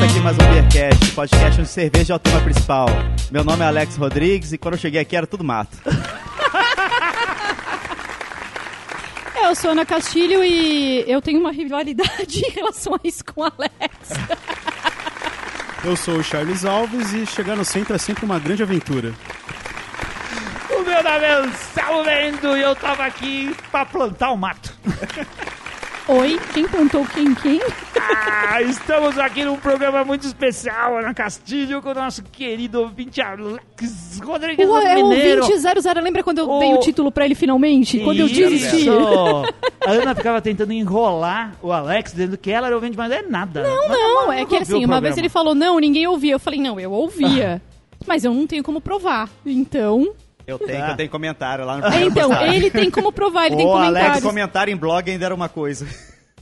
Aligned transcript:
Começa 0.00 0.14
aqui 0.14 0.24
mais 0.24 0.36
um 0.38 0.50
Beercast, 0.50 1.12
podcast 1.12 1.60
onde 1.60 1.68
cerveja 1.68 2.14
é 2.14 2.16
o 2.16 2.18
tema 2.18 2.40
principal. 2.40 2.86
Meu 3.30 3.44
nome 3.44 3.62
é 3.62 3.66
Alex 3.66 3.98
Rodrigues 3.98 4.50
e 4.50 4.56
quando 4.56 4.72
eu 4.72 4.80
cheguei 4.80 4.98
aqui 4.98 5.14
era 5.14 5.26
tudo 5.26 5.44
mato. 5.44 5.76
É, 9.36 9.46
eu 9.46 9.54
sou 9.54 9.72
Ana 9.72 9.84
Castilho 9.84 10.42
e 10.42 11.04
eu 11.06 11.20
tenho 11.20 11.38
uma 11.38 11.52
rivalidade 11.52 12.40
em 12.46 12.50
relação 12.50 12.94
a 12.94 13.00
isso 13.04 13.22
com 13.26 13.42
o 13.42 13.44
Alex. 13.44 13.94
Eu 15.84 15.94
sou 15.96 16.16
o 16.16 16.24
Charles 16.24 16.64
Alves 16.64 17.12
e 17.12 17.26
chegar 17.26 17.54
no 17.54 17.64
centro 17.64 17.94
é 17.94 17.98
sempre 17.98 18.24
uma 18.24 18.38
grande 18.38 18.62
aventura. 18.62 19.12
O 20.70 20.82
meu 20.82 21.02
nome 21.02 21.24
é 21.26 21.32
Anselmo 21.34 22.04
Mendo 22.04 22.56
e 22.56 22.62
eu 22.62 22.74
tava 22.74 23.04
aqui 23.04 23.54
pra 23.70 23.84
plantar 23.84 24.30
o 24.30 24.36
mato. 24.36 24.74
Oi, 26.08 26.40
quem 26.54 26.66
plantou 26.66 27.04
quem 27.06 27.34
quem? 27.34 27.60
Ah, 28.02 28.62
estamos 28.62 29.18
aqui 29.18 29.44
num 29.44 29.56
programa 29.56 30.04
muito 30.04 30.26
especial, 30.26 30.98
Ana 30.98 31.12
Castilho, 31.14 31.80
com 31.82 31.90
o 31.90 31.94
nosso 31.94 32.22
querido 32.24 32.80
ouvinte 32.80 33.20
Alex 33.20 34.20
Rodrigues 34.24 34.66
O, 34.68 34.78
é 34.78 34.96
o 34.98 35.08
Mineiro. 35.08 35.40
2000, 35.46 36.02
lembra 36.02 36.22
quando 36.22 36.38
eu 36.38 36.50
O- 36.50 36.58
dei 36.58 36.72
o 36.74 36.78
título 36.80 37.12
pra 37.12 37.24
ele 37.24 37.34
finalmente? 37.34 38.00
Quando 38.00 38.20
eu 38.20 38.28
desisti. 38.28 38.86
A 39.86 39.90
Ana 39.90 40.14
ficava 40.14 40.40
tentando 40.40 40.72
enrolar 40.72 41.54
o 41.62 41.70
Alex, 41.72 42.12
dizendo 42.12 42.36
que 42.36 42.50
ela 42.50 42.66
era 42.66 42.74
ouvinte, 42.76 42.96
mas 42.96 43.12
é 43.12 43.22
nada. 43.22 43.62
Não, 43.62 43.88
não, 43.88 44.32
é 44.32 44.44
que 44.44 44.56
assim, 44.56 44.84
uma 44.84 45.00
vez 45.00 45.16
ele 45.16 45.28
falou, 45.28 45.54
não, 45.54 45.78
ninguém 45.78 46.06
ouvia. 46.06 46.32
Eu 46.32 46.40
falei, 46.40 46.60
não, 46.60 46.78
eu 46.80 46.90
ouvia. 46.92 47.62
Mas 48.06 48.24
eu 48.24 48.32
não 48.34 48.46
tenho 48.46 48.62
como 48.64 48.80
provar. 48.80 49.28
Então. 49.44 50.12
Eu 50.46 50.58
tenho, 50.58 50.82
Ah. 50.82 50.86
que 50.86 50.92
eu 50.92 50.96
tenho 50.96 51.10
comentário 51.10 51.64
lá 51.64 51.76
no 51.78 51.86
É, 51.86 52.02
então, 52.02 52.28
postagem. 52.30 52.56
ele 52.56 52.70
tem 52.70 52.90
como 52.90 53.12
provar, 53.12 53.46
ele 53.46 53.56
tem 53.56 53.66
Ô, 53.66 53.76
Alex, 53.76 54.20
comentário 54.20 54.72
em 54.72 54.76
blog 54.76 55.08
ainda 55.08 55.26
era 55.26 55.34
uma 55.34 55.48
coisa. 55.48 55.86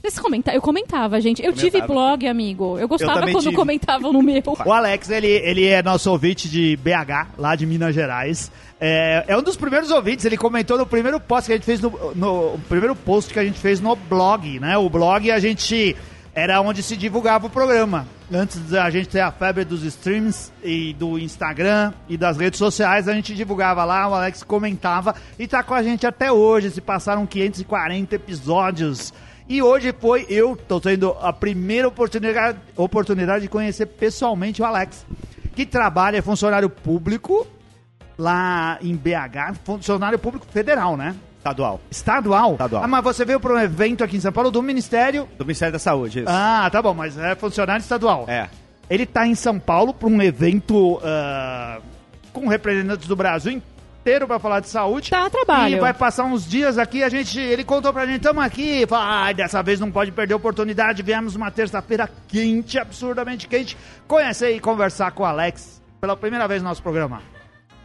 Esse 0.03 0.21
comenta... 0.21 0.53
Eu 0.53 0.61
comentava, 0.61 1.19
gente. 1.19 1.43
Eu 1.43 1.53
tive 1.53 1.81
Comentava. 1.81 1.93
blog, 1.93 2.27
amigo. 2.27 2.79
Eu 2.79 2.87
gostava 2.87 3.19
também 3.19 3.33
quando 3.33 3.43
tive. 3.43 3.55
comentavam 3.55 4.13
no 4.13 4.21
meu. 4.21 4.41
O 4.65 4.71
Alex, 4.71 5.09
ele, 5.09 5.27
ele 5.27 5.67
é 5.67 5.83
nosso 5.83 6.09
ouvinte 6.11 6.49
de 6.49 6.77
BH, 6.77 7.35
lá 7.37 7.55
de 7.55 7.65
Minas 7.65 7.93
Gerais. 7.93 8.51
É, 8.79 9.25
é 9.27 9.37
um 9.37 9.43
dos 9.43 9.57
primeiros 9.57 9.91
ouvintes, 9.91 10.23
ele 10.23 10.37
comentou 10.37 10.77
no 10.77 10.85
primeiro 10.85 11.19
post 11.19 11.47
que 11.47 11.53
a 11.53 11.55
gente 11.55 11.65
fez 11.65 11.81
no, 11.81 11.89
no 12.15 12.53
o 12.53 12.61
primeiro 12.69 12.95
post 12.95 13.33
que 13.33 13.39
a 13.39 13.43
gente 13.43 13.59
fez 13.59 13.81
no 13.81 13.93
blog, 13.95 14.59
né? 14.59 14.77
O 14.77 14.89
blog 14.89 15.29
a 15.29 15.39
gente 15.39 15.97
era 16.33 16.61
onde 16.61 16.81
se 16.81 16.95
divulgava 16.95 17.47
o 17.47 17.49
programa. 17.49 18.07
Antes 18.31 18.59
da 18.69 18.89
gente 18.89 19.09
ter 19.09 19.19
a 19.19 19.31
febre 19.31 19.65
dos 19.65 19.83
streams 19.83 20.51
e 20.63 20.93
do 20.93 21.17
Instagram 21.17 21.91
e 22.07 22.15
das 22.15 22.37
redes 22.37 22.59
sociais, 22.59 23.07
a 23.07 23.13
gente 23.13 23.35
divulgava 23.35 23.83
lá, 23.83 24.07
o 24.07 24.13
Alex 24.13 24.43
comentava 24.43 25.15
e 25.37 25.47
tá 25.47 25.63
com 25.63 25.73
a 25.73 25.83
gente 25.83 26.05
até 26.07 26.31
hoje. 26.31 26.69
Se 26.69 26.79
passaram 26.79 27.25
540 27.25 28.15
episódios. 28.15 29.11
E 29.49 29.63
hoje 29.63 29.91
foi, 29.99 30.27
eu 30.29 30.55
tô 30.55 30.79
tendo 30.79 31.17
a 31.19 31.33
primeira 31.33 31.87
oportunidade, 31.87 32.59
oportunidade 32.77 33.41
de 33.41 33.47
conhecer 33.47 33.87
pessoalmente 33.87 34.61
o 34.61 34.65
Alex, 34.65 35.07
que 35.55 35.65
trabalha, 35.65 36.17
é 36.17 36.21
funcionário 36.21 36.69
público 36.69 37.47
lá 38.15 38.77
em 38.79 38.95
BH, 38.95 39.55
funcionário 39.63 40.19
público 40.19 40.45
federal, 40.45 40.95
né? 40.95 41.15
Estadual. 41.39 41.81
Estadual? 41.89 42.51
Estadual. 42.51 42.83
Ah, 42.83 42.87
mas 42.87 43.03
você 43.03 43.25
veio 43.25 43.39
para 43.39 43.53
um 43.55 43.57
evento 43.57 44.03
aqui 44.03 44.17
em 44.17 44.19
São 44.19 44.31
Paulo 44.31 44.51
do 44.51 44.61
Ministério. 44.61 45.27
Do 45.35 45.45
Ministério 45.45 45.73
da 45.73 45.79
Saúde, 45.79 46.19
isso. 46.19 46.29
Ah, 46.29 46.69
tá 46.71 46.79
bom, 46.79 46.93
mas 46.93 47.17
é 47.17 47.33
funcionário 47.33 47.81
estadual. 47.81 48.25
É. 48.27 48.49
Ele 48.87 49.07
tá 49.07 49.25
em 49.25 49.33
São 49.33 49.57
Paulo 49.57 49.95
para 49.95 50.09
um 50.09 50.21
evento 50.21 50.99
ah, 51.03 51.79
com 52.31 52.47
representantes 52.47 53.07
do 53.07 53.15
Brasil 53.15 53.53
inteiro 54.09 54.27
para 54.27 54.39
falar 54.39 54.59
de 54.59 54.67
saúde. 54.67 55.09
Tá 55.11 55.29
trabalho. 55.29 55.77
E 55.77 55.79
vai 55.79 55.93
passar 55.93 56.25
uns 56.25 56.47
dias 56.47 56.77
aqui, 56.77 57.03
a 57.03 57.09
gente, 57.09 57.39
ele 57.39 57.63
contou 57.63 57.93
pra 57.93 58.05
gente, 58.05 58.17
estamos 58.17 58.43
aqui, 58.43 58.85
fala, 58.87 59.25
ai, 59.25 59.33
dessa 59.33 59.61
vez 59.61 59.79
não 59.79 59.91
pode 59.91 60.11
perder 60.11 60.33
a 60.33 60.37
oportunidade, 60.37 61.03
viemos 61.03 61.35
uma 61.35 61.51
terça-feira 61.51 62.09
quente, 62.27 62.79
absurdamente 62.79 63.47
quente, 63.47 63.77
conhecer 64.07 64.55
e 64.55 64.59
conversar 64.59 65.11
com 65.11 65.23
o 65.23 65.25
Alex 65.25 65.81
pela 66.01 66.17
primeira 66.17 66.47
vez 66.47 66.61
no 66.61 66.69
nosso 66.69 66.81
programa. 66.81 67.21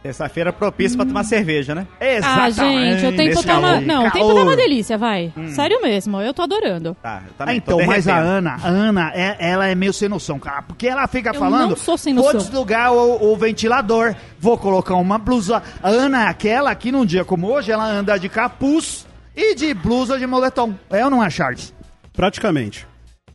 Terça-feira 0.05 0.53
propícia 0.53 0.95
pra 0.95 1.03
tomar 1.03 1.23
cerveja, 1.23 1.73
né? 1.73 1.87
Ah, 1.99 2.05
Exatamente. 2.47 2.99
gente, 2.99 3.05
o 3.07 3.17
tempo 3.17 3.29
Nesse 3.29 3.43
tá 3.47 3.57
uma... 3.57 3.67
calor. 3.71 3.81
Não, 3.81 4.03
tempo 4.03 4.17
Calor. 4.19 4.35
tá 4.35 4.41
uma 4.43 4.55
delícia, 4.55 4.97
vai. 4.99 5.33
Sério 5.55 5.81
mesmo, 5.81 6.21
eu 6.21 6.31
tô 6.31 6.43
adorando. 6.43 6.95
Tá, 7.01 7.23
eu 7.25 7.31
Ah, 7.31 7.33
também. 7.39 7.57
então, 7.57 7.79
tô 7.79 7.85
mas 7.87 8.07
a. 8.07 8.15
Ana, 8.15 8.55
a 8.63 8.67
Ana, 8.67 9.11
é- 9.15 9.35
ela 9.39 9.67
é 9.67 9.73
meio 9.73 9.91
sem 9.91 10.07
noção, 10.07 10.37
cara. 10.37 10.61
Porque 10.61 10.87
ela 10.87 11.07
fica 11.07 11.31
Eu 11.31 11.33
falando. 11.33 11.69
não 11.71 11.75
sou 11.75 11.97
sem 11.97 12.13
Vou 12.13 12.25
noção." 12.25 12.39
desligar 12.39 12.93
o, 12.93 13.31
o 13.33 13.35
ventilador, 13.35 14.13
vou 14.39 14.59
colocar 14.59 14.93
uma 14.93 15.17
blusa. 15.17 15.63
A 15.81 15.89
Ana 15.89 16.25
é 16.25 16.27
aquela 16.27 16.75
que 16.75 16.91
num 16.91 17.03
dia 17.03 17.25
como 17.25 17.47
hoje, 17.51 17.71
ela 17.71 17.85
anda 17.87 18.15
de 18.19 18.29
capuz 18.29 19.07
e 19.35 19.55
de 19.55 19.73
blusa 19.73 20.19
de 20.19 20.27
moletom. 20.27 20.75
É 20.91 21.03
ou 21.03 21.09
não 21.09 21.23
é, 21.23 21.31
Charles? 21.31 21.73
Praticamente. 22.13 22.85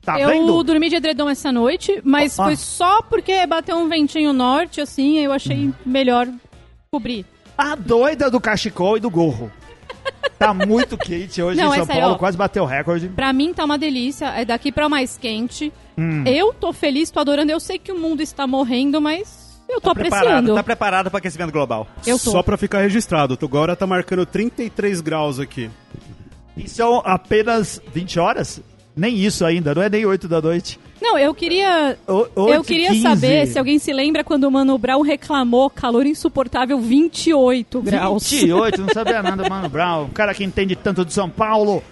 Tá 0.04 0.20
eu 0.20 0.28
vendo? 0.28 0.62
dormi 0.62 0.88
de 0.88 0.94
edredom 0.94 1.28
essa 1.28 1.50
noite, 1.50 2.00
mas 2.04 2.38
Ó. 2.38 2.44
foi 2.44 2.54
só 2.54 3.02
porque 3.02 3.44
bateu 3.44 3.76
um 3.76 3.88
ventinho 3.88 4.32
norte, 4.32 4.80
assim, 4.80 5.18
eu 5.18 5.32
achei 5.32 5.66
Hum. 5.66 5.72
melhor 5.84 6.28
cobrir. 6.92 7.24
A 7.56 7.76
doida 7.76 8.28
do 8.28 8.40
cachecol 8.40 8.96
e 8.96 9.00
do 9.00 9.08
gorro. 9.08 9.48
Tá 10.36 10.52
muito 10.52 10.96
quente 10.98 11.40
hoje 11.40 11.60
Não, 11.60 11.68
em 11.70 11.74
é 11.74 11.76
São 11.76 11.86
sério, 11.86 12.00
Paulo, 12.00 12.14
ó. 12.16 12.18
quase 12.18 12.36
bateu 12.36 12.64
o 12.64 12.66
recorde. 12.66 13.08
Pra 13.08 13.32
mim 13.32 13.54
tá 13.54 13.64
uma 13.64 13.78
delícia, 13.78 14.26
é 14.30 14.44
daqui 14.44 14.72
pra 14.72 14.88
mais 14.88 15.16
quente. 15.16 15.72
Hum. 15.96 16.24
Eu 16.26 16.52
tô 16.52 16.72
feliz, 16.72 17.08
tô 17.10 17.20
adorando. 17.20 17.52
Eu 17.52 17.60
sei 17.60 17.78
que 17.78 17.92
o 17.92 17.98
mundo 17.98 18.22
está 18.22 18.44
morrendo, 18.44 19.00
mas 19.00 19.60
eu 19.68 19.80
tô 19.80 19.90
Tá 19.90 19.94
preparado, 20.00 20.24
apreciando. 20.26 20.54
tá 20.56 20.62
preparado 20.64 21.10
para 21.10 21.18
aquecimento 21.18 21.52
global. 21.52 21.86
Eu 22.04 22.18
tô. 22.18 22.32
Só 22.32 22.42
pra 22.42 22.56
ficar 22.56 22.80
registrado, 22.80 23.38
agora 23.40 23.76
tá 23.76 23.86
marcando 23.86 24.26
33 24.26 25.00
graus 25.00 25.38
aqui. 25.38 25.70
E 26.56 26.68
são 26.68 27.00
apenas 27.04 27.80
20 27.94 28.18
horas? 28.18 28.60
Nem 28.96 29.14
isso 29.16 29.44
ainda, 29.44 29.72
não 29.76 29.82
é 29.82 29.88
nem 29.88 30.04
8 30.04 30.26
da 30.26 30.40
noite. 30.42 30.80
Não, 31.00 31.16
eu 31.18 31.34
queria. 31.34 31.96
O- 32.06 32.26
eu 32.36 32.42
8 32.44 32.64
queria 32.64 32.88
15. 32.90 33.02
saber 33.02 33.46
se 33.46 33.58
alguém 33.58 33.78
se 33.78 33.92
lembra 33.92 34.22
quando 34.22 34.44
o 34.44 34.50
Mano 34.50 34.76
Brown 34.76 35.00
reclamou 35.02 35.70
calor 35.70 36.04
insuportável 36.06 36.78
28 36.80 37.80
graus. 37.82 38.30
28, 38.30 38.80
não 38.82 38.88
sabia 38.90 39.22
nada, 39.22 39.48
Mano 39.48 39.68
Brown. 39.68 40.04
O 40.04 40.08
cara 40.10 40.34
que 40.34 40.44
entende 40.44 40.76
tanto 40.76 41.04
de 41.04 41.12
São 41.12 41.28
Paulo. 41.30 41.82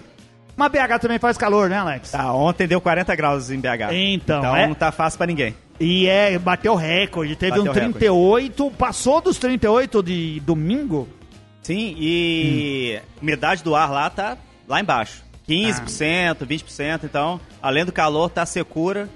Mas 0.55 0.71
BH 0.71 0.99
também 0.99 1.17
faz 1.19 1.37
calor, 1.37 1.69
né, 1.69 1.77
Alex? 1.77 2.11
Tá, 2.11 2.33
ontem 2.33 2.67
deu 2.67 2.81
40 2.81 3.15
graus 3.15 3.49
em 3.49 3.59
BH. 3.59 3.93
Então, 3.93 4.39
então 4.39 4.55
é- 4.55 4.67
não 4.67 4.75
tá 4.75 4.91
fácil 4.91 5.17
pra 5.17 5.25
ninguém. 5.27 5.55
E 5.79 6.05
é, 6.07 6.37
bateu 6.37 6.75
recorde. 6.75 7.35
Teve 7.37 7.51
Bateu 7.51 7.63
um 7.63 7.73
recorde. 7.73 7.93
38, 7.93 8.71
passou 8.77 9.21
dos 9.21 9.37
38 9.37 10.03
de 10.03 10.41
domingo. 10.41 11.07
Sim, 11.61 11.95
e 11.97 12.99
umidade 13.21 13.63
do 13.63 13.73
ar 13.75 13.89
lá 13.89 14.09
tá 14.09 14.37
lá 14.67 14.81
embaixo. 14.81 15.23
15%, 15.49 16.45
20%, 16.45 17.03
então, 17.03 17.39
além 17.61 17.85
do 17.85 17.91
calor, 17.91 18.29
tá 18.29 18.45
secura. 18.45 19.09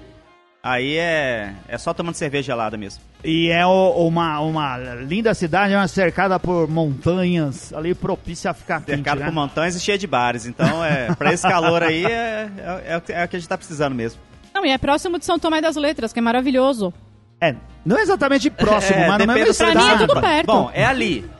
Aí 0.62 0.96
é, 0.96 1.52
é 1.68 1.76
só 1.76 1.92
tomando 1.92 2.14
cerveja 2.14 2.44
gelada 2.46 2.74
mesmo. 2.78 3.02
E 3.22 3.50
é 3.50 3.66
o- 3.66 4.06
uma, 4.08 4.40
uma 4.40 4.76
linda 5.02 5.34
cidade, 5.34 5.74
uma 5.74 5.86
cercada 5.86 6.40
por 6.40 6.66
montanhas, 6.68 7.70
ali 7.74 7.94
propícia 7.94 8.50
a 8.50 8.54
ficar 8.54 8.80
quente, 8.80 8.96
Cercado 8.96 9.18
né? 9.18 9.26
por 9.26 9.32
montanhas 9.34 9.76
e 9.76 9.80
cheia 9.80 9.98
de 9.98 10.06
bares. 10.06 10.46
Então, 10.46 10.82
é, 10.82 11.14
pra 11.14 11.34
esse 11.34 11.42
calor 11.46 11.82
aí, 11.82 12.06
é, 12.06 12.48
é, 12.56 12.82
é 12.92 12.96
o 12.96 13.00
que- 13.02 13.12
é 13.12 13.24
o 13.24 13.28
que 13.28 13.36
a 13.36 13.38
gente 13.38 13.48
tá 13.48 13.58
precisando 13.58 13.94
mesmo. 13.94 14.18
Não, 14.54 14.64
e 14.64 14.70
é 14.70 14.78
próximo 14.78 15.18
de 15.18 15.26
São 15.26 15.38
Tomé 15.38 15.60
das 15.60 15.76
Letras, 15.76 16.14
que 16.14 16.18
é 16.18 16.22
maravilhoso. 16.22 16.94
É, 17.42 17.54
não 17.84 17.98
é 17.98 18.02
exatamente 18.02 18.48
próximo, 18.48 18.96
É, 19.00 19.06
mas 19.08 19.18
no 19.18 19.26
depende 19.26 19.46
mesmo 19.48 19.66
Pra 19.66 19.74
mim 19.74 19.88
é 19.90 19.98
tudo 20.06 20.20
perto. 20.20 20.46
Bom, 20.46 20.70
é 20.72 20.84
ali. 20.86 21.30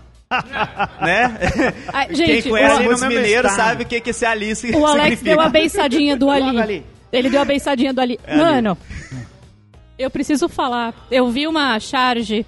né? 1.00 1.74
Ai, 1.92 2.06
Quem 2.08 2.16
gente, 2.16 2.48
conhece 2.48 2.80
o, 2.80 2.84
muitos 2.84 3.02
mineiros 3.04 3.52
sabe 3.52 3.82
o 3.84 3.86
que, 3.86 4.00
que 4.00 4.10
esse 4.10 4.24
ali 4.24 4.54
se- 4.54 4.70
o 4.74 4.84
Alex 4.86 5.02
significa. 5.18 5.30
deu 5.30 5.40
a 5.40 5.48
beiçadinha 5.48 6.16
do 6.16 6.30
Ali. 6.30 6.58
ali. 6.60 6.86
Ele 7.12 7.30
deu 7.30 7.40
a 7.40 7.44
beiçadinha 7.44 7.92
do 7.92 8.00
Ali. 8.00 8.18
É 8.26 8.32
ali. 8.32 8.40
Mano, 8.42 8.78
eu 9.98 10.10
preciso 10.10 10.48
falar. 10.48 10.92
Eu 11.10 11.28
vi 11.28 11.46
uma 11.46 11.78
charge. 11.78 12.44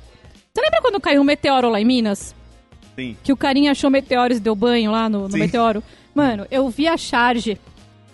Você 0.52 0.60
lembra 0.60 0.80
quando 0.80 1.00
caiu 1.00 1.20
um 1.20 1.24
meteoro 1.24 1.68
lá 1.68 1.80
em 1.80 1.84
Minas? 1.84 2.34
Sim. 2.96 3.16
Que 3.22 3.32
o 3.32 3.36
carinha 3.36 3.72
achou 3.72 3.90
meteoros 3.90 4.38
e 4.38 4.40
deu 4.40 4.54
banho 4.54 4.90
lá 4.90 5.08
no, 5.08 5.28
no 5.28 5.36
meteoro? 5.38 5.82
Mano, 6.14 6.46
eu 6.50 6.68
vi 6.70 6.88
a 6.88 6.96
charge. 6.96 7.58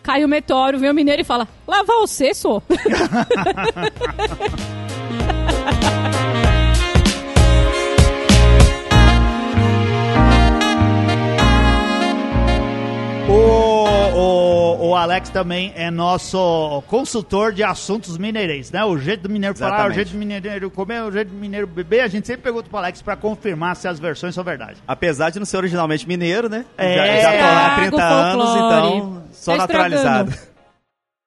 Cai 0.02 0.24
o 0.24 0.28
meteoro, 0.28 0.78
vem 0.80 0.90
o 0.90 0.94
mineiro 0.94 1.22
e 1.22 1.24
fala: 1.24 1.46
Lavar 1.66 1.96
você, 1.98 2.34
sou. 2.34 2.60
O, 13.32 14.14
o, 14.14 14.88
o 14.90 14.94
Alex 14.94 15.30
também 15.30 15.72
é 15.74 15.90
nosso 15.90 16.82
consultor 16.86 17.52
de 17.52 17.62
assuntos 17.64 18.18
mineirenses, 18.18 18.70
né? 18.70 18.84
O 18.84 18.98
jeito 18.98 19.22
do 19.22 19.30
mineiro 19.30 19.56
falar, 19.56 19.70
o 19.70 19.74
Exatamente. 19.76 19.94
jeito 19.94 20.10
do 20.10 20.18
mineiro 20.18 20.70
comer, 20.70 21.02
o 21.02 21.10
jeito 21.10 21.28
do 21.28 21.34
mineiro 21.36 21.66
beber. 21.66 22.00
A 22.00 22.08
gente 22.08 22.26
sempre 22.26 22.42
pergunta 22.42 22.68
pro 22.68 22.78
Alex 22.78 23.00
pra 23.00 23.16
confirmar 23.16 23.74
se 23.76 23.88
as 23.88 23.98
versões 23.98 24.34
são 24.34 24.44
verdade. 24.44 24.76
Apesar 24.86 25.30
de 25.30 25.38
não 25.38 25.46
ser 25.46 25.56
originalmente 25.56 26.06
mineiro, 26.06 26.48
né? 26.48 26.66
É. 26.76 26.94
Já, 26.94 27.06
já 27.22 27.30
tô 27.32 27.38
lá 27.38 27.76
há 27.76 27.84
Estraga 27.84 27.86
o 27.86 27.90
30 27.90 28.04
anos, 28.04 28.50
então 28.54 29.22
sou 29.32 29.54
Tá 29.56 29.60
naturalizado. 29.66 30.34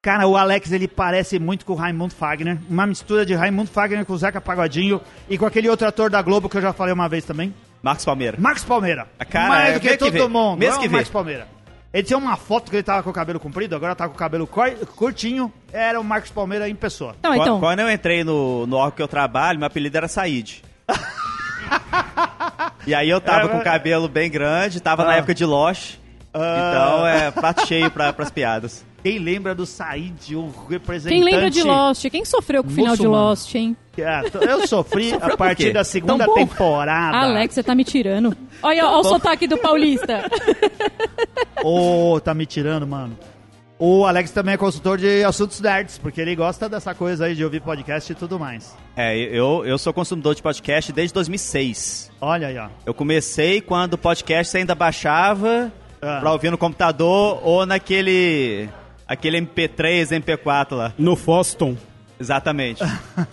Cara, 0.02 0.28
o 0.28 0.38
Alex, 0.38 0.72
ele 0.72 0.88
parece 0.88 1.40
muito 1.40 1.66
com 1.66 1.74
o 1.74 1.76
Raimundo 1.76 2.14
Fagner. 2.14 2.60
Uma 2.70 2.86
mistura 2.86 3.26
de 3.26 3.34
Raimundo 3.34 3.72
Fagner 3.72 4.06
com 4.06 4.14
o 4.14 4.18
Zeca 4.18 4.40
Pagodinho 4.40 5.02
e 5.28 5.36
com 5.36 5.48
aquele 5.48 5.68
outro 5.68 5.88
ator 5.88 6.12
da 6.12 6.22
Globo 6.22 6.48
que 6.48 6.58
eu 6.58 6.62
já 6.62 6.72
falei 6.72 6.94
uma 6.94 7.10
vez 7.10 7.26
também. 7.26 7.52
Marcos 7.82 8.06
Palmeira. 8.06 8.38
Marcos 8.40 8.64
Palmeira. 8.64 9.08
Cara, 9.28 9.50
Mais 9.50 9.70
é, 9.70 9.74
do 9.74 9.80
que 9.80 9.88
vê 9.88 9.94
que 9.94 10.00
todo 10.06 10.12
vê. 10.14 10.28
mundo. 10.28 10.60
Mês 10.60 10.74
é 10.74 10.78
o 10.78 10.80
que 10.80 10.88
vê. 10.88 10.94
Marcos 10.94 11.12
Palmeira. 11.12 11.48
Ele 11.96 12.04
tinha 12.04 12.18
uma 12.18 12.36
foto 12.36 12.70
que 12.70 12.76
ele 12.76 12.84
tava 12.84 13.02
com 13.04 13.10
o 13.10 13.14
cabelo 13.14 13.40
comprido, 13.40 13.74
agora 13.74 13.96
tá 13.96 14.06
com 14.10 14.14
o 14.14 14.18
cabelo 14.18 14.46
curtinho. 14.46 15.50
Era 15.72 15.98
o 15.98 16.04
Marcos 16.04 16.30
Palmeira 16.30 16.68
em 16.68 16.76
pessoa. 16.76 17.16
Não, 17.24 17.34
então. 17.34 17.58
Quando 17.58 17.80
eu 17.80 17.90
entrei 17.90 18.22
no, 18.22 18.68
no 18.68 18.76
órgão 18.76 18.98
que 18.98 19.02
eu 19.02 19.08
trabalho, 19.08 19.60
meu 19.60 19.66
apelido 19.66 19.96
era 19.96 20.10
Said. 20.10 20.62
e 22.86 22.94
aí 22.94 23.10
eu 23.10 23.22
tava 23.22 23.46
é, 23.46 23.48
com 23.48 23.60
o 23.60 23.64
cabelo 23.64 24.10
bem 24.10 24.30
grande, 24.30 24.82
tava 24.82 25.04
ah. 25.04 25.06
na 25.06 25.16
época 25.16 25.34
de 25.34 25.46
Lost. 25.46 25.96
Ah. 26.34 26.68
Então 26.68 27.08
é 27.08 27.32
prato 27.32 27.66
cheio 27.66 27.90
pra, 27.90 28.12
pras 28.12 28.30
piadas. 28.30 28.86
Quem 29.06 29.20
lembra 29.20 29.54
do 29.54 29.68
Said, 29.68 30.36
o 30.36 30.52
representante... 30.68 31.14
Quem 31.14 31.24
lembra 31.24 31.48
de 31.52 31.62
Lost? 31.62 32.10
Quem 32.10 32.26
sofreu 32.26 32.64
com 32.64 32.72
o 32.72 32.74
final 32.74 32.98
de 32.98 33.06
Lost, 33.06 33.54
hein? 33.54 33.78
É, 33.96 34.24
eu 34.52 34.66
sofri 34.66 35.14
a 35.22 35.38
partir 35.38 35.72
da 35.72 35.84
segunda 35.84 36.28
temporada. 36.34 37.16
Alex, 37.16 37.54
você 37.54 37.62
tá 37.62 37.76
me 37.76 37.84
tirando. 37.84 38.36
Olha, 38.64 38.84
olha 38.84 38.98
o 38.98 39.04
sotaque 39.04 39.46
do 39.46 39.60
paulista. 39.60 40.28
Ô, 41.64 42.14
oh, 42.14 42.20
tá 42.20 42.34
me 42.34 42.48
tirando, 42.48 42.88
mano. 42.88 43.16
O 43.78 44.08
Alex 44.08 44.32
também 44.32 44.56
é 44.56 44.58
consultor 44.58 44.98
de 44.98 45.24
assuntos 45.24 45.62
nerds, 45.62 46.00
porque 46.00 46.20
ele 46.20 46.36
gosta 46.36 46.68
dessa 46.68 46.96
coisa 46.96 47.26
aí 47.26 47.36
de 47.36 47.44
ouvir 47.44 47.62
podcast 47.62 48.12
e 48.12 48.16
tudo 48.16 48.40
mais. 48.40 48.76
É, 48.98 49.16
eu, 49.16 49.64
eu 49.68 49.78
sou 49.78 49.94
consumidor 49.94 50.34
de 50.34 50.42
podcast 50.42 50.92
desde 50.92 51.14
2006. 51.14 52.12
Olha 52.20 52.48
aí, 52.48 52.58
ó. 52.58 52.70
Eu 52.84 52.94
comecei 52.96 53.62
quando 53.62 53.94
o 53.94 53.98
podcast 54.00 54.58
ainda 54.58 54.74
baixava 54.74 55.72
ah. 56.02 56.22
pra 56.22 56.32
ouvir 56.32 56.50
no 56.50 56.58
computador 56.58 57.40
ou 57.44 57.68
naquele 57.68 58.68
Aquele 59.08 59.40
MP3, 59.42 60.20
MP4 60.22 60.72
lá. 60.76 60.94
No 60.98 61.16
Foston. 61.16 61.78
Exatamente. 62.20 62.82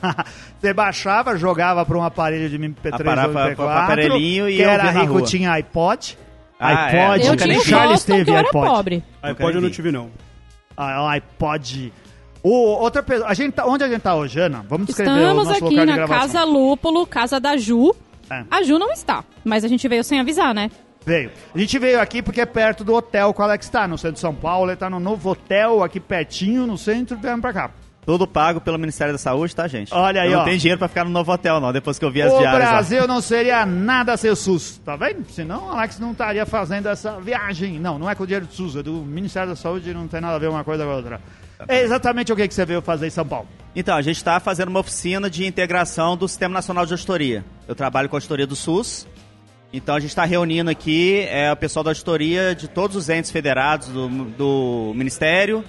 Você 0.60 0.74
baixava, 0.74 1.36
jogava 1.36 1.84
para 1.86 1.96
um 1.96 2.02
aparelho 2.02 2.48
de 2.48 2.58
MP3 2.58 2.94
Aparava, 2.94 3.44
ou 3.44 3.50
MP4. 3.50 3.84
aparelhinho 3.84 4.50
e 4.50 4.56
que 4.56 4.62
era 4.62 4.90
rico, 4.90 5.22
tinha 5.22 5.52
iPod. 5.52 6.18
Ah, 6.58 6.86
iPod. 6.86 7.26
É. 7.26 7.30
Eu 7.30 7.36
tinha 7.36 7.60
Charles 7.60 8.04
teve 8.04 8.34
iPod. 8.34 8.52
pobre. 8.52 9.04
iPod 9.22 9.54
eu 9.54 9.60
não 9.60 9.70
tive, 9.70 9.92
não. 9.92 10.10
Ah, 10.76 11.10
iPod... 11.12 11.92
O, 12.42 12.50
outra 12.50 13.04
pessoa, 13.04 13.28
a 13.28 13.34
gente 13.34 13.52
tá, 13.52 13.64
onde 13.64 13.84
a 13.84 13.88
gente 13.88 14.00
tá 14.00 14.16
hoje, 14.16 14.40
Ana? 14.40 14.66
Vamos 14.68 14.88
descrever 14.88 15.12
Estamos 15.12 15.46
o 15.46 15.48
nosso 15.48 15.64
aqui 15.64 15.76
na 15.76 16.08
Casa 16.08 16.42
Lúpulo, 16.42 17.06
casa 17.06 17.38
da 17.38 17.56
Ju. 17.56 17.94
É. 18.28 18.42
A 18.50 18.62
Ju 18.64 18.80
não 18.80 18.90
está, 18.90 19.22
mas 19.44 19.64
a 19.64 19.68
gente 19.68 19.86
veio 19.86 20.02
sem 20.02 20.18
avisar, 20.18 20.52
né? 20.52 20.68
Veio. 21.04 21.30
A 21.54 21.58
gente 21.58 21.78
veio 21.78 22.00
aqui 22.00 22.22
porque 22.22 22.40
é 22.40 22.46
perto 22.46 22.84
do 22.84 22.94
hotel 22.94 23.34
que 23.34 23.40
o 23.40 23.44
Alex 23.44 23.66
está, 23.66 23.88
no 23.88 23.98
centro 23.98 24.14
de 24.14 24.20
São 24.20 24.34
Paulo. 24.34 24.66
Ele 24.66 24.74
está 24.74 24.88
no 24.88 25.00
novo 25.00 25.30
hotel 25.30 25.82
aqui 25.82 25.98
pertinho, 25.98 26.66
no 26.66 26.78
centro, 26.78 27.16
viemos 27.16 27.40
pra 27.40 27.52
cá. 27.52 27.70
Tudo 28.04 28.26
pago 28.26 28.60
pelo 28.60 28.76
Ministério 28.78 29.12
da 29.12 29.18
Saúde, 29.18 29.54
tá, 29.54 29.68
gente? 29.68 29.94
Olha 29.94 30.22
aí, 30.22 30.32
eu 30.32 30.38
ó. 30.38 30.40
Não 30.40 30.44
tem 30.44 30.58
dinheiro 30.58 30.78
pra 30.78 30.88
ficar 30.88 31.04
no 31.04 31.10
novo 31.10 31.30
hotel, 31.30 31.60
não, 31.60 31.72
depois 31.72 32.00
que 32.00 32.04
eu 32.04 32.10
vi 32.10 32.20
as 32.20 32.32
o 32.32 32.38
diárias. 32.38 32.68
O 32.68 32.72
Brasil 32.72 33.04
ó. 33.04 33.06
não 33.06 33.20
seria 33.20 33.64
nada 33.64 34.16
sem 34.16 34.28
o 34.28 34.34
SUS, 34.34 34.80
tá 34.84 34.96
vendo? 34.96 35.24
Senão 35.30 35.68
o 35.68 35.70
Alex 35.70 36.00
não 36.00 36.10
estaria 36.10 36.44
fazendo 36.44 36.88
essa 36.88 37.20
viagem. 37.20 37.78
Não, 37.78 38.00
não 38.00 38.10
é 38.10 38.14
com 38.16 38.24
o 38.24 38.26
dinheiro 38.26 38.46
do 38.46 38.52
SUS, 38.52 38.74
é 38.74 38.82
do 38.82 38.92
Ministério 38.92 39.50
da 39.50 39.56
Saúde, 39.56 39.94
não 39.94 40.08
tem 40.08 40.20
nada 40.20 40.34
a 40.34 40.38
ver 40.38 40.48
uma 40.48 40.64
coisa 40.64 40.84
com 40.84 40.90
a 40.90 40.96
outra. 40.96 41.20
É 41.68 41.82
exatamente 41.82 42.32
o 42.32 42.36
que, 42.36 42.48
que 42.48 42.54
você 42.54 42.64
veio 42.64 42.82
fazer 42.82 43.06
em 43.06 43.10
São 43.10 43.24
Paulo. 43.24 43.46
Então, 43.74 43.96
a 43.96 44.02
gente 44.02 44.16
está 44.16 44.40
fazendo 44.40 44.68
uma 44.68 44.80
oficina 44.80 45.30
de 45.30 45.46
integração 45.46 46.16
do 46.16 46.26
Sistema 46.26 46.52
Nacional 46.54 46.84
de 46.84 46.92
Auditoria. 46.92 47.44
Eu 47.68 47.74
trabalho 47.76 48.08
com 48.08 48.16
a 48.16 48.18
auditoria 48.18 48.48
do 48.48 48.56
SUS 48.56 49.06
então 49.72 49.94
a 49.94 50.00
gente 50.00 50.10
está 50.10 50.24
reunindo 50.24 50.70
aqui 50.70 51.26
é, 51.28 51.50
o 51.50 51.56
pessoal 51.56 51.82
da 51.82 51.90
auditoria 51.90 52.54
de 52.54 52.68
todos 52.68 52.96
os 52.96 53.08
entes 53.08 53.30
federados 53.30 53.88
do, 53.88 54.08
do 54.08 54.92
Ministério, 54.94 55.64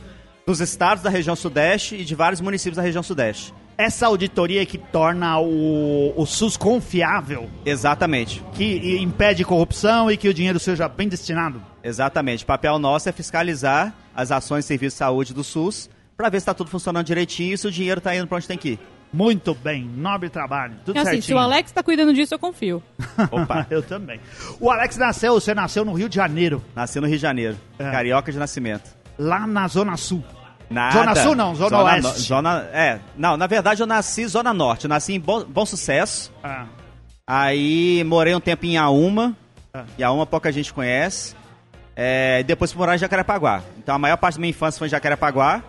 dos 0.46 0.60
estados 0.60 1.04
da 1.04 1.10
região 1.10 1.36
Sudeste 1.36 1.96
e 1.96 2.04
de 2.04 2.14
vários 2.14 2.42
municípios 2.42 2.76
da 2.76 2.84
região 2.84 3.02
Sudeste. 3.02 3.54
Essa 3.78 4.06
auditoria 4.06 4.62
é 4.62 4.66
que 4.66 4.78
torna 4.78 5.40
o, 5.40 6.14
o 6.16 6.26
SUS 6.26 6.56
confiável. 6.56 7.50
Exatamente. 7.66 8.44
Que 8.54 8.98
impede 8.98 9.44
corrupção 9.44 10.12
e 10.12 10.18
que 10.18 10.28
o 10.30 10.34
dinheiro 10.34 10.60
seja 10.60 10.88
bem 10.88 11.08
destinado. 11.08 11.62
Exatamente. 11.84 12.44
O 12.44 12.48
papel 12.48 12.78
nosso 12.78 13.10
é 13.10 13.12
fiscalizar 13.12 13.94
as 14.16 14.32
ações 14.32 14.64
de 14.64 14.68
serviço 14.68 14.96
de 14.96 15.00
saúde 15.00 15.34
do 15.34 15.44
SUS 15.44 15.90
para 16.16 16.30
ver 16.30 16.40
se 16.40 16.44
está 16.44 16.54
tudo 16.54 16.70
funcionando 16.70 17.06
direitinho 17.06 17.56
e 17.56 17.58
se 17.58 17.68
o 17.68 17.72
dinheiro 17.72 17.98
está 17.98 18.16
indo 18.16 18.28
para 18.28 18.38
onde 18.38 18.48
tem 18.48 18.58
que 18.58 18.70
ir. 18.70 18.80
Muito 19.14 19.54
bem, 19.54 19.84
nobre 19.96 20.28
trabalho, 20.28 20.74
tudo 20.84 20.98
é 20.98 21.02
assim, 21.02 21.12
certinho. 21.12 21.24
Se 21.24 21.34
o 21.36 21.38
Alex 21.38 21.70
está 21.70 21.84
cuidando 21.84 22.14
disso, 22.16 22.34
eu 22.34 22.40
confio. 22.40 22.82
Opa, 23.30 23.68
eu 23.70 23.84
também. 23.84 24.20
O 24.60 24.72
Alex 24.72 24.98
nasceu, 24.98 25.36
você 25.36 25.54
nasceu 25.54 25.86
no 25.86 25.94
Rio 25.94 26.10
de 26.10 26.16
Janeiro. 26.16 26.64
Nasceu 26.76 27.00
no 27.00 27.08
Rio 27.08 27.18
de 27.18 27.22
Janeiro, 27.22 27.56
é. 27.78 27.92
carioca 27.92 28.32
de 28.32 28.40
nascimento. 28.40 28.90
Lá 29.18 29.46
na 29.46 29.68
Zona 29.68 29.96
Sul. 29.98 30.24
Nada. 30.68 30.98
Zona 30.98 31.16
Sul 31.16 31.36
não, 31.36 31.56
Zona, 31.56 31.70
zona 31.70 31.84
Oeste. 31.84 32.08
No, 32.08 32.18
zona, 32.18 32.70
é, 32.74 33.00
não, 33.16 33.38
na 33.38 33.46
verdade 33.46 33.84
eu 33.84 33.86
nasci 33.86 34.26
Zona 34.26 34.52
Norte, 34.52 34.86
eu 34.86 34.90
nasci 34.90 35.14
em 35.14 35.20
Bom, 35.20 35.46
bom 35.46 35.66
Sucesso. 35.66 36.34
Ah. 36.44 36.66
Aí 37.28 38.04
morei 38.06 38.34
um 38.34 38.40
tempo 38.40 38.66
em 38.66 38.78
Auma, 38.78 39.38
ah. 39.72 39.84
e 39.96 40.04
Auma 40.04 40.26
pouca 40.26 40.52
gente 40.52 40.74
conhece. 40.74 41.36
É, 41.96 42.42
depois 42.42 42.72
fui 42.72 42.80
morar 42.80 42.96
em 42.96 42.98
Jacarepaguá. 42.98 43.62
Então 43.78 43.94
a 43.94 44.00
maior 44.00 44.18
parte 44.18 44.36
da 44.36 44.42
minha 44.42 44.50
infância 44.50 44.80
foi 44.80 44.88
em 44.88 44.92
Jacarepaguá. 44.92 45.62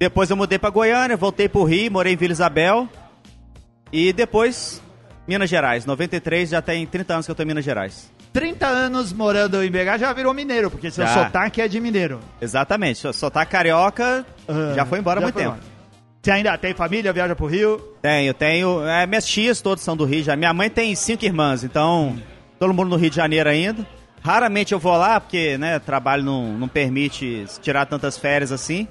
Depois 0.00 0.30
eu 0.30 0.36
mudei 0.36 0.58
para 0.58 0.70
Goiânia, 0.70 1.14
voltei 1.14 1.46
pro 1.46 1.62
Rio, 1.62 1.92
morei 1.92 2.14
em 2.14 2.16
Vila 2.16 2.32
Isabel. 2.32 2.88
E 3.92 4.14
depois, 4.14 4.80
Minas 5.28 5.50
Gerais. 5.50 5.84
93, 5.84 6.48
já 6.48 6.62
tem 6.62 6.86
30 6.86 7.12
anos 7.12 7.26
que 7.26 7.32
eu 7.32 7.34
tô 7.34 7.42
em 7.42 7.46
Minas 7.46 7.62
Gerais. 7.62 8.10
30 8.32 8.66
anos 8.66 9.12
morando 9.12 9.62
em 9.62 9.70
BH 9.70 9.98
já 9.98 10.12
virou 10.14 10.32
mineiro, 10.32 10.70
porque 10.70 10.90
seu 10.90 11.04
já. 11.04 11.12
sotaque 11.12 11.60
é 11.60 11.68
de 11.68 11.78
mineiro. 11.78 12.18
Exatamente. 12.40 13.12
Sotaque 13.12 13.52
carioca 13.52 14.24
uh, 14.48 14.74
já 14.74 14.86
foi 14.86 15.00
embora 15.00 15.20
há 15.20 15.22
muito 15.22 15.34
tempo. 15.34 15.50
Embora. 15.50 15.70
Você 16.22 16.30
ainda 16.30 16.56
tem 16.56 16.72
família, 16.72 17.12
viaja 17.12 17.36
pro 17.36 17.44
Rio? 17.44 17.78
Tenho, 18.00 18.32
tenho. 18.32 18.86
É, 18.86 19.06
minhas 19.06 19.26
tias 19.26 19.60
todas 19.60 19.84
são 19.84 19.94
do 19.94 20.06
Rio 20.06 20.22
já. 20.22 20.34
Minha 20.34 20.54
mãe 20.54 20.70
tem 20.70 20.94
cinco 20.94 21.26
irmãs, 21.26 21.62
então 21.62 22.18
todo 22.58 22.72
mundo 22.72 22.88
no 22.88 22.96
Rio 22.96 23.10
de 23.10 23.16
Janeiro 23.16 23.50
ainda. 23.50 23.86
Raramente 24.22 24.72
eu 24.72 24.78
vou 24.78 24.96
lá, 24.96 25.20
porque 25.20 25.58
né, 25.58 25.78
trabalho 25.78 26.22
não, 26.22 26.56
não 26.56 26.68
permite 26.68 27.44
tirar 27.60 27.84
tantas 27.84 28.16
férias 28.16 28.50
assim. 28.50 28.88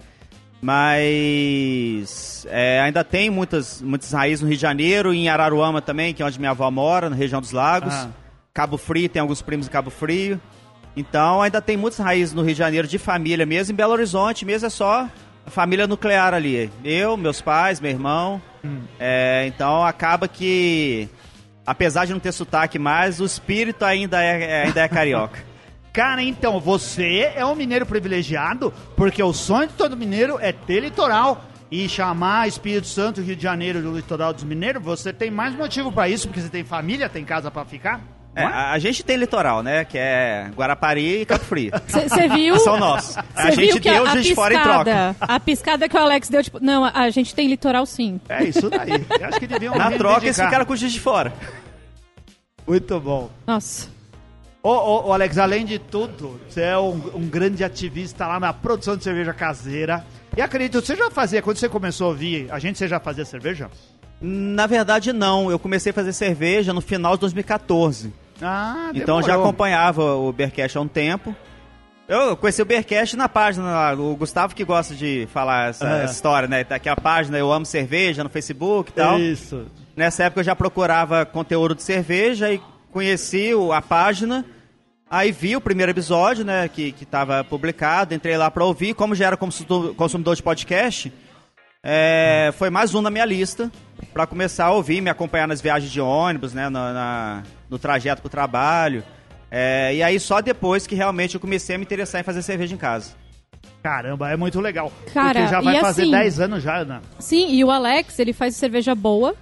Mas 0.62 2.46
é, 2.50 2.82
ainda 2.82 3.04
tem 3.04 3.30
muitas, 3.30 3.82
muitas 3.82 4.12
raízes 4.12 4.42
no 4.42 4.48
Rio 4.48 4.58
de 4.58 4.62
Janeiro, 4.62 5.14
em 5.14 5.30
Araruama 5.30 5.82
também, 5.82 6.14
que 6.14 6.22
é 6.22 6.26
onde 6.26 6.38
minha 6.38 6.52
avó 6.52 6.70
mora, 6.70 7.10
na 7.10 7.16
região 7.16 7.40
dos 7.40 7.52
lagos. 7.52 7.94
Ah. 7.94 8.10
Cabo 8.54 8.78
Frio, 8.78 9.08
tem 9.08 9.22
alguns 9.22 9.42
primos 9.42 9.68
em 9.68 9.70
Cabo 9.70 9.90
Frio. 9.90 10.40
Então 10.96 11.42
ainda 11.42 11.62
tem 11.62 11.78
muitas 11.78 12.00
raízes 12.00 12.34
no 12.34 12.42
Rio 12.42 12.54
de 12.54 12.60
Janeiro 12.60 12.88
de 12.88 12.98
família 12.98 13.46
mesmo. 13.46 13.74
Em 13.74 13.76
Belo 13.76 13.94
Horizonte 13.94 14.46
mesmo 14.46 14.68
é 14.68 14.70
só 14.70 15.08
a 15.46 15.50
família 15.50 15.88
nuclear 15.88 16.34
ali. 16.34 16.70
Eu, 16.84 17.16
meus 17.16 17.42
pais, 17.42 17.80
meu 17.80 17.92
irmão. 17.92 18.42
Hum. 18.64 18.82
É, 19.00 19.46
então 19.48 19.86
acaba 19.86 20.28
que, 20.28 21.08
apesar 21.66 22.06
de 22.06 22.12
não 22.12 22.20
ter 22.20 22.34
sotaque 22.34 22.78
mais, 22.78 23.22
o 23.22 23.26
espírito 23.26 23.86
ainda 23.86 24.22
é, 24.22 24.66
ainda 24.66 24.82
é 24.82 24.88
carioca. 24.90 25.49
Cara, 25.92 26.22
então, 26.22 26.60
você 26.60 27.32
é 27.36 27.46
um 27.46 27.56
mineiro 27.56 27.86
privilegiado, 27.86 28.74
porque 28.96 29.22
o 29.22 29.34
sonho 29.34 29.68
de 29.68 29.74
todo 29.74 29.98
mineiro 29.98 30.38
é 30.40 30.52
ter 30.52 30.80
litoral. 30.82 31.46
E 31.72 31.88
chamar 31.88 32.48
Espírito 32.48 32.88
Santo, 32.88 33.22
Rio 33.22 33.36
de 33.36 33.44
Janeiro, 33.44 33.80
do 33.80 33.96
litoral 33.96 34.34
dos 34.34 34.44
mineiros, 34.44 34.82
você 34.82 35.14
tem 35.14 35.30
mais 35.30 35.54
motivo 35.54 35.92
para 35.92 36.10
isso, 36.10 36.28
porque 36.28 36.42
você 36.42 36.50
tem 36.50 36.64
família, 36.64 37.08
tem 37.08 37.24
casa 37.24 37.52
para 37.52 37.64
ficar? 37.64 38.02
É, 38.36 38.44
a, 38.44 38.72
a, 38.72 38.80
gente 38.80 39.04
tem 39.04 39.18
litoral, 39.18 39.62
né? 39.62 39.84
Que 39.86 39.98
é 39.98 40.50
Guarapari 40.56 41.22
e 41.22 41.26
Cabo 41.26 41.44
Frio. 41.44 41.72
Você 41.88 42.28
viu? 42.30 42.60
São 42.60 42.78
nossos. 42.78 43.18
A 43.36 43.52
gente 43.52 43.80
deu, 43.80 44.06
a, 44.06 44.12
a 44.12 44.16
gente 44.16 44.36
fora 44.36 44.54
em 44.54 44.62
troca. 44.62 45.16
A 45.20 45.40
piscada 45.40 45.90
que 45.90 45.98
o 45.98 46.00
Alex 46.00 46.30
deu, 46.30 46.44
tipo, 46.44 46.60
não, 46.64 46.86
a 46.86 47.10
gente 47.10 47.34
tem 47.34 47.48
litoral 47.48 47.86
sim. 47.86 48.22
É 48.30 48.44
isso 48.44 48.70
daí. 48.70 48.92
Eu 49.20 49.28
acho 49.28 49.40
que 49.40 49.48
deviam 49.48 49.76
Na 49.76 49.92
troca, 49.92 50.26
eles 50.26 50.40
ficaram 50.40 50.66
com 50.66 50.74
o 50.74 50.78
de 50.78 51.00
fora. 51.00 51.34
Muito 52.68 53.00
bom. 53.00 53.30
Nossa. 53.48 53.99
Ô, 54.62 54.72
ô, 54.72 55.08
ô, 55.08 55.14
Alex, 55.14 55.38
além 55.38 55.66
de 55.66 55.80
tudo, 55.80 56.40
você 56.48 56.62
é 56.62 56.78
um, 56.78 57.02
um, 57.16 57.28
grande 57.28 57.64
ativista 57.64 58.28
lá 58.28 58.40
na 58.40 58.52
produção 58.52 58.98
de 58.98 59.04
cerveja 59.04 59.34
caseira. 59.34 60.06
E 60.36 60.42
acredito, 60.42 60.86
você 60.86 60.98
já 60.98 61.10
fazia, 61.10 61.42
quando 61.42 61.58
você 61.58 61.70
começou 61.70 62.08
a 62.08 62.10
ouvir 62.10 62.52
a 62.52 62.60
gente, 62.60 62.78
você 62.78 62.88
já 62.88 63.00
fazia 63.00 63.24
cerveja? 63.24 63.70
Na 64.22 64.68
verdade, 64.68 65.14
não. 65.14 65.50
Eu 65.50 65.58
comecei 65.58 65.92
a 65.92 65.94
fazer 65.94 66.12
cerveja 66.12 66.74
no 66.74 66.82
final 66.82 67.16
de 67.16 67.22
2014. 67.22 68.14
Ah, 68.42 68.92
Então 68.94 69.20
eu 69.20 69.24
já 69.26 69.36
acompanhava 69.36 70.16
o 70.16 70.32
Beercast 70.34 70.78
há 70.78 70.82
um 70.82 70.88
tempo. 70.88 71.34
Eu 72.06 72.36
conheci 72.36 72.62
o 72.62 72.66
Beercast 72.66 73.16
na 73.16 73.30
página, 73.30 73.94
o 73.94 74.16
Gustavo 74.16 74.56
que 74.56 74.66
gosta 74.66 74.96
de 74.96 75.28
falar 75.32 75.70
essa, 75.70 75.88
é. 75.88 76.04
essa 76.04 76.14
história, 76.14 76.50
né? 76.50 76.64
Tá 76.64 76.76
aqui 76.76 76.90
a 76.90 76.96
página 76.96 77.38
Eu 77.38 77.52
Amo 77.52 77.66
Cerveja 77.66 78.24
no 78.24 78.30
Facebook 78.30 78.92
e 78.92 78.94
tal. 78.94 79.20
Isso. 79.20 79.68
Nessa 79.96 80.24
época 80.24 80.42
eu 80.42 80.46
já 80.46 80.56
procurava 80.56 81.26
conteúdo 81.26 81.76
de 81.76 81.84
cerveja 81.84 82.52
e 82.52 82.60
conheci 82.92 83.52
a 83.74 83.82
página, 83.82 84.46
aí 85.10 85.32
vi 85.32 85.56
o 85.56 85.62
primeiro 85.62 85.92
episódio, 85.92 86.44
né, 86.44 86.68
que 86.68 86.94
estava 87.02 87.44
publicado, 87.44 88.14
entrei 88.14 88.38
lá 88.38 88.50
para 88.50 88.66
ouvir, 88.66 88.94
como 88.94 89.16
já 89.16 89.28
era 89.28 89.38
consumidor 89.38 90.36
de 90.36 90.44
podcast, 90.44 91.12
é, 91.82 92.52
foi 92.58 92.70
mais 92.70 92.94
um 92.94 93.02
na 93.02 93.10
minha 93.10 93.26
lista 93.26 93.72
para 94.14 94.28
começar 94.28 94.66
a 94.66 94.72
ouvir, 94.72 95.02
me 95.02 95.10
acompanhar 95.10 95.48
nas 95.48 95.62
viagens 95.62 95.92
de 95.92 96.02
ônibus, 96.02 96.54
né, 96.54 96.70
na, 96.70 96.94
na 96.94 97.44
no 97.70 97.80
trajeto 97.80 98.22
para 98.22 98.28
o 98.28 98.32
trabalho. 98.32 99.04
É, 99.52 99.96
e 99.96 100.04
aí 100.04 100.20
só 100.20 100.42
depois 100.42 100.86
que 100.86 100.94
realmente 100.94 101.36
eu 101.36 101.40
comecei 101.40 101.76
a 101.76 101.78
me 101.78 101.86
interessar 101.86 102.20
em 102.20 102.24
fazer 102.24 102.42
cerveja 102.42 102.74
em 102.74 102.78
casa. 102.78 103.14
Caramba, 103.82 104.30
é 104.30 104.36
muito 104.36 104.60
legal. 104.60 104.92
Cara, 105.14 105.40
porque 105.40 105.48
já 105.48 105.62
vai 105.62 105.80
fazer 105.80 106.02
assim, 106.02 106.12
10 106.12 106.40
anos 106.42 106.64
já, 106.64 106.78
Ana. 106.80 107.02
Sim, 107.18 107.54
e 107.54 107.64
o 107.64 107.72
Alex, 107.72 108.20
ele 108.20 108.34
faz 108.34 108.56
cerveja 108.56 108.94
boa 108.94 109.36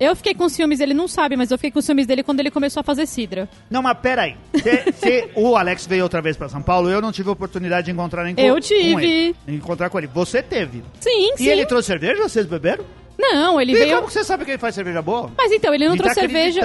Eu 0.00 0.14
fiquei 0.14 0.32
com 0.34 0.48
ciúmes, 0.48 0.78
ele 0.80 0.94
não 0.94 1.08
sabe, 1.08 1.36
mas 1.36 1.50
eu 1.50 1.58
fiquei 1.58 1.72
com 1.72 1.80
ciúmes 1.80 2.06
dele 2.06 2.22
quando 2.22 2.38
ele 2.40 2.50
começou 2.52 2.80
a 2.80 2.84
fazer 2.84 3.04
cidra. 3.06 3.48
Não, 3.68 3.82
mas 3.82 3.98
peraí. 3.98 4.36
Se, 4.54 4.92
se 4.92 5.28
o 5.34 5.56
Alex 5.56 5.86
veio 5.86 6.04
outra 6.04 6.22
vez 6.22 6.36
pra 6.36 6.48
São 6.48 6.62
Paulo, 6.62 6.88
eu 6.88 7.00
não 7.02 7.10
tive 7.10 7.28
a 7.28 7.32
oportunidade 7.32 7.86
de 7.86 7.90
encontrar 7.90 8.22
nem 8.24 8.34
com, 8.34 8.40
Eu 8.40 8.54
com 8.54 8.60
tive. 8.60 9.04
ele. 9.04 9.36
Encontrar 9.48 9.90
com 9.90 9.98
ele. 9.98 10.06
Você 10.06 10.40
teve. 10.42 10.84
Sim, 11.00 11.32
E 11.34 11.38
sim. 11.38 11.48
ele 11.48 11.66
trouxe 11.66 11.88
cerveja? 11.88 12.22
Vocês 12.28 12.46
beberam? 12.46 12.84
Não, 13.18 13.60
ele 13.60 13.72
E 13.72 13.74
veio. 13.74 13.96
como 13.96 14.06
que 14.06 14.12
você 14.12 14.22
sabe 14.22 14.44
que 14.44 14.52
ele 14.52 14.58
faz 14.58 14.76
cerveja 14.76 15.02
boa? 15.02 15.28
Mas 15.36 15.50
então, 15.50 15.74
ele 15.74 15.86
não 15.86 15.94
Ele 15.94 15.98
trouxe 16.02 16.14
tá 16.14 16.20
cerveja. 16.20 16.60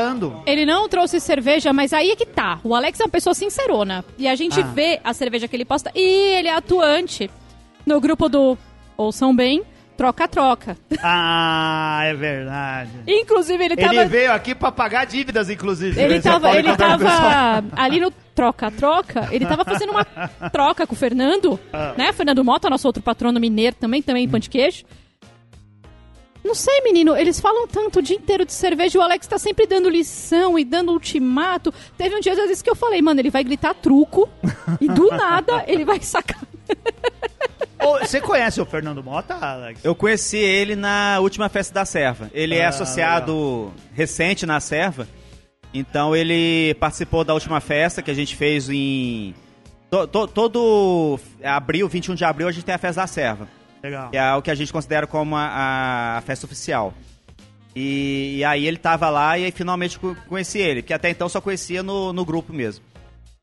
Ele 0.45 0.65
não 0.67 0.87
trouxe 0.87 1.19
cerveja, 1.19 1.73
mas 1.73 1.91
aí 1.91 2.11
é 2.11 2.15
que 2.15 2.27
tá. 2.27 2.59
O 2.63 2.75
Alex 2.75 2.99
é 2.99 3.03
uma 3.05 3.09
pessoa 3.09 3.33
sincerona. 3.33 4.05
E 4.19 4.27
a 4.27 4.35
gente 4.35 4.59
Ah. 4.59 4.63
vê 4.63 4.99
a 5.03 5.11
cerveja 5.15 5.47
que 5.47 5.55
ele 5.55 5.65
posta. 5.65 5.91
E 5.95 6.35
ele 6.35 6.47
é 6.47 6.53
atuante 6.53 7.31
no 7.83 7.99
grupo 7.99 8.29
do 8.29 8.55
Ouçam 8.95 9.35
Bem, 9.35 9.63
Troca-Troca. 9.95 10.75
Ah, 11.01 12.01
é 12.05 12.13
verdade. 12.15 12.89
Inclusive, 13.07 13.63
ele 13.63 13.75
tava. 13.77 13.93
Ele 13.95 14.05
veio 14.05 14.31
aqui 14.33 14.55
pra 14.55 14.71
pagar 14.71 15.05
dívidas, 15.05 15.49
inclusive. 15.49 15.99
Ele 16.01 16.19
tava, 16.19 16.57
ele 16.57 16.75
tava 16.75 17.63
ali 17.75 17.99
no 17.99 18.11
troca-troca, 18.33 19.29
ele 19.31 19.45
tava 19.45 19.63
fazendo 19.63 19.91
uma 19.91 20.03
troca 20.51 20.87
com 20.87 20.93
o 20.93 20.97
Fernando, 20.97 21.59
Ah. 21.71 21.93
né? 21.95 22.11
Fernando 22.11 22.43
Mota, 22.43 22.69
nosso 22.69 22.87
outro 22.87 23.03
patrono 23.03 23.39
mineiro 23.39 23.75
também, 23.79 24.01
também 24.01 24.27
pão 24.27 24.39
de 24.39 24.49
queijo. 24.49 24.83
Não 26.43 26.55
sei, 26.55 26.81
menino, 26.81 27.15
eles 27.15 27.39
falam 27.39 27.67
tanto 27.67 27.99
o 27.99 28.01
dia 28.01 28.17
inteiro 28.17 28.45
de 28.45 28.51
cerveja, 28.51 28.99
o 28.99 29.01
Alex 29.01 29.25
tá 29.27 29.37
sempre 29.37 29.65
dando 29.65 29.87
lição 29.89 30.59
e 30.59 30.65
dando 30.65 30.91
ultimato. 30.91 31.73
Teve 31.97 32.15
um 32.15 32.19
dia, 32.19 32.33
às 32.33 32.37
vezes, 32.37 32.61
que 32.61 32.69
eu 32.69 32.75
falei, 32.75 33.01
mano, 33.01 33.21
ele 33.21 33.29
vai 33.29 33.43
gritar 33.45 33.73
truco 33.75 34.27
e 34.81 34.87
do 34.89 35.07
nada 35.09 35.63
ele 35.67 35.85
vai 35.85 36.01
sacar. 36.01 36.41
Você 38.01 38.21
conhece 38.21 38.61
o 38.61 38.65
Fernando 38.65 39.03
Mota, 39.03 39.33
Alex? 39.35 39.83
Eu 39.83 39.93
conheci 39.95 40.37
ele 40.37 40.75
na 40.75 41.19
última 41.19 41.49
festa 41.49 41.73
da 41.73 41.85
Serva. 41.85 42.29
Ele 42.33 42.55
é 42.55 42.65
Ah, 42.65 42.69
associado 42.69 43.73
recente 43.93 44.45
na 44.45 44.59
Serva. 44.59 45.07
Então 45.73 46.15
ele 46.15 46.75
participou 46.79 47.23
da 47.23 47.33
última 47.33 47.59
festa 47.59 48.01
que 48.01 48.11
a 48.11 48.13
gente 48.13 48.35
fez 48.35 48.69
em. 48.69 49.33
to- 49.89 50.07
to- 50.07 50.27
todo 50.27 51.19
abril, 51.43 51.89
21 51.89 52.15
de 52.15 52.23
abril, 52.23 52.47
a 52.47 52.51
gente 52.51 52.63
tem 52.63 52.75
a 52.75 52.77
festa 52.77 53.01
da 53.01 53.07
Serva. 53.07 53.47
Legal. 53.81 54.09
Que 54.11 54.17
é 54.17 54.33
o 54.33 54.41
que 54.41 54.51
a 54.51 54.55
gente 54.55 54.71
considera 54.71 55.05
como 55.07 55.35
a, 55.35 56.17
a 56.17 56.21
festa 56.21 56.45
oficial. 56.45 56.93
E, 57.75 58.35
e 58.37 58.45
aí 58.45 58.65
ele 58.67 58.77
tava 58.77 59.09
lá 59.09 59.37
e 59.37 59.45
aí 59.45 59.51
finalmente 59.51 59.97
co- 59.99 60.15
conheci 60.29 60.59
ele, 60.59 60.81
que 60.83 60.93
até 60.93 61.09
então 61.09 61.27
só 61.27 61.41
conhecia 61.41 61.81
no, 61.83 62.13
no 62.13 62.23
grupo 62.23 62.53
mesmo. 62.53 62.85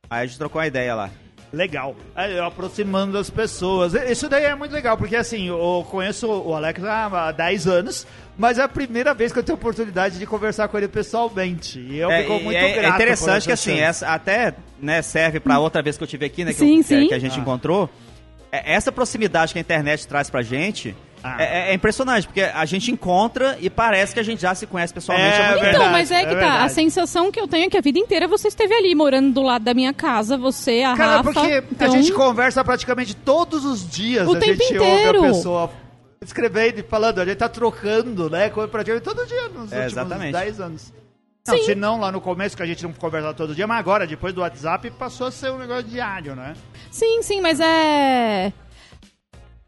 Aí 0.08 0.22
a 0.22 0.26
gente 0.26 0.38
trocou 0.38 0.60
uma 0.60 0.66
ideia 0.68 0.94
lá. 0.94 1.10
Legal. 1.52 1.96
Aí, 2.14 2.36
eu 2.36 2.44
aproximando 2.44 3.18
as 3.18 3.28
pessoas. 3.28 3.92
Isso 3.94 4.28
daí 4.28 4.44
é 4.44 4.54
muito 4.54 4.70
legal, 4.72 4.96
porque 4.96 5.16
assim, 5.16 5.48
eu 5.48 5.84
conheço 5.90 6.28
o 6.30 6.54
Alex 6.54 6.84
há 6.84 7.06
há 7.28 7.32
10 7.32 7.66
anos, 7.66 8.06
mas 8.38 8.56
é 8.58 8.62
a 8.62 8.68
primeira 8.68 9.12
vez 9.12 9.32
que 9.32 9.38
eu 9.40 9.42
tenho 9.42 9.56
a 9.56 9.58
oportunidade 9.60 10.18
de 10.18 10.26
conversar 10.26 10.68
com 10.68 10.78
ele 10.78 10.86
pessoalmente. 10.86 11.80
E 11.80 11.98
eu 11.98 12.08
É, 12.10 12.22
fico 12.22 12.34
muito 12.40 12.56
é, 12.56 12.60
grato. 12.72 12.78
é 12.78 12.88
por 12.88 12.94
interessante 12.94 13.46
que 13.46 13.52
assim, 13.52 13.78
essa 13.80 14.06
até 14.08 14.54
né, 14.80 15.02
serve 15.02 15.40
pra 15.40 15.58
outra 15.58 15.82
vez 15.82 15.96
que 15.98 16.04
eu 16.04 16.08
tive 16.08 16.24
aqui, 16.24 16.44
né? 16.44 16.52
Que, 16.52 16.58
Sim, 16.60 16.70
eu- 16.78 16.82
que- 16.82 16.82
sim. 16.84 17.08
que 17.08 17.14
a 17.14 17.18
gente 17.18 17.38
Ah. 17.38 17.42
encontrou. 17.42 17.90
É, 18.52 18.74
Essa 18.74 18.90
proximidade 18.92 19.52
que 19.52 19.58
a 19.58 19.62
internet 19.62 20.06
traz 20.06 20.30
pra 20.30 20.42
gente 20.42 20.94
Ah. 21.22 21.36
é, 21.42 21.70
é 21.70 21.74
impressionante, 21.74 22.26
porque 22.26 22.40
a 22.40 22.64
gente 22.64 22.90
encontra 22.90 23.56
e 23.60 23.68
parece 23.68 24.14
que 24.14 24.20
a 24.20 24.22
gente 24.22 24.40
já 24.40 24.54
se 24.54 24.66
conhece 24.66 24.92
pessoalmente. 24.94 25.36
É 25.36 25.38
muito 25.48 25.52
verdade, 25.60 25.76
então, 25.76 25.90
mas 25.92 26.10
é 26.10 26.20
que 26.24 26.34
é 26.34 26.38
tá. 26.40 26.46
A 26.46 26.50
verdade. 26.50 26.72
sensação 26.72 27.30
que 27.30 27.38
eu 27.40 27.46
tenho 27.46 27.66
é 27.66 27.70
que 27.70 27.76
a 27.76 27.80
vida 27.80 27.98
inteira 27.98 28.26
você 28.26 28.48
esteve 28.48 28.72
ali, 28.74 28.94
morando 28.94 29.32
do 29.32 29.42
lado 29.42 29.62
da 29.64 29.74
minha 29.74 29.92
casa, 29.92 30.36
você, 30.38 30.82
a 30.82 30.96
Cara, 30.96 31.16
Rafa. 31.18 31.32
porque 31.32 31.64
então... 31.72 31.86
a 31.86 31.90
gente 31.90 32.12
conversa 32.12 32.64
praticamente 32.64 33.14
todos 33.14 33.64
os 33.64 33.88
dias. 33.88 34.26
O 34.26 34.32
a 34.34 34.38
tempo 34.38 34.62
gente 34.62 34.74
inteiro. 34.74 35.18
ouve 35.18 35.28
a 35.28 35.32
pessoa 35.32 35.70
escrevendo 36.22 36.78
e 36.80 36.82
falando, 36.82 37.18
a 37.20 37.24
gente 37.24 37.36
tá 37.38 37.48
trocando, 37.48 38.28
né? 38.30 38.48
com- 38.50 38.66
Praticamente 38.68 39.04
todo 39.04 39.26
dia 39.26 39.42
nos 39.48 39.72
É, 39.72 39.76
últimos 39.76 39.92
exatamente. 39.92 40.32
10 40.32 40.60
anos. 40.60 40.92
Não, 41.48 41.56
Sim. 41.56 41.64
se 41.64 41.74
não 41.74 41.98
lá 41.98 42.12
no 42.12 42.20
começo, 42.20 42.54
que 42.56 42.62
a 42.62 42.66
gente 42.66 42.82
não 42.82 42.92
conversava 42.92 43.32
todo 43.32 43.54
dia, 43.54 43.66
mas 43.66 43.78
agora, 43.78 44.06
depois 44.06 44.32
do 44.34 44.42
WhatsApp, 44.42 44.90
passou 44.90 45.26
a 45.26 45.30
ser 45.30 45.50
um 45.50 45.58
negócio 45.58 45.84
diário, 45.84 46.36
né? 46.36 46.54
Sim, 46.90 47.22
sim, 47.22 47.40
mas 47.40 47.58
é. 47.58 48.52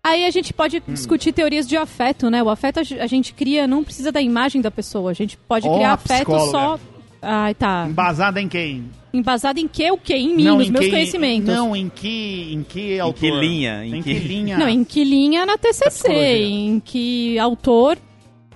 Aí 0.05 0.25
a 0.25 0.31
gente 0.31 0.53
pode 0.53 0.79
Hum. 0.79 0.93
discutir 0.93 1.33
teorias 1.33 1.67
de 1.69 1.77
afeto, 1.77 2.29
né? 2.29 2.43
O 2.43 2.51
afeto 2.51 2.81
a 2.81 2.83
ge- 2.83 2.99
a 2.99 3.07
gente 3.07 3.33
cria, 3.33 3.67
não 3.69 3.85
precisa 3.85 4.11
da 4.11 4.21
imagem 4.21 4.61
da 4.61 4.71
pessoa. 4.71 5.13
A 5.13 5.15
gente 5.15 5.37
pode 5.37 5.69
criar 5.69 5.93
afeto 5.93 6.27
psicóloga. 6.27 6.51
só. 6.51 6.81
Ai, 7.25 7.55
tá. 7.55 7.87
Embasada 7.89 8.41
em 8.41 8.49
quem? 8.49 8.91
Embasado 9.15 9.61
em 9.61 9.69
que 9.69 9.89
o 9.93 9.97
quê? 9.97 10.15
Em 10.17 10.35
mim, 10.35 10.43
não, 10.43 10.59
nos 10.59 10.67
em 10.67 10.71
meus 10.73 10.87
que- 10.87 10.91
conhecimentos. 10.91 11.47
Não, 11.55 11.77
em 11.77 11.89
que, 11.89 12.53
em 12.53 12.65
que 12.65 12.99
autor? 12.99 13.21
que 13.21 13.31
linha? 13.31 13.85
Em, 13.85 13.95
Em 13.99 14.03
que, 14.03 14.13
que- 14.15 14.19
linha? 14.27 14.59
Não, 14.59 14.69
em 14.69 14.83
que 14.83 15.05
linha 15.05 15.47
na 15.47 15.57
TCC? 15.57 16.09
Em 16.13 16.81
que 16.81 17.39
autor? 17.39 17.97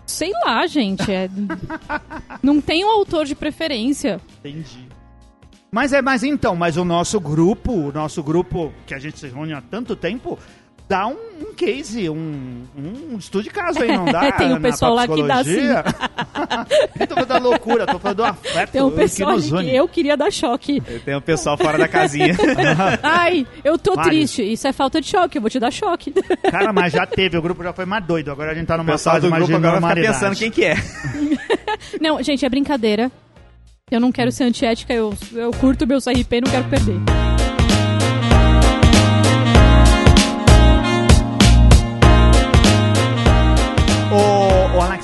Sei 0.05 0.33
lá, 0.45 0.67
gente. 0.67 1.09
é- 1.13 1.31
não 2.43 2.61
tem 2.61 2.85
um 2.85 2.91
autor 2.91 3.25
de 3.25 3.37
preferência. 3.37 4.21
Entendi. 4.41 4.85
Mas 5.71 5.93
é, 5.93 6.03
mas 6.03 6.25
então, 6.25 6.57
mas 6.57 6.77
o 6.77 6.85
nosso 6.85 7.21
grupo, 7.21 7.71
o 7.73 7.93
nosso 7.93 8.21
grupo 8.21 8.73
que 8.85 8.95
a 8.95 8.99
gente 8.99 9.19
se 9.21 9.29
reúne 9.29 9.53
há 9.53 9.61
tanto 9.61 9.95
tempo, 9.95 10.37
dá 10.89 11.07
um, 11.07 11.17
um 11.41 11.55
case, 11.55 12.09
um, 12.09 12.65
um 12.77 13.17
estudo 13.19 13.45
de 13.45 13.51
caso 13.51 13.83
aí, 13.83 13.89
não 13.89 14.05
dá? 14.05 14.31
Tem 14.39 14.49
um 14.49 14.51
na 14.51 14.61
pessoal 14.61 14.95
lá 14.95 15.09
que 15.09 15.23
dá 15.23 15.39
psicologia? 15.39 15.85
Eu 17.01 17.07
tô 17.07 17.15
falando 17.15 17.29
da 17.29 17.39
loucura, 17.39 17.87
tô 17.87 17.99
falando 17.99 18.17
do 18.19 18.25
afeto 18.25 18.71
Tem 18.71 18.83
um 18.83 18.91
que 18.91 18.97
pessoal 18.97 19.39
que 19.39 19.75
eu 19.75 19.89
queria 19.89 20.17
dar 20.17 20.31
choque. 20.31 20.81
Tem 21.05 21.15
o 21.15 21.21
pessoal 21.21 21.57
fora 21.57 21.79
da 21.79 21.89
casinha. 21.89 22.35
Ai, 23.03 23.47
eu 23.65 23.79
tô 23.79 23.95
Vários. 23.95 24.33
triste. 24.33 24.53
Isso 24.53 24.67
é 24.67 24.73
falta 24.73 25.01
de 25.01 25.09
choque, 25.09 25.39
eu 25.39 25.43
vou 25.43 25.51
te 25.51 25.59
dar 25.59 25.73
choque. 25.73 26.13
Cara, 26.51 26.73
mas 26.73 26.93
já 26.93 27.07
teve, 27.07 27.37
o 27.37 27.43
grupo 27.43 27.63
já 27.63 27.73
foi 27.73 27.85
mais 27.85 28.05
doido, 28.05 28.31
agora 28.31 28.53
a 28.53 28.55
gente 28.55 28.67
tá 28.67 28.77
numa 28.77 28.93
pessoal 28.93 29.17
fase 29.17 29.27
do 29.27 29.31
mais 29.31 29.43
grupo 29.43 29.67
agora 29.67 29.95
fica 29.95 30.13
pensando 30.13 30.37
quem 30.37 30.51
que 30.51 30.65
é. 30.65 30.77
Não, 32.01 32.23
gente, 32.23 32.45
é 32.45 32.49
brincadeira. 32.49 33.11
Eu 33.91 34.01
não 34.01 34.11
quero 34.11 34.33
ser 34.33 34.45
antiética, 34.45 34.93
eu, 34.93 35.15
eu 35.33 35.51
curto 35.53 35.87
meus 35.87 36.07
RP 36.07 36.33
e 36.33 36.41
não 36.41 36.51
quero 36.51 36.65
perder. 36.69 37.26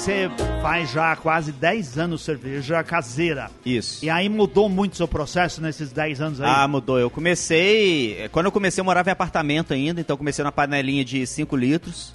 Você 0.03 0.29
faz 0.61 0.91
já 0.91 1.15
quase 1.15 1.53
10 1.53 1.97
anos 1.97 2.23
cerveja 2.23 2.83
caseira. 2.83 3.49
Isso. 3.65 4.05
E 4.05 4.11
aí 4.11 4.29
mudou 4.29 4.69
muito 4.69 4.95
o 4.95 4.97
seu 4.97 5.07
processo 5.07 5.63
nesses 5.63 5.93
10 5.93 6.21
anos 6.21 6.41
aí? 6.41 6.51
Ah, 6.53 6.67
mudou. 6.67 6.99
Eu 6.99 7.09
comecei. 7.09 8.29
Quando 8.33 8.47
eu 8.47 8.53
comecei, 8.53 8.81
eu 8.81 8.85
morava 8.85 9.11
em 9.11 9.13
apartamento 9.13 9.73
ainda, 9.73 10.01
então 10.01 10.17
comecei 10.17 10.43
na 10.43 10.51
panelinha 10.51 11.05
de 11.05 11.25
5 11.25 11.55
litros, 11.55 12.13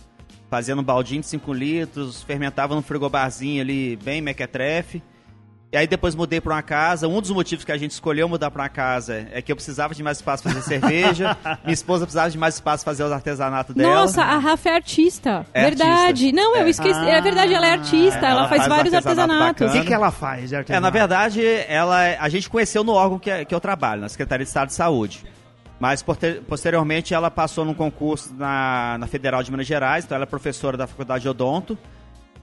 fazendo 0.49 0.81
um 0.81 0.83
baldinho 0.83 1.21
de 1.21 1.27
5 1.27 1.53
litros, 1.53 2.21
fermentava 2.23 2.75
num 2.75 2.81
frigobarzinho 2.81 3.61
ali, 3.61 3.95
bem 3.95 4.19
mequetrefe. 4.21 5.01
E 5.69 5.75
aí 5.75 5.85
depois 5.85 6.15
mudei 6.15 6.39
pra 6.39 6.53
uma 6.55 6.61
casa. 6.61 7.09
Um 7.09 7.19
dos 7.19 7.29
motivos 7.29 7.65
que 7.65 7.71
a 7.73 7.77
gente 7.77 7.91
escolheu 7.91 8.29
mudar 8.29 8.49
pra 8.49 8.63
uma 8.63 8.69
casa 8.69 9.27
é 9.33 9.41
que 9.41 9.51
eu 9.51 9.55
precisava 9.55 9.93
de 9.93 10.01
mais 10.01 10.17
espaço 10.19 10.41
pra 10.41 10.53
fazer 10.53 10.63
cerveja, 10.65 11.35
minha 11.65 11.73
esposa 11.73 12.05
precisava 12.05 12.29
de 12.29 12.37
mais 12.37 12.53
espaço 12.55 12.85
pra 12.85 12.91
fazer 12.93 13.03
os 13.03 13.11
artesanatos 13.11 13.75
dela. 13.75 13.95
Nossa, 13.95 14.21
a 14.23 14.37
Rafa 14.37 14.69
é 14.69 14.75
artista. 14.75 15.45
É 15.53 15.63
verdade. 15.65 16.07
artista. 16.27 16.35
Não, 16.41 16.55
eu 16.55 16.65
É. 16.65 16.69
esqueci. 16.69 16.99
É 17.09 17.21
verdade, 17.21 17.53
ela 17.53 17.67
é 17.67 17.71
artista. 17.73 18.19
Ah, 18.25 18.29
ela, 18.29 18.39
ela 18.39 18.47
faz, 18.49 18.61
faz 18.61 18.69
vários 18.69 18.93
artesanato 18.93 19.31
artesanatos. 19.43 19.69
O 19.75 19.81
que, 19.81 19.87
que 19.87 19.93
ela 19.93 20.09
faz 20.09 20.47
de 20.49 20.55
É, 20.55 20.57
artesanato? 20.59 20.83
na 20.83 20.89
verdade, 20.89 21.43
ela, 21.67 21.99
a 22.17 22.29
gente 22.29 22.49
conheceu 22.49 22.81
no 22.85 22.93
órgão 22.93 23.19
que, 23.19 23.43
que 23.43 23.53
eu 23.53 23.59
trabalho, 23.59 23.99
na 24.01 24.07
Secretaria 24.09 24.45
de 24.45 24.49
Estado 24.49 24.67
de 24.69 24.73
Saúde. 24.73 25.25
Mas 25.79 26.01
posteriormente 26.47 27.13
ela 27.13 27.29
passou 27.29 27.65
num 27.65 27.73
concurso 27.73 28.33
na, 28.33 28.97
na 28.99 29.05
Federal 29.05 29.43
de 29.43 29.51
Minas 29.51 29.67
Gerais, 29.67 30.05
então 30.05 30.15
ela 30.15 30.23
é 30.23 30.25
professora 30.25 30.75
da 30.77 30.87
Faculdade 30.87 31.23
de 31.23 31.29
Odonto. 31.29 31.77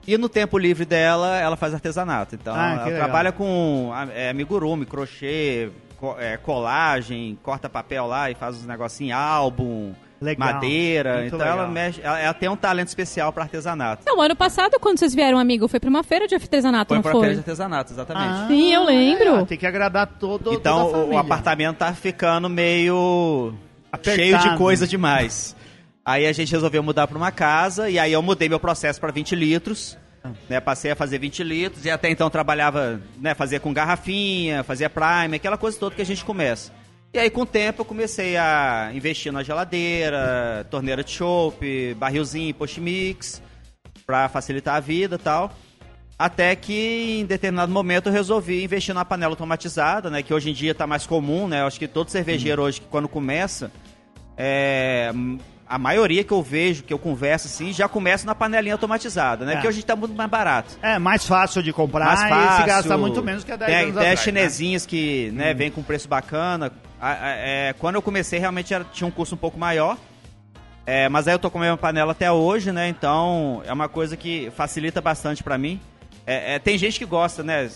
E 0.06 0.18
no 0.18 0.28
tempo 0.28 0.58
livre 0.58 0.84
dela, 0.84 1.38
ela 1.38 1.56
faz 1.56 1.73
artesanato. 1.75 2.34
Então, 2.34 2.54
Ah, 2.54 2.73
ela 2.75 2.84
legal. 2.84 2.99
trabalha 3.04 3.32
com 3.32 3.90
ah, 3.94 4.06
é, 4.14 4.30
amigurumi, 4.30 4.84
crochê, 4.84 5.70
co- 5.99 6.16
é, 6.18 6.37
colagem, 6.37 7.38
corta 7.42 7.68
papel 7.68 8.06
lá 8.06 8.30
e 8.30 8.34
faz 8.34 8.56
uns 8.56 8.66
negocinhos, 8.66 9.18
álbum, 9.18 9.92
Legal. 10.20 10.52
madeira. 10.52 11.20
Muito 11.20 11.34
então 11.37 11.40
ela 11.46 11.54
legal. 11.56 11.70
mexe, 11.70 12.00
ela, 12.02 12.18
ela 12.20 12.34
tem 12.34 12.49
um 12.50 12.56
talento 12.56 12.88
especial 12.88 13.32
para 13.32 13.44
artesanato. 13.44 14.02
Não, 14.06 14.20
ano 14.20 14.37
passado, 14.37 14.78
quando 14.78 14.99
vocês 14.99 15.14
vieram, 15.14 15.38
amigo, 15.38 15.66
foi 15.68 15.80
pra 15.80 15.88
uma 15.88 16.02
feira 16.02 16.28
de 16.28 16.34
artesanato, 16.34 16.88
Foi 16.88 16.96
não 16.99 17.02
para 17.02 17.12
foi? 17.12 17.20
feira 17.20 17.34
de 17.34 17.40
artesanato, 17.40 17.92
exatamente. 17.92 18.42
Ah, 18.42 18.46
Sim, 18.49 18.73
eu 18.75 18.84
lembro. 18.84 19.37
é, 19.40 19.44
tem 19.46 19.56
que 19.58 19.66
agradar 19.66 20.06
todo 20.06 20.52
Então 20.52 20.87
toda 20.87 20.99
a 20.99 21.00
o- 21.04 21.11
o 21.14 21.18
apartamento 21.18 21.76
tá 21.78 21.92
ficando 21.94 22.49
meio 22.50 23.54
Apertado. 23.90 24.16
cheio 24.16 24.38
de 24.38 24.56
coisa 24.58 24.87
demais. 24.87 25.56
Aí 26.04 26.26
a 26.26 26.32
gente 26.32 26.52
resolveu 26.52 26.82
mudar 26.82 27.06
para 27.06 27.16
uma 27.16 27.32
casa 27.32 27.88
e 27.88 27.99
aí 27.99 28.12
eu 28.12 28.20
mudei 28.20 28.49
meu 28.49 28.61
processo 28.61 29.00
para 29.00 29.11
20 29.11 29.34
litros. 29.34 29.96
Né, 30.49 30.58
passei 30.58 30.90
a 30.90 30.96
fazer 30.96 31.18
20 31.18 31.44
litros 31.44 31.84
e 31.84 31.90
até 31.90 32.08
então 32.08 32.30
trabalhava, 32.30 32.99
né, 33.18 33.34
fazia 33.34 33.61
com 33.61 33.75
garrafinha, 33.75 34.64
fazia 34.64 34.88
prime, 34.88 35.37
aquela 35.37 35.58
coisa 35.58 35.78
toda 35.78 35.94
que 35.94 36.00
a 36.00 36.06
gente 36.06 36.25
começa. 36.25 36.73
E 37.12 37.18
aí 37.18 37.28
com 37.28 37.42
o 37.42 37.46
tempo 37.46 37.82
eu 37.82 37.84
comecei 37.84 38.34
a 38.34 38.90
investir 38.94 39.30
na 39.30 39.42
geladeira, 39.42 40.66
torneira 40.70 41.04
de 41.04 41.11
chopp, 41.11 41.94
barrilzinho, 41.99 42.54
post 42.54 42.80
mix, 42.80 43.42
para 44.06 44.28
facilitar 44.30 44.76
a 44.76 44.80
vida 44.80 45.16
e 45.16 45.18
tal. 45.18 45.52
Até 46.18 46.56
que 46.56 47.20
em 47.20 47.26
determinado 47.26 47.70
momento 47.70 48.08
eu 48.08 48.12
resolvi 48.12 48.64
investir 48.64 48.94
na 48.94 49.04
panela 49.04 49.32
automatizada, 49.32 50.08
né? 50.08 50.23
Que 50.23 50.32
hoje 50.32 50.50
em 50.50 50.54
dia 50.54 50.73
está 50.73 50.87
mais 50.87 51.06
comum, 51.06 51.46
né? 51.49 51.61
Eu 51.61 51.66
acho 51.66 51.78
que 51.78 51.88
todo 51.88 52.08
cervejeiro 52.08 52.62
hoje, 52.62 52.80
que 52.80 52.87
quando 52.87 53.08
começa, 53.08 53.70
é, 54.37 55.12
a 55.66 55.78
maioria 55.78 56.23
que 56.23 56.33
eu 56.33 56.42
vejo, 56.42 56.83
que 56.83 56.92
eu 56.92 56.99
converso 56.99 57.47
assim, 57.47 57.73
já 57.73 57.88
começa 57.88 58.26
na 58.26 58.35
panelinha 58.35 58.75
automatizada, 58.75 59.44
né? 59.44 59.54
É. 59.54 59.61
Que 59.61 59.68
hoje 59.68 59.83
tá 59.83 59.97
muito 59.97 60.14
mais 60.14 60.28
barato. 60.30 60.76
É 60.83 60.99
mais 60.99 61.26
fácil 61.26 61.62
de 61.62 61.73
comprar 61.73 62.04
mais 62.06 62.21
e 62.23 62.28
fácil. 62.28 62.61
se 62.62 62.66
gasta 62.68 62.97
muito 62.99 63.23
menos 63.23 63.44
que 63.44 63.52
há 63.52 63.56
10 63.56 63.71
tem, 63.71 63.76
anos 63.83 63.94
tem 63.94 64.00
atrás. 64.02 64.18
né? 64.18 64.25
chinesinhas 64.25 64.87
que, 64.87 65.30
né, 65.33 65.54
vem 65.54 65.71
com 65.71 65.83
preço 65.83 66.06
bacana. 66.09 66.71
A- 67.00 67.11
a- 67.12 67.18
é, 67.37 67.75
quando 67.78 67.94
eu 67.97 68.02
comecei, 68.02 68.38
realmente 68.38 68.73
era- 68.75 68.85
tinha 68.92 69.06
um 69.06 69.11
custo 69.11 69.35
um 69.35 69.38
pouco 69.38 69.59
maior. 69.59 69.97
É, 70.87 71.09
mas 71.09 71.26
aí 71.26 71.35
eu 71.35 71.38
tô 71.38 71.50
com 71.50 71.56
a 71.59 71.61
mesma 71.62 71.78
panela 71.78 72.12
até 72.12 72.30
hoje, 72.30 72.71
né? 72.71 72.88
Então 72.88 73.62
é 73.66 73.73
uma 73.73 73.88
coisa 73.88 74.16
que 74.18 74.50
facilita 74.54 75.00
bastante 75.00 75.42
pra 75.42 75.56
mim. 75.56 75.80
É, 76.26 76.54
é, 76.54 76.59
tem 76.59 76.76
gente 76.76 76.99
que 76.99 77.06
gosta, 77.06 77.42
né? 77.42 77.71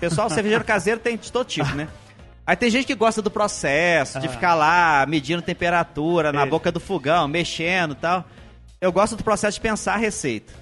Pessoal, 0.00 0.28
cervejeiro 0.30 0.64
caseiro 0.64 0.98
tem 0.98 1.16
de 1.16 1.30
todo 1.30 1.46
tipo, 1.46 1.72
né? 1.76 1.86
Aí 2.48 2.56
tem 2.56 2.70
gente 2.70 2.86
que 2.86 2.94
gosta 2.94 3.20
do 3.20 3.30
processo, 3.30 4.18
de 4.18 4.26
ficar 4.26 4.54
lá 4.54 5.04
medindo 5.06 5.42
temperatura 5.42 6.32
na 6.32 6.42
É. 6.42 6.46
boca 6.46 6.72
do 6.72 6.80
fogão, 6.80 7.28
mexendo 7.28 7.92
e 7.92 7.96
tal. 7.96 8.24
Eu 8.80 8.90
gosto 8.90 9.16
do 9.16 9.22
processo 9.22 9.56
de 9.56 9.60
pensar 9.60 9.92
a 9.94 9.98
receita. 9.98 10.54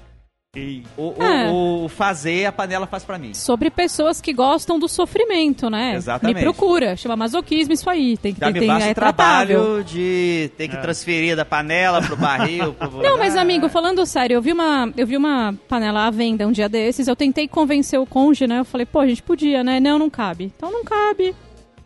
E- 0.57 0.83
O, 0.97 1.15
o- 1.17 1.23
É. 1.23 1.49
o 1.53 1.89
fazer, 1.89 2.47
a 2.47 2.51
panela 2.51 2.89
faz 2.89 3.05
pra 3.05 3.19
mim. 3.19 3.35
Sobre 3.35 3.71
pessoas 3.71 4.21
que 4.21 4.33
gostam 4.33 4.81
do 4.81 4.89
sofrimento, 4.89 5.71
né? 5.71 5.95
Exatamente. 5.95 6.37
Me 6.39 6.43
procura, 6.43 6.97
chama 6.97 7.15
masoquismo 7.15 7.73
isso 7.75 7.89
aí. 7.89 8.17
Tem, 8.17 8.33
Já 8.33 8.47
tem, 8.47 8.53
me 8.55 8.59
tem, 8.61 8.69
basta 8.69 8.89
é 8.89 8.95
tratável. 8.95 9.57
trabalho 9.63 9.85
de 9.85 10.51
ter 10.57 10.67
que 10.67 10.77
transferir 10.79 11.37
da 11.37 11.45
panela 11.45 12.03
pro 12.03 12.17
barril. 12.17 12.73
Pro... 12.75 13.01
Não, 13.01 13.17
mas 13.17 13.37
Ah, 13.37 13.43
amigo, 13.43 13.69
falando 13.69 14.05
sério, 14.07 14.35
eu 14.35 14.43
vi 14.43 14.51
uma, 14.53 14.91
eu 14.97 15.07
vi 15.07 15.17
uma 15.17 15.55
panela 15.69 16.07
à 16.07 16.11
venda 16.11 16.47
um 16.49 16.53
dia 16.53 16.69
desses, 16.69 17.07
eu 17.07 17.15
tentei 17.15 17.47
convencer 17.47 18.01
o 18.01 18.07
cônjuge, 18.07 18.49
né? 18.49 18.59
Eu 18.59 18.65
falei, 18.65 18.87
pô, 18.87 18.99
a 19.01 19.07
gente 19.07 19.23
podia, 19.23 19.63
né? 19.63 19.79
Não, 19.79 19.99
não 20.01 20.09
cabe. 20.11 20.51
Então 20.57 20.73
não 20.73 20.83
cabe. 20.83 21.33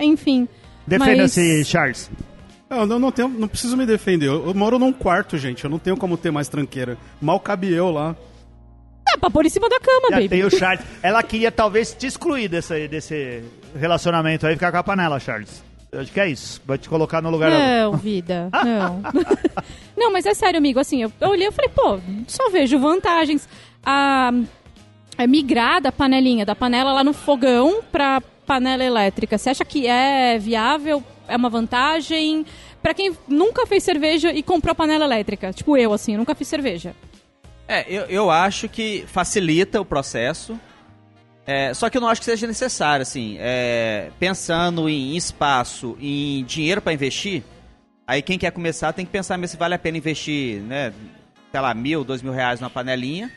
Enfim. 0.00 0.48
Defenda-se, 0.86 1.58
Mas- 1.58 1.68
Charles. 1.68 2.10
Não, 2.68 2.86
não, 2.86 2.98
não, 3.00 3.10
tenho, 3.12 3.28
não 3.28 3.48
preciso 3.48 3.76
me 3.76 3.84
defender. 3.84 4.26
Eu, 4.28 4.46
eu 4.46 4.54
moro 4.54 4.78
num 4.78 4.92
quarto, 4.92 5.36
gente. 5.36 5.64
Eu 5.64 5.70
não 5.70 5.78
tenho 5.78 5.96
como 5.96 6.16
ter 6.16 6.30
mais 6.30 6.48
tranqueira. 6.48 6.96
Mal 7.20 7.40
cabe 7.40 7.72
eu 7.72 7.90
lá. 7.90 8.14
É 9.12 9.16
pra 9.16 9.28
pôr 9.28 9.44
em 9.44 9.48
cima 9.48 9.68
da 9.68 9.80
cama, 9.80 10.08
Já 10.10 10.16
baby. 10.16 10.28
tem 10.28 10.44
o 10.44 10.50
Charles. 10.56 10.84
Ela 11.02 11.20
queria 11.22 11.50
talvez 11.50 11.92
te 11.92 12.06
excluir 12.06 12.48
desse, 12.48 12.86
desse 12.86 13.42
relacionamento 13.76 14.46
aí, 14.46 14.54
ficar 14.54 14.70
com 14.70 14.78
a 14.78 14.82
panela, 14.84 15.18
Charles. 15.18 15.64
Eu 15.90 16.00
acho 16.00 16.12
que 16.12 16.20
é 16.20 16.28
isso. 16.28 16.62
Vai 16.64 16.78
te 16.78 16.88
colocar 16.88 17.20
no 17.20 17.28
lugar 17.30 17.50
da... 17.50 17.58
Não, 17.58 17.96
vida, 17.98 18.48
não. 18.52 19.02
não, 19.96 20.12
mas 20.12 20.24
é 20.24 20.32
sério, 20.34 20.58
amigo, 20.58 20.78
assim, 20.78 21.02
eu, 21.02 21.12
eu 21.20 21.30
olhei 21.30 21.48
e 21.48 21.52
falei, 21.52 21.70
pô, 21.74 21.98
só 22.28 22.50
vejo 22.50 22.78
vantagens. 22.78 23.48
A, 23.84 24.30
a 25.18 25.26
migrar 25.26 25.80
da 25.80 25.90
panelinha, 25.90 26.46
da 26.46 26.54
panela 26.54 26.92
lá 26.92 27.02
no 27.02 27.12
fogão 27.12 27.80
pra 27.90 28.22
panela 28.46 28.84
elétrica, 28.84 29.38
você 29.38 29.50
acha 29.50 29.64
que 29.64 29.86
é 29.86 30.38
viável? 30.38 31.02
É 31.28 31.36
uma 31.36 31.48
vantagem? 31.48 32.44
Pra 32.82 32.94
quem 32.94 33.16
nunca 33.28 33.66
fez 33.66 33.82
cerveja 33.82 34.32
e 34.32 34.42
comprou 34.42 34.74
panela 34.74 35.04
elétrica, 35.04 35.52
tipo 35.52 35.76
eu, 35.76 35.92
assim, 35.92 36.16
nunca 36.16 36.34
fiz 36.34 36.48
cerveja. 36.48 36.94
É, 37.68 37.84
eu, 37.88 38.02
eu 38.06 38.30
acho 38.30 38.68
que 38.68 39.04
facilita 39.06 39.80
o 39.80 39.84
processo. 39.84 40.58
É, 41.46 41.72
só 41.74 41.88
que 41.88 41.96
eu 41.96 42.00
não 42.00 42.08
acho 42.08 42.20
que 42.20 42.24
seja 42.24 42.46
necessário, 42.46 43.02
assim. 43.02 43.36
é, 43.40 44.10
pensando 44.18 44.88
em 44.88 45.16
espaço, 45.16 45.96
em 46.00 46.44
dinheiro 46.44 46.80
para 46.80 46.92
investir, 46.92 47.42
aí 48.06 48.22
quem 48.22 48.38
quer 48.38 48.52
começar 48.52 48.92
tem 48.92 49.04
que 49.04 49.10
pensar 49.10 49.38
se 49.48 49.56
vale 49.56 49.74
a 49.74 49.78
pena 49.78 49.98
investir, 49.98 50.60
né? 50.62 50.92
Sei 51.50 51.60
lá, 51.60 51.74
mil, 51.74 52.04
dois 52.04 52.22
mil 52.22 52.32
reais 52.32 52.60
numa 52.60 52.70
panelinha. 52.70 53.30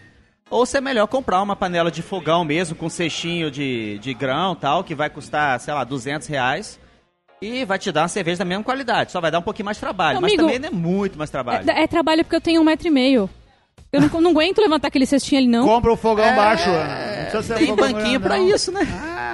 Ou 0.54 0.68
se 0.68 0.78
é 0.78 0.82
melhor 0.82 1.08
comprar 1.08 1.42
uma 1.42 1.56
panela 1.56 1.90
de 1.90 2.04
fogão 2.04 2.46
mesmo, 2.46 2.76
com 2.76 2.88
cestinho 2.88 3.50
de, 3.50 3.98
de 3.98 4.14
grão 4.14 4.54
tal, 4.54 4.84
que 4.84 4.94
vai 4.94 5.10
custar, 5.10 5.60
sei 5.60 5.74
lá, 5.74 5.84
200 5.84 6.28
reais. 6.28 6.80
E 7.42 7.66
vai 7.66 7.80
te 7.80 7.92
dar 7.92 8.04
uma 8.04 8.08
cerveja 8.08 8.38
da 8.38 8.46
mesma 8.46 8.64
qualidade. 8.64 9.12
Só 9.12 9.20
vai 9.20 9.32
dar 9.32 9.40
um 9.40 9.42
pouquinho 9.42 9.66
mais 9.66 9.78
de 9.78 9.82
trabalho. 9.82 10.22
mas 10.22 10.32
Amigo, 10.32 10.44
também 10.44 10.60
não 10.60 10.68
é 10.68 10.72
muito 10.72 11.18
mais 11.18 11.32
trabalho. 11.32 11.68
É, 11.72 11.82
é 11.82 11.88
trabalho 11.88 12.24
porque 12.24 12.36
eu 12.36 12.42
tenho 12.42 12.62
um 12.62 12.64
metro 12.64 12.88
e 12.88 12.92
meio. 12.92 13.28
Eu 13.92 14.00
não, 14.00 14.22
não 14.22 14.30
aguento 14.30 14.60
levantar 14.60 14.90
aquele 14.90 15.08
cestinho 15.08 15.42
ali, 15.42 15.48
não. 15.48 15.66
Compra 15.66 15.92
o 15.92 15.98
fogão 15.98 16.36
baixo, 16.36 16.70
Ana. 16.70 17.16
Não 17.16 17.22
precisa 17.32 17.42
ser 17.42 17.54
um 17.54 17.58
Tem 17.58 17.68
fogão 17.68 17.92
banquinho 17.92 18.20
grande, 18.20 18.24
pra 18.24 18.38
não. 18.38 18.48
isso, 18.48 18.72
né? 18.72 18.82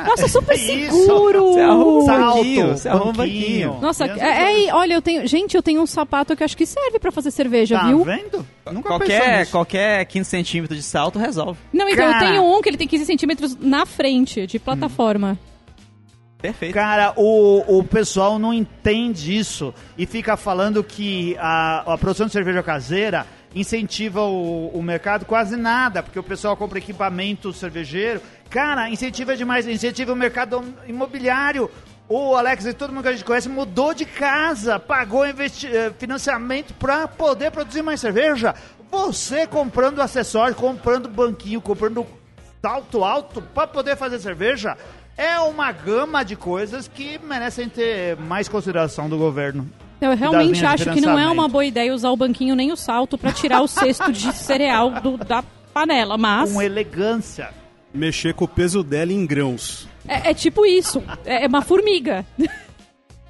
Nossa, 0.08 0.28
super 0.30 0.56
Isso. 0.56 0.96
seguro! 1.06 1.54
Você 1.54 1.60
arruma 1.62 1.86
um 1.98 2.02
Salto, 2.06 2.38
banquinho, 2.38 2.68
você 2.68 2.90
arruma 2.90 3.06
um 3.12 3.14
banquinho. 3.14 3.68
banquinho. 3.70 3.82
Nossa, 3.82 4.06
é, 4.06 4.68
é, 4.68 4.74
olha, 4.74 4.94
eu 4.94 5.02
tenho. 5.02 5.28
Gente, 5.28 5.56
eu 5.56 5.64
tenho 5.64 5.82
um 5.82 5.86
sapato 5.88 6.36
que 6.36 6.44
acho 6.44 6.56
que 6.58 6.66
serve 6.66 7.00
pra 7.00 7.12
fazer 7.12 7.32
cerveja, 7.32 7.78
Tá 7.80 7.88
viu? 7.88 8.04
vendo? 8.04 8.46
Nunca 8.72 8.90
Qualquer, 8.90 9.40
nisso. 9.40 9.52
qualquer 9.52 10.06
15 10.06 10.30
centímetros 10.30 10.78
de 10.78 10.84
salto 10.84 11.18
resolve. 11.20 11.60
Não, 11.74 11.88
então 11.90 12.06
Cara. 12.12 12.26
eu 12.26 12.30
tenho 12.32 12.44
um 12.58 12.62
que 12.62 12.70
ele 12.70 12.78
tem 12.78 12.88
15 12.88 13.06
centímetros 13.06 13.58
na 13.60 13.86
frente, 13.86 14.46
de 14.46 14.60
plataforma. 14.60 15.38
Perfeito. 16.42 16.74
Cara, 16.74 17.14
o, 17.18 17.80
o 17.80 17.84
pessoal 17.84 18.40
não 18.40 18.54
entende 18.54 19.38
isso 19.38 19.74
e 19.98 20.06
fica 20.06 20.38
falando 20.38 20.82
que 20.82 21.36
a, 21.38 21.94
a 21.94 21.98
produção 21.98 22.28
de 22.28 22.32
cerveja 22.32 22.64
caseira 22.64 23.28
incentiva 23.56 24.22
o, 24.22 24.70
o 24.70 24.82
mercado 24.82 25.26
quase 25.26 25.56
nada, 25.56 26.04
porque 26.04 26.20
o 26.20 26.24
pessoal 26.24 26.56
compra 26.56 26.80
equipamento 26.80 27.52
cervejeiro. 27.52 28.22
Cara, 28.50 28.90
incentiva 28.90 29.36
demais, 29.36 29.68
incentiva 29.68 30.14
o 30.14 30.16
mercado 30.16 30.64
imobiliário. 30.88 31.70
O 32.08 32.36
Alex 32.36 32.66
e 32.66 32.74
todo 32.74 32.92
mundo 32.92 33.04
que 33.04 33.10
a 33.10 33.12
gente 33.12 33.24
conhece 33.24 33.48
mudou 33.48 33.94
de 33.94 34.04
casa, 34.04 34.80
pagou 34.80 35.24
eh, 35.26 35.36
financiamento 36.00 36.74
para 36.74 37.08
poder 37.08 37.52
produzir 37.52 37.84
mais 37.84 38.00
cerveja. 38.00 38.56
Você 38.90 39.46
comprando 39.46 40.02
acessório, 40.02 40.56
comprando 40.56 41.08
banquinho, 41.08 41.62
comprando 41.62 42.08
salto 42.62 43.04
alto 43.04 43.42
para 43.42 43.68
poder 43.68 43.96
fazer 43.96 44.20
cerveja, 44.20 44.76
é 45.22 45.40
uma 45.42 45.72
gama 45.72 46.24
de 46.24 46.36
coisas 46.36 46.88
que 46.88 47.20
merecem 47.20 47.68
ter 47.68 48.16
mais 48.18 48.48
consideração 48.48 49.10
do 49.10 49.18
governo. 49.18 49.70
Eu 50.00 50.16
realmente 50.16 50.66
acho 50.66 50.90
que 50.94 51.02
não 51.02 51.20
é 51.20 51.28
uma 51.28 51.50
boa 51.50 51.66
ideia 51.66 51.94
usar 51.94 52.10
o 52.10 52.16
banquinho 52.16 52.56
nem 52.56 52.72
o 52.72 52.78
salto 52.78 53.18
pra 53.18 53.34
tirar 53.34 53.62
o 53.62 53.68
cesto 53.68 54.12
de 54.14 54.32
cereal 54.34 54.90
do- 55.02 55.18
da 55.18 55.44
panela, 55.74 56.18
mas 56.18 56.54
Com 56.54 56.62
elegância. 56.62 57.50
Mexer 57.94 58.34
com 58.34 58.46
o 58.46 58.48
peso 58.48 58.82
dela 58.82 59.12
em 59.12 59.26
grãos. 59.26 59.90
é, 60.08 60.30
é 60.30 60.34
tipo 60.34 60.66
isso. 60.66 61.04
É, 61.26 61.44
é 61.44 61.48
uma 61.48 61.62
formiga. 61.62 62.26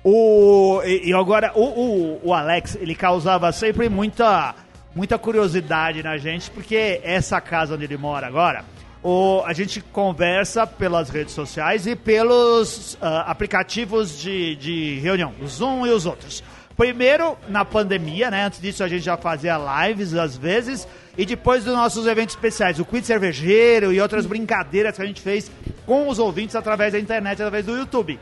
O, 0.03 0.81
e, 0.85 1.09
e 1.09 1.13
agora, 1.13 1.51
o, 1.55 1.63
o, 1.63 2.21
o 2.29 2.33
Alex, 2.33 2.75
ele 2.79 2.95
causava 2.95 3.51
sempre 3.51 3.89
muita, 3.89 4.55
muita 4.95 5.17
curiosidade 5.17 6.01
na 6.03 6.17
gente, 6.17 6.49
porque 6.51 7.01
essa 7.03 7.41
casa 7.41 7.75
onde 7.75 7.83
ele 7.83 7.97
mora 7.97 8.27
agora, 8.27 8.63
o, 9.01 9.41
a 9.45 9.53
gente 9.53 9.81
conversa 9.81 10.67
pelas 10.67 11.09
redes 11.09 11.33
sociais 11.33 11.87
e 11.87 11.95
pelos 11.95 12.97
ah, 13.01 13.31
aplicativos 13.31 14.19
de, 14.19 14.55
de 14.55 14.99
reunião, 14.99 15.33
o 15.41 15.47
Zoom 15.47 15.87
e 15.87 15.91
os 15.91 16.05
outros. 16.05 16.43
Primeiro, 16.75 17.37
na 17.49 17.65
pandemia, 17.65 18.31
né? 18.31 18.45
Antes 18.45 18.61
disso, 18.61 18.81
a 18.83 18.87
gente 18.87 19.03
já 19.03 19.17
fazia 19.17 19.57
lives 19.57 20.13
às 20.13 20.37
vezes. 20.37 20.87
E 21.17 21.25
depois 21.25 21.65
dos 21.65 21.73
nossos 21.73 22.07
eventos 22.07 22.35
especiais, 22.35 22.79
o 22.79 22.85
Quiz 22.85 23.05
Cervejeiro 23.05 23.91
e 23.91 23.99
outras 23.99 24.25
brincadeiras 24.25 24.95
que 24.95 25.01
a 25.01 25.05
gente 25.05 25.19
fez 25.21 25.51
com 25.85 26.07
os 26.07 26.19
ouvintes 26.19 26.55
através 26.55 26.93
da 26.93 26.99
internet, 26.99 27.33
através 27.33 27.65
do 27.65 27.77
YouTube. 27.77 28.17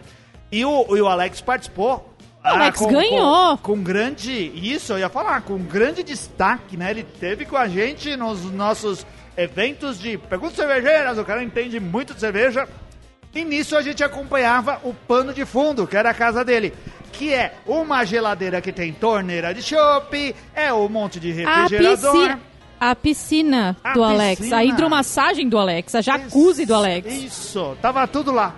E 0.51 0.65
o, 0.65 0.97
e 0.97 1.01
o 1.01 1.07
Alex 1.07 1.39
participou. 1.39 2.11
O 2.43 2.47
Alex 2.47 2.79
ganhou. 2.79 3.57
Com, 3.57 3.75
com 3.75 3.83
grande. 3.83 4.51
Isso, 4.55 4.93
eu 4.93 4.99
ia 4.99 5.09
falar, 5.09 5.41
com 5.41 5.59
grande 5.59 6.01
destaque, 6.01 6.75
né? 6.75 6.89
Ele 6.89 7.03
teve 7.03 7.45
com 7.45 7.57
a 7.57 7.67
gente 7.67 8.15
nos 8.15 8.43
nossos 8.51 9.05
eventos 9.37 9.99
de 9.99 10.17
perguntas 10.17 10.55
cervejeiras. 10.57 11.17
O 11.17 11.23
cara 11.23 11.43
entende 11.43 11.79
muito 11.79 12.13
de 12.13 12.19
cerveja. 12.19 12.67
E 13.33 13.45
nisso 13.45 13.77
a 13.77 13.81
gente 13.81 14.03
acompanhava 14.03 14.79
o 14.83 14.93
pano 14.93 15.31
de 15.33 15.45
fundo, 15.45 15.85
que 15.85 15.95
era 15.95 16.09
a 16.09 16.13
casa 16.13 16.43
dele. 16.43 16.73
Que 17.11 17.33
é 17.33 17.53
uma 17.65 18.03
geladeira 18.03 18.59
que 18.61 18.71
tem 18.71 18.91
torneira 18.91 19.53
de 19.53 19.61
chopp, 19.61 20.35
é 20.55 20.73
um 20.73 20.89
monte 20.89 21.19
de 21.19 21.31
A 21.45 21.63
refrigerador. 21.63 22.11
piscina, 22.13 22.39
a 22.79 22.95
piscina 22.95 23.77
A 23.83 23.93
do 23.93 24.03
Alex, 24.03 24.37
piscina. 24.39 24.57
a 24.57 24.65
hidromassagem 24.65 25.47
do 25.49 25.57
Alex, 25.57 25.95
a 25.95 26.01
jacuzzi 26.01 26.65
do 26.65 26.73
Alex. 26.73 27.07
Isso, 27.13 27.77
tava 27.81 28.07
tudo 28.07 28.31
lá. 28.31 28.55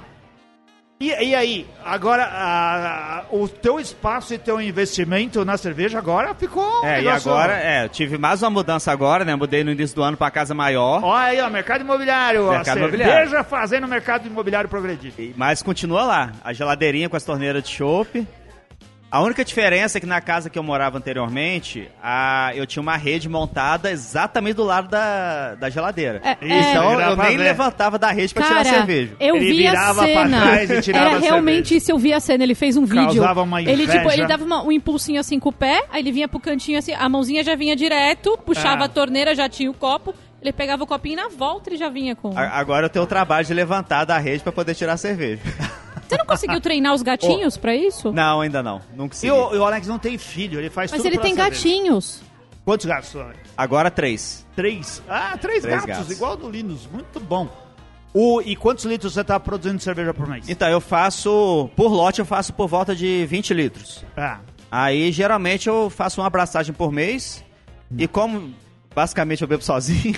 E, 1.02 1.08
e 1.30 1.34
aí, 1.34 1.66
agora 1.86 2.26
a- 2.26 3.20
a- 3.20 3.24
o 3.32 3.48
teu 3.48 3.80
espaço 3.80 4.34
e 4.34 4.38
teu 4.38 4.60
investimento 4.60 5.46
na 5.46 5.56
cerveja 5.56 5.98
agora 5.98 6.36
ficou. 6.36 6.62
um 6.82 6.86
É, 6.86 7.00
e 7.00 7.06
negócio- 7.06 7.32
agora, 7.32 7.54
é, 7.58 7.86
eu 7.86 7.90
tive 7.90 8.18
mais 8.18 8.44
uma 8.44 8.50
mudança 8.50 8.92
agora, 8.92 9.24
né? 9.24 9.34
Mudei 9.34 9.64
no 9.64 9.72
início 9.72 9.96
do 9.96 10.04
ano 10.04 10.18
pra 10.18 10.30
casa 10.30 10.54
maior. 10.54 11.02
Olha 11.02 11.24
aí, 11.28 11.40
ó, 11.40 11.50
mercado 11.50 11.80
imobiliário. 11.86 12.50
Mercado 12.50 12.76
a 12.76 12.82
imobiliário. 12.82 13.16
cerveja 13.30 13.44
fazendo 13.46 13.86
o 13.86 13.88
mercado 13.88 14.28
imobiliário 14.28 14.70
progredir. 14.70 15.14
E- 15.18 15.34
Mas 15.38 15.64
continua 15.64 16.04
lá, 16.04 16.32
a 16.44 16.52
geladeirinha 16.52 17.08
com 17.08 17.16
as 17.16 17.24
torneiras 17.24 17.64
de 17.64 17.70
chopp. 17.70 18.28
A 19.12 19.22
única 19.24 19.44
diferença 19.44 19.98
é 19.98 20.02
que 20.02 20.06
na 20.06 20.22
casa 20.22 20.52
que 20.52 20.60
eu 20.60 20.62
morava 20.62 20.98
anteriormente, 21.00 21.90
a, 22.02 22.52
eu 22.54 22.68
tinha 22.68 22.80
uma 22.82 22.96
rede 22.96 23.28
montada 23.28 23.90
exatamente 23.90 24.54
do 24.58 24.64
lado 24.64 24.88
da, 24.88 25.56
da 25.56 25.68
geladeira. 25.68 26.22
É, 26.24 26.34
Isso, 26.46 26.70
Então 26.70 26.92
Era 26.94 27.10
eu 27.12 27.16
pra 27.16 27.28
nem 27.30 27.38
ver. 27.38 27.44
levantava 27.44 27.98
da 27.98 28.12
rede 28.12 28.34
pra 28.36 28.44
Cara, 28.44 28.62
tirar 28.64 28.76
cerveja. 28.76 29.16
eu 29.20 29.36
Ele 29.36 29.52
vi 29.52 29.68
a 29.68 29.94
cena. 29.96 30.42
trás 30.42 30.70
e 30.70 30.82
tirava 30.82 31.06
Era 31.08 31.16
a 31.18 31.20
realmente 31.20 31.70
cerveja. 31.70 31.76
isso, 31.78 31.92
eu 31.92 31.98
vi 31.98 32.14
a 32.14 32.20
cena. 32.20 32.44
Ele 32.44 32.54
fez 32.54 32.78
um 32.78 32.86
vídeo. 32.86 33.06
Causava 33.06 33.42
uma 33.42 33.60
ele, 33.62 33.88
tipo, 33.88 34.12
ele 34.12 34.28
dava 34.28 34.44
uma- 34.46 34.62
um 34.64 34.72
impulsinho 34.72 35.20
assim 35.20 35.40
com 35.40 35.50
o 35.50 35.54
pé, 35.54 35.86
aí 35.92 36.02
ele 36.02 36.12
vinha 36.12 36.28
pro 36.28 36.40
cantinho 36.40 36.78
assim, 36.78 36.94
a 36.94 37.10
mãozinha 37.10 37.44
já 37.44 37.56
vinha 37.56 37.76
direto, 37.76 38.38
puxava 38.46 38.84
Ah. 38.84 38.86
a 38.86 38.90
torneira, 38.90 39.34
já 39.34 39.50
tinha 39.50 39.72
o 39.72 39.74
copo, 39.74 40.14
ele 40.40 40.54
pegava 40.54 40.84
o 40.84 40.88
copinho 40.88 41.14
e 41.14 41.16
na 41.16 41.30
volta 41.30 41.70
ele 41.72 41.78
já 41.78 41.90
vinha 41.90 42.16
com. 42.16 42.38
A- 42.38 42.60
Agora 42.60 42.86
eu 42.86 42.90
tenho 42.92 43.06
o 43.06 43.08
trabalho 43.08 43.44
de 43.46 43.54
levantar 43.56 44.06
da 44.06 44.20
rede 44.20 44.44
pra 44.44 44.52
poder 44.52 44.76
tirar 44.76 44.94
a 44.94 44.98
cerveja. 44.98 45.42
Você 46.10 46.18
não 46.18 46.26
conseguiu 46.26 46.60
treinar 46.60 46.94
os 46.94 47.02
gatinhos 47.04 47.56
pra 47.56 47.76
isso? 47.76 48.12
Não, 48.12 48.42
ainda 48.42 48.64
não. 48.64 48.82
Não 48.96 49.10
E 49.22 49.32
o, 49.32 49.54
e 49.56 49.58
o 49.58 49.64
Alex 49.64 49.88
não 49.88 50.00
tem 50.00 50.18
filho, 50.18 50.60
ele 50.60 50.70
faz 50.70 50.92
Mas 50.92 51.02
tudo 51.02 51.14
ele 51.14 51.20
tem 51.20 51.36
gatinhos. 51.36 52.22
Quantos 52.66 52.86
gatos, 52.86 53.16
Alex? 53.16 53.40
Agora 53.56 53.90
três. 53.92 54.46
Três. 54.56 55.02
Ah, 55.08 55.38
três, 55.40 55.62
Três 55.62 55.76
gatos, 55.86 55.98
gatos. 55.98 56.12
igual 56.12 56.36
do 56.36 56.50
Linus. 56.50 56.88
Muito 56.92 57.20
bom. 57.20 57.48
O, 58.14 58.42
e 58.42 58.56
quantos 58.56 58.86
litros 58.86 59.14
você 59.14 59.24
tá 59.24 59.40
produzindo 59.40 59.78
de 59.78 59.84
cerveja 59.84 60.14
por 60.14 60.28
mês? 60.28 60.50
Então, 60.50 60.68
eu 60.68 60.82
faço... 60.82 61.70
Por 61.76 61.92
lote, 61.92 62.20
eu 62.20 62.26
faço 62.26 62.52
por 62.54 62.68
volta 62.68 62.96
de 62.96 63.26
20 63.28 63.54
litros. 63.54 64.04
Ah, 64.18 64.40
Aí, 64.72 65.12
geralmente, 65.12 65.70
eu 65.70 65.90
faço 65.90 66.20
uma 66.22 66.28
abraçagem 66.28 66.74
por 66.74 66.92
mês. 66.92 67.44
E 67.98 68.08
como... 68.08 68.54
Basicamente 68.96 69.44
eu 69.44 69.48
bebo 69.48 69.64
sozinho. 69.64 70.16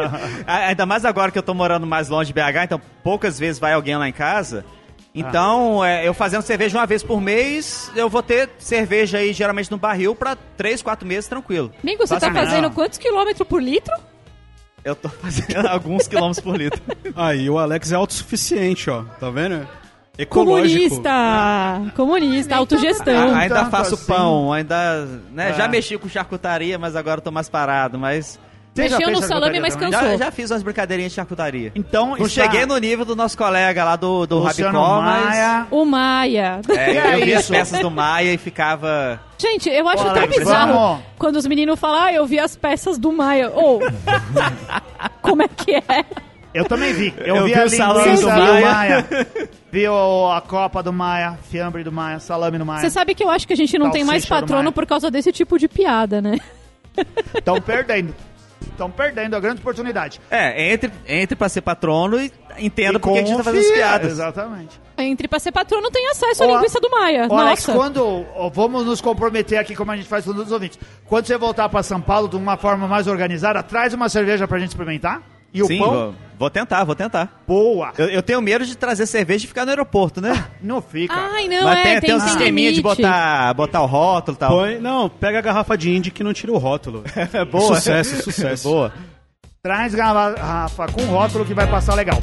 Ainda 0.46 0.86
mais 0.86 1.04
agora 1.04 1.30
que 1.30 1.38
eu 1.38 1.42
tô 1.42 1.52
morando 1.52 1.86
mais 1.86 2.08
longe 2.08 2.32
de 2.32 2.34
BH, 2.34 2.64
então 2.64 2.80
poucas 3.04 3.38
vezes 3.38 3.58
vai 3.60 3.74
alguém 3.74 3.96
lá 3.96 4.08
em 4.08 4.12
casa. 4.12 4.64
Então, 5.20 5.84
é, 5.84 6.06
eu 6.06 6.12
fazendo 6.12 6.42
cerveja 6.42 6.76
uma 6.78 6.86
vez 6.86 7.02
por 7.02 7.20
mês, 7.20 7.90
eu 7.96 8.08
vou 8.08 8.22
ter 8.22 8.50
cerveja 8.58 9.18
aí 9.18 9.32
geralmente 9.32 9.70
no 9.70 9.78
barril 9.78 10.14
pra 10.14 10.36
três, 10.56 10.82
quatro 10.82 11.06
meses 11.08 11.26
tranquilo. 11.28 11.72
Amigo, 11.82 12.06
você 12.06 12.18
tá 12.20 12.32
fazendo 12.32 12.70
quantos 12.70 12.98
quilômetros 12.98 13.48
por 13.48 13.62
litro? 13.62 13.94
Eu 14.84 14.94
tô 14.94 15.08
fazendo 15.08 15.66
alguns 15.68 16.06
quilômetros 16.06 16.44
por 16.44 16.56
litro. 16.56 16.80
Aí 17.16 17.48
o 17.48 17.58
Alex 17.58 17.90
é 17.92 17.96
autossuficiente, 17.96 18.88
ó. 18.90 19.02
Tá 19.18 19.30
vendo? 19.30 19.66
Ecológico. 20.18 20.78
Comunista! 21.02 21.92
Comunista, 21.94 22.56
autogestão. 22.56 23.34
A- 23.34 23.38
ainda 23.38 23.54
tanto 23.56 23.70
faço 23.70 23.94
assim. 23.94 24.06
pão, 24.06 24.52
ainda. 24.52 25.04
Né, 25.32 25.50
É. 25.50 25.52
Já 25.54 25.68
mexi 25.68 25.98
com 25.98 26.08
charcutaria, 26.08 26.78
mas 26.78 26.94
agora 26.96 27.18
eu 27.18 27.22
tô 27.22 27.30
mais 27.30 27.48
parado. 27.48 27.98
Mas. 27.98 28.38
Mexeu 28.76 29.10
no 29.10 29.22
salame, 29.22 29.60
mas 29.60 29.74
também? 29.74 29.90
cansou. 29.90 30.10
Já, 30.10 30.16
já 30.26 30.30
fiz 30.30 30.50
umas 30.50 30.62
brincadeirinhas 30.62 31.12
de 31.12 31.16
charcutaria. 31.16 31.72
Então, 31.74 32.16
Não 32.16 32.26
está 32.26 32.42
cheguei 32.44 32.66
no 32.66 32.76
nível 32.78 33.04
do 33.04 33.16
nosso 33.16 33.36
colega 33.36 33.84
lá 33.84 33.96
do, 33.96 34.26
do 34.26 34.42
Rabicó, 34.42 35.00
mas. 35.02 35.24
Maia. 35.24 35.66
O 35.70 35.84
Maia. 35.84 36.60
É, 36.68 36.96
é 36.96 37.14
eu 37.14 37.24
vi 37.24 37.34
as 37.34 37.48
peças 37.48 37.80
do 37.80 37.90
Maia 37.90 38.32
e 38.32 38.38
ficava. 38.38 39.20
Gente, 39.38 39.68
eu 39.68 39.88
acho 39.88 40.06
Ô, 40.06 40.12
tão 40.12 40.26
bizarro 40.26 40.72
vamos. 40.72 41.04
quando 41.18 41.36
os 41.36 41.46
meninos 41.46 41.78
falam, 41.78 42.02
ah, 42.04 42.12
eu 42.12 42.26
vi 42.26 42.38
as 42.38 42.56
peças 42.56 42.98
do 42.98 43.12
Maia. 43.12 43.50
Ou, 43.54 43.80
como 45.20 45.42
é 45.42 45.48
que 45.48 45.74
é? 45.74 46.04
Eu 46.54 46.64
também 46.64 46.92
vi. 46.94 47.12
Eu, 47.18 47.36
Eu 47.36 47.44
vi, 47.44 47.52
vi 47.52 47.60
a 47.60 47.64
o 47.64 47.68
salame 47.68 48.16
do 48.16 48.20
do 48.22 48.26
Maia. 48.28 48.72
Maia. 48.72 49.06
vi 49.70 49.86
o- 49.86 50.30
a 50.32 50.40
copa 50.40 50.82
do 50.82 50.90
Maia, 50.90 51.38
fiambre 51.50 51.84
do 51.84 51.92
Maia, 51.92 52.18
salame 52.18 52.56
do 52.56 52.64
Maia. 52.64 52.80
Você 52.80 52.88
sabe 52.88 53.14
que 53.14 53.22
eu 53.22 53.28
acho 53.28 53.46
que 53.46 53.52
a 53.52 53.56
gente 53.56 53.78
não 53.78 53.90
tem 53.90 54.04
mais 54.04 54.22
Salsicha 54.24 54.40
patrono 54.46 54.72
por 54.72 54.86
causa 54.86 55.10
desse 55.10 55.30
tipo 55.32 55.58
de 55.58 55.68
piada, 55.68 56.22
né? 56.22 56.38
Estão 57.36 57.60
perdendo. 57.60 58.14
Estão 58.76 58.90
perdendo 58.90 59.34
a 59.34 59.40
grande 59.40 59.60
oportunidade. 59.60 60.20
É, 60.30 60.72
entre, 60.72 60.92
entre 61.08 61.34
pra 61.34 61.48
ser 61.48 61.62
patrono 61.62 62.20
e 62.20 62.30
entenda 62.58 62.98
E 62.98 63.00
por 63.00 63.12
que 63.14 63.18
a 63.18 63.24
gente 63.24 63.36
tá 63.36 63.42
fazendo 63.44 63.60
as 63.62 63.66
confia. 63.68 63.82
piadas. 63.84 64.12
Exatamente. 64.12 64.80
Entre 64.98 65.26
pra 65.28 65.38
ser 65.38 65.52
patrono 65.52 65.90
tem 65.90 66.08
acesso 66.10 66.42
à 66.42 66.46
linguiça 66.46 66.78
do 66.80 66.90
Maia. 66.90 67.26
Ô, 67.30 67.34
Alex, 67.36 67.66
quando. 67.66 68.26
ó, 68.34 68.48
Vamos 68.50 68.84
nos 68.86 69.00
comprometer 69.00 69.58
aqui, 69.58 69.74
como 69.74 69.90
a 69.92 69.96
gente 69.96 70.08
faz 70.08 70.24
com 70.24 70.30
todos 70.32 70.46
os 70.46 70.52
ouvintes. 70.52 70.78
Quando 71.06 71.26
você 71.26 71.36
voltar 71.36 71.68
pra 71.68 71.82
São 71.82 72.00
Paulo 72.00 72.28
de 72.28 72.36
uma 72.36 72.56
forma 72.56 72.86
mais 72.86 73.06
organizada, 73.06 73.62
traz 73.62 73.92
uma 73.94 74.08
cerveja 74.08 74.46
pra 74.48 74.58
gente 74.58 74.68
experimentar. 74.70 75.22
E 75.52 75.62
o 75.62 75.66
Sim, 75.66 75.78
pão? 75.78 75.90
vou, 75.90 76.14
vou 76.38 76.50
tentar, 76.50 76.84
vou 76.84 76.94
tentar. 76.94 77.42
Boa! 77.46 77.92
Eu, 77.96 78.08
eu 78.08 78.22
tenho 78.22 78.42
medo 78.42 78.66
de 78.66 78.76
trazer 78.76 79.06
cerveja 79.06 79.44
e 79.44 79.48
ficar 79.48 79.64
no 79.64 79.70
aeroporto, 79.70 80.20
né? 80.20 80.46
Não 80.60 80.82
fica. 80.82 81.14
Ai, 81.14 81.48
não, 81.48 81.64
Mas 81.64 81.78
é, 81.78 81.82
tem, 81.82 81.92
tem, 81.92 82.00
tem 82.02 82.14
um 82.14 82.20
sisteminha 82.20 82.72
de 82.72 82.82
botar, 82.82 83.54
botar 83.54 83.80
o 83.82 83.86
rótulo 83.86 84.36
e 84.36 84.38
tal. 84.38 84.50
Põe, 84.50 84.78
não, 84.78 85.08
pega 85.08 85.38
a 85.38 85.42
garrafa 85.42 85.76
de 85.78 85.90
Indy 85.90 86.10
que 86.10 86.22
não 86.22 86.32
tira 86.32 86.52
o 86.52 86.58
rótulo. 86.58 87.04
É 87.32 87.44
boa. 87.44 87.74
Sucesso, 87.76 88.22
sucesso. 88.22 88.68
boa. 88.68 88.92
Traz 89.62 89.94
garrafa 89.94 90.86
com 90.88 91.02
rótulo 91.06 91.44
que 91.44 91.54
vai 91.54 91.66
passar 91.66 91.94
legal. 91.94 92.18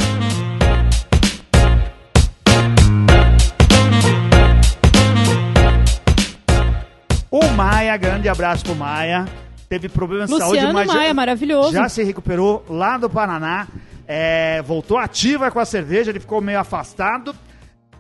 O 7.30 7.48
Maia, 7.56 7.98
grande 7.98 8.30
abraço 8.30 8.64
pro 8.64 8.76
Maia. 8.76 9.26
Teve 9.74 9.90
problemas 9.90 10.30
de 10.30 10.38
saúde, 10.38 10.72
mas 10.72 10.88
já- 10.88 10.94
Maia, 10.94 11.14
maravilhoso. 11.16 11.72
já 11.72 11.90
se 11.90 12.04
recuperou 12.04 12.64
lá 12.70 12.96
do 12.96 13.10
Paraná. 13.10 13.68
é, 14.08 14.62
voltou 14.62 14.98
ativa 15.00 15.50
com 15.50 15.60
a 15.60 15.66
cerveja, 15.66 16.12
ele 16.12 16.20
ficou 16.20 16.40
meio 16.42 16.60
afastado. 16.60 17.34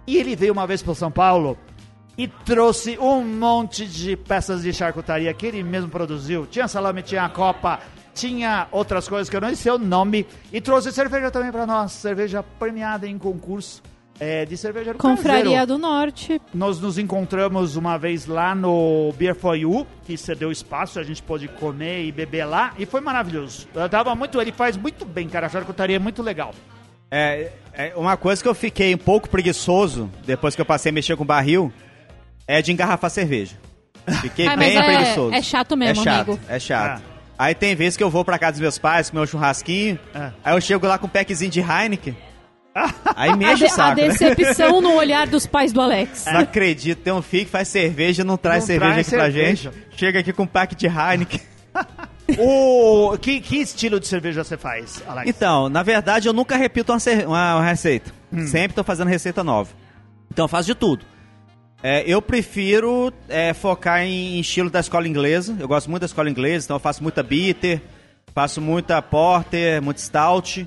E 0.05 0.17
ele 0.17 0.35
veio 0.35 0.51
uma 0.53 0.67
vez 0.67 0.83
para 0.83 0.93
São 0.93 1.09
Paulo 1.09 1.57
e 2.15 2.27
trouxe 2.27 2.95
um 2.99 3.23
monte 3.23 3.87
de 3.87 4.15
peças 4.15 4.61
de 4.61 4.71
charcutaria 4.71 5.33
que 5.33 5.45
ele 5.47 5.63
mesmo 5.63 5.89
produziu. 5.89 6.45
Tinha 6.45 6.67
salame, 6.67 7.01
tinha 7.01 7.27
copa, 7.29 7.79
tinha 8.13 8.67
outras 8.71 9.07
coisas 9.07 9.29
que 9.29 9.35
eu 9.35 9.41
não 9.41 9.55
sei 9.55 9.71
o 9.71 9.77
nome. 9.79 10.27
E 10.51 10.61
trouxe 10.61 10.91
cerveja 10.91 11.31
também 11.31 11.51
para 11.51 11.65
nós, 11.65 11.93
cerveja 11.93 12.43
premiada 12.59 13.07
em 13.07 13.17
concurso 13.17 13.81
é, 14.19 14.45
de 14.45 14.55
cerveja 14.57 14.93
do 14.93 14.99
Confraria 14.99 15.43
Caseiro. 15.43 15.65
do 15.67 15.77
Norte. 15.77 16.41
Nós 16.53 16.79
nos 16.79 16.97
encontramos 16.97 17.75
uma 17.75 17.97
vez 17.97 18.25
lá 18.25 18.53
no 18.55 19.13
Beer 19.17 19.35
for 19.35 19.55
You, 19.55 19.85
que 20.05 20.15
cedeu 20.17 20.51
espaço, 20.51 20.99
a 20.99 21.03
gente 21.03 21.21
pôde 21.21 21.47
comer 21.47 22.05
e 22.05 22.11
beber 22.11 22.45
lá, 22.45 22.73
e 22.77 22.85
foi 22.85 23.01
maravilhoso. 23.01 23.67
Eu 23.73 23.89
tava 23.89 24.13
muito, 24.15 24.39
ele 24.39 24.51
faz 24.51 24.77
muito 24.77 25.03
bem, 25.05 25.27
cara, 25.27 25.47
a 25.47 25.49
charcutaria 25.49 25.95
é 25.95 25.99
muito 25.99 26.21
legal. 26.21 26.53
É, 27.11 27.51
é, 27.73 27.93
uma 27.95 28.17
coisa 28.17 28.41
que 28.41 28.47
eu 28.49 28.55
fiquei 28.55 28.95
um 28.95 28.97
pouco 28.97 29.29
preguiçoso 29.29 30.09
depois 30.25 30.55
que 30.55 30.61
eu 30.61 30.65
passei 30.65 30.89
a 30.89 30.93
mexer 30.93 31.15
com 31.15 31.23
barril 31.25 31.71
é 32.47 32.61
de 32.61 32.71
engarrafar 32.71 33.09
cerveja. 33.11 33.55
Fiquei 34.21 34.47
Ah, 34.49 34.55
bem 34.57 34.75
é- 34.77 34.83
preguiçoso. 34.83 35.33
é 35.33 35.41
chato 35.41 35.77
mesmo, 35.77 36.01
é 36.01 36.03
chato, 36.03 36.29
amigo. 36.31 36.39
É 36.49 36.59
chato. 36.59 37.01
Ah. 37.07 37.13
Aí 37.37 37.53
tem 37.55 37.75
vezes 37.75 37.97
que 37.97 38.03
eu 38.03 38.09
vou 38.09 38.23
pra 38.25 38.37
casa 38.39 38.53
dos 38.53 38.61
meus 38.61 38.77
pais, 38.77 39.09
comer 39.09 39.23
um 39.23 39.25
churrasquinho, 39.27 39.99
Ah. 40.13 40.31
aí 40.43 40.55
eu 40.55 40.61
chego 40.61 40.87
lá 40.87 40.97
com 40.97 41.05
um 41.07 41.09
packzinho 41.09 41.51
de 41.51 41.59
Heineken, 41.59 42.15
aí 43.15 43.35
me 43.37 43.45
A, 43.45 43.53
o 43.53 43.57
saco, 43.57 43.81
a 43.81 43.95
né? 43.95 44.07
decepção 44.09 44.81
no 44.81 44.93
olhar 44.95 45.27
dos 45.27 45.45
pais 45.45 45.71
do 45.71 45.79
Alex. 45.81 46.25
Não 46.25 46.39
acredito, 46.39 46.99
tem 47.01 47.13
um 47.13 47.21
filho 47.21 47.45
que 47.45 47.51
faz 47.51 47.67
cerveja 47.67 48.23
e 48.23 48.25
não 48.25 48.37
traz 48.37 48.61
Não 48.63 48.67
cerveja 48.67 48.91
traz 48.93 49.07
aqui 49.07 49.15
pra 49.15 49.23
cerveja. 49.25 49.71
gente. 49.71 49.97
Chega 49.97 50.19
aqui 50.19 50.33
com 50.33 50.43
um 50.43 50.47
pack 50.47 50.75
de 50.75 50.87
Heineken. 50.87 51.39
O 52.37 53.17
que, 53.17 53.39
que 53.41 53.57
estilo 53.57 53.99
de 53.99 54.07
cerveja 54.07 54.43
você 54.43 54.57
faz, 54.57 55.03
Alex? 55.07 55.27
Então, 55.29 55.67
na 55.69 55.83
verdade, 55.83 56.27
eu 56.27 56.33
nunca 56.33 56.55
repito 56.55 56.91
uma, 56.93 56.99
uma- 57.27 57.55
uma 57.57 57.63
receita. 57.65 58.11
Hum. 58.31 58.47
Sempre 58.47 58.75
tô 58.75 58.83
fazendo 58.83 59.07
receita 59.09 59.43
nova. 59.43 59.69
Então 60.31 60.45
eu 60.45 60.49
faço 60.49 60.67
de 60.67 60.75
tudo. 60.75 61.05
É, 61.83 62.01
eu 62.07 62.21
prefiro 62.21 63.11
é, 63.27 63.53
focar 63.53 64.01
em 64.03 64.39
estilo 64.39 64.69
da 64.69 64.79
escola 64.79 65.07
inglesa. 65.07 65.55
Eu 65.59 65.67
gosto 65.67 65.89
muito 65.89 65.99
da 66.01 66.05
escola 66.05 66.29
inglesa, 66.29 66.65
então 66.65 66.77
eu 66.77 66.79
faço 66.79 67.03
muita 67.03 67.21
bitter, 67.21 67.81
faço 68.33 68.61
muita 68.61 69.01
porter, 69.01 69.81
muito 69.81 69.97
stout. 69.99 70.65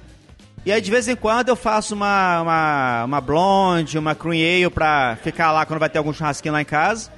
E 0.67 0.73
aí 0.73 0.81
de 0.81 0.91
vez 0.91 1.07
em 1.07 1.15
quando 1.15 1.49
eu 1.49 1.55
faço 1.55 1.95
uma, 1.95 2.43
uma, 2.43 3.05
uma 3.05 3.21
blonde, 3.21 3.97
uma 3.97 4.17
cream 4.17 4.65
ale 4.65 4.69
pra 4.69 5.17
ficar 5.23 5.53
lá 5.53 5.65
quando 5.65 5.79
vai 5.79 5.89
ter 5.89 5.99
algum 5.99 6.13
churrasquinho 6.13 6.53
lá 6.53 6.61
em 6.61 6.65
casa. 6.65 7.09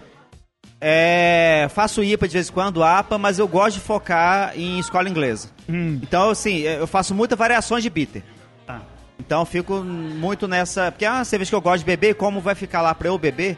É, 0.78 1.66
faço 1.70 2.04
IPA 2.04 2.28
de 2.28 2.34
vez 2.34 2.50
em 2.50 2.52
quando, 2.52 2.84
APA, 2.84 3.16
mas 3.16 3.38
eu 3.38 3.48
gosto 3.48 3.76
de 3.76 3.80
focar 3.80 4.52
em 4.54 4.78
escola 4.78 5.08
inglesa. 5.08 5.48
Então, 6.02 6.28
assim, 6.28 6.58
eu 6.58 6.86
faço 6.86 7.14
muitas 7.14 7.38
variações 7.38 7.82
de 7.82 7.88
bitter. 7.88 8.22
Ah. 8.68 8.80
Então 9.18 9.40
eu 9.40 9.46
fico 9.46 9.76
muito 9.82 10.46
nessa. 10.46 10.92
Porque 10.92 11.06
é 11.06 11.10
uma 11.10 11.24
cerveja 11.24 11.50
que 11.50 11.54
eu 11.54 11.60
gosto 11.62 11.78
de 11.78 11.86
beber, 11.86 12.16
como 12.16 12.42
vai 12.42 12.54
ficar 12.54 12.82
lá 12.82 12.94
pra 12.94 13.08
eu 13.08 13.16
beber? 13.16 13.56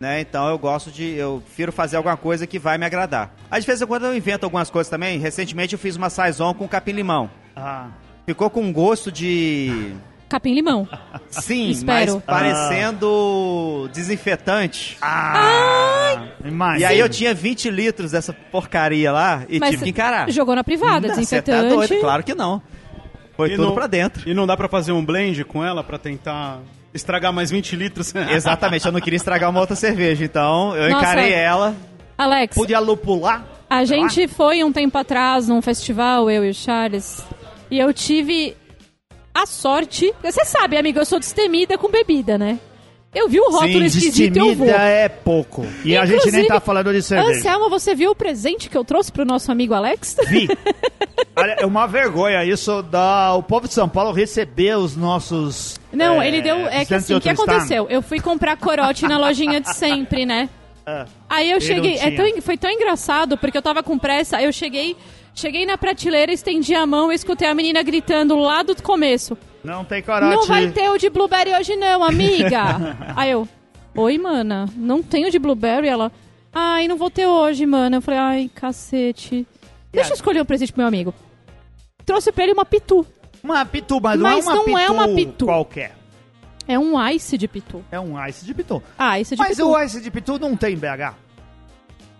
Né? 0.00 0.20
Então 0.20 0.48
eu 0.48 0.58
gosto 0.58 0.90
de. 0.90 1.14
Eu 1.14 1.40
prefiro 1.46 1.70
fazer 1.70 1.96
alguma 1.96 2.16
coisa 2.16 2.44
que 2.44 2.58
vai 2.58 2.76
me 2.76 2.84
agradar. 2.84 3.32
Às 3.48 3.64
vezes 3.64 3.84
quando 3.84 4.04
eu 4.06 4.16
invento 4.16 4.44
algumas 4.44 4.68
coisas 4.68 4.90
também. 4.90 5.18
Recentemente 5.18 5.74
eu 5.74 5.78
fiz 5.78 5.94
uma 5.96 6.10
saison 6.10 6.52
com 6.52 6.68
capim-limão. 6.68 7.30
Ah, 7.54 7.88
Ficou 8.26 8.50
com 8.50 8.60
um 8.62 8.72
gosto 8.72 9.10
de. 9.12 9.94
Capim-limão. 10.28 10.88
Sim, 11.30 11.70
Espero. 11.70 12.14
mas 12.14 12.22
parecendo 12.24 13.88
desinfetante. 13.92 14.96
ah 15.00 16.24
imagina. 16.44 16.80
E 16.80 16.84
aí 16.84 16.98
eu 16.98 17.08
tinha 17.08 17.32
20 17.32 17.70
litros 17.70 18.10
dessa 18.10 18.32
porcaria 18.32 19.12
lá 19.12 19.44
e 19.48 19.60
Mas 19.60 19.70
tive 19.70 19.84
que 19.84 19.90
encarar. 19.90 20.28
jogou 20.30 20.56
na 20.56 20.64
privada, 20.64 21.06
Não, 21.08 21.14
Você 21.14 21.20
desinfetante. 21.20 21.68
tá 21.68 21.74
doido? 21.74 22.00
Claro 22.00 22.22
que 22.24 22.34
não. 22.34 22.60
Foi 23.36 23.48
E 23.52 23.56
tudo 23.56 23.66
não- 23.68 23.74
pra 23.74 23.86
dentro. 23.86 24.28
E 24.28 24.34
não 24.34 24.46
dá 24.46 24.56
pra 24.56 24.68
fazer 24.68 24.92
um 24.92 25.04
blend 25.04 25.44
com 25.44 25.64
ela 25.64 25.84
pra 25.84 25.96
tentar 25.98 26.58
estragar 26.92 27.32
mais 27.32 27.50
20 27.50 27.76
litros? 27.76 28.12
Exatamente, 28.30 28.84
eu 28.86 28.92
não 28.92 29.00
queria 29.00 29.18
estragar 29.18 29.48
uma 29.50 29.60
outra 29.60 29.76
cerveja, 29.76 30.24
então 30.24 30.74
eu 30.74 30.90
Nossa. 30.90 31.04
encarei 31.04 31.32
ela. 31.32 31.74
Alex, 32.18 32.56
Podia 32.56 32.78
lupular? 32.80 33.44
a 33.70 33.84
gente 33.84 34.26
foi 34.26 34.64
um 34.64 34.72
tempo 34.72 34.96
atrás 34.98 35.46
num 35.48 35.60
festival, 35.62 36.30
eu 36.30 36.44
e 36.46 36.50
o 36.50 36.54
Charles, 36.54 37.22
e 37.70 37.78
eu 37.78 37.92
tive 37.92 38.56
a 39.34 39.46
sorte. 39.46 40.12
Você 40.22 40.44
sabe, 40.44 40.76
amigo, 40.76 40.98
eu 40.98 41.04
sou 41.04 41.18
destemida 41.18 41.76
com 41.76 41.90
bebida, 41.90 42.38
né? 42.38 42.58
Eu 43.14 43.28
vi 43.28 43.40
o 43.40 43.50
rótulo 43.50 43.84
esquisito 43.84 44.36
e 44.36 44.38
eu 44.38 44.54
vou. 44.54 44.66
Destemida 44.66 44.88
é 44.88 45.08
pouco. 45.08 45.64
E 45.84 45.96
a 45.96 46.04
gente 46.04 46.16
nem 46.16 46.28
Inclusive, 46.28 46.48
tá 46.48 46.60
falando 46.60 46.92
de 46.92 47.02
cerveja. 47.02 47.38
Anselmo, 47.38 47.70
você 47.70 47.94
viu 47.94 48.10
o 48.10 48.14
presente 48.14 48.68
que 48.68 48.76
eu 48.76 48.84
trouxe 48.84 49.10
pro 49.10 49.24
nosso 49.24 49.50
amigo 49.50 49.72
Alex? 49.74 50.16
Vi. 50.28 50.48
É 51.58 51.66
uma 51.66 51.86
vergonha 51.86 52.42
isso 52.44 52.82
da 52.82 53.34
o 53.34 53.42
povo 53.42 53.68
de 53.68 53.74
São 53.74 53.86
Paulo 53.86 54.10
receber 54.10 54.78
os 54.78 54.96
nossos. 54.96 55.78
Não, 55.92 56.20
é, 56.20 56.28
ele 56.28 56.40
deu. 56.40 56.56
É 56.66 56.82
que 56.84 56.94
assim, 56.94 57.14
o 57.14 57.20
que 57.20 57.28
aconteceu? 57.28 57.86
Eu 57.90 58.00
fui 58.00 58.20
comprar 58.20 58.56
corote 58.56 59.06
na 59.06 59.18
lojinha 59.18 59.60
de 59.60 59.74
sempre, 59.74 60.24
né? 60.24 60.48
Ah, 60.86 61.04
Aí 61.28 61.50
eu 61.50 61.60
cheguei. 61.60 61.98
É 61.98 62.10
tão, 62.10 62.40
foi 62.40 62.56
tão 62.56 62.70
engraçado, 62.70 63.36
porque 63.36 63.56
eu 63.56 63.62
tava 63.62 63.82
com 63.82 63.98
pressa. 63.98 64.40
Eu 64.40 64.50
cheguei. 64.50 64.96
Cheguei 65.38 65.66
na 65.66 65.76
prateleira, 65.76 66.32
estendi 66.32 66.74
a 66.74 66.86
mão 66.86 67.12
e 67.12 67.14
escutei 67.14 67.46
a 67.46 67.54
menina 67.54 67.82
gritando 67.82 68.36
lá 68.36 68.62
do 68.62 68.74
começo. 68.82 69.36
Não 69.62 69.84
tem 69.84 70.02
corote. 70.02 70.34
Não 70.34 70.46
vai 70.46 70.70
ter 70.70 70.88
o 70.90 70.96
de 70.96 71.10
blueberry 71.10 71.52
hoje 71.54 71.76
não, 71.76 72.02
amiga. 72.02 72.62
Aí 73.14 73.32
eu, 73.32 73.46
oi, 73.94 74.16
mana, 74.16 74.64
não 74.74 75.02
tem 75.02 75.26
o 75.26 75.30
de 75.30 75.38
blueberry? 75.38 75.88
Ela, 75.88 76.10
ai, 76.54 76.88
não 76.88 76.96
vou 76.96 77.10
ter 77.10 77.26
hoje, 77.26 77.66
mana. 77.66 77.98
Eu 77.98 78.00
falei, 78.00 78.18
ai, 78.18 78.50
cacete. 78.54 79.46
Deixa 79.92 80.10
eu 80.10 80.14
escolher 80.14 80.40
um 80.40 80.44
presente 80.46 80.72
pro 80.72 80.80
meu 80.80 80.88
amigo. 80.88 81.12
Trouxe 82.06 82.32
pra 82.32 82.44
ele 82.44 82.54
uma 82.54 82.64
pitu. 82.64 83.04
Uma 83.42 83.62
pitu, 83.66 84.00
mas, 84.00 84.18
Mas 84.18 84.44
não 84.46 84.50
é 84.50 84.54
uma 84.54 84.54
não 84.56 84.64
pitu, 84.64 84.78
é 84.78 84.90
uma 84.90 85.08
pitu. 85.08 85.44
qualquer. 85.44 85.96
É 86.66 86.78
um 86.78 87.08
ice 87.10 87.36
de 87.36 87.46
pitu. 87.46 87.84
É 87.92 88.00
um 88.00 88.24
ice 88.26 88.44
de 88.44 88.54
pitu. 88.54 88.82
Ah, 88.98 89.20
ice 89.20 89.36
de 89.36 89.38
Mas 89.38 89.56
pitu. 89.56 89.68
o 89.68 89.82
ice 89.82 90.00
de 90.00 90.10
pitu 90.10 90.38
não 90.38 90.56
tem 90.56 90.74
BH. 90.76 91.14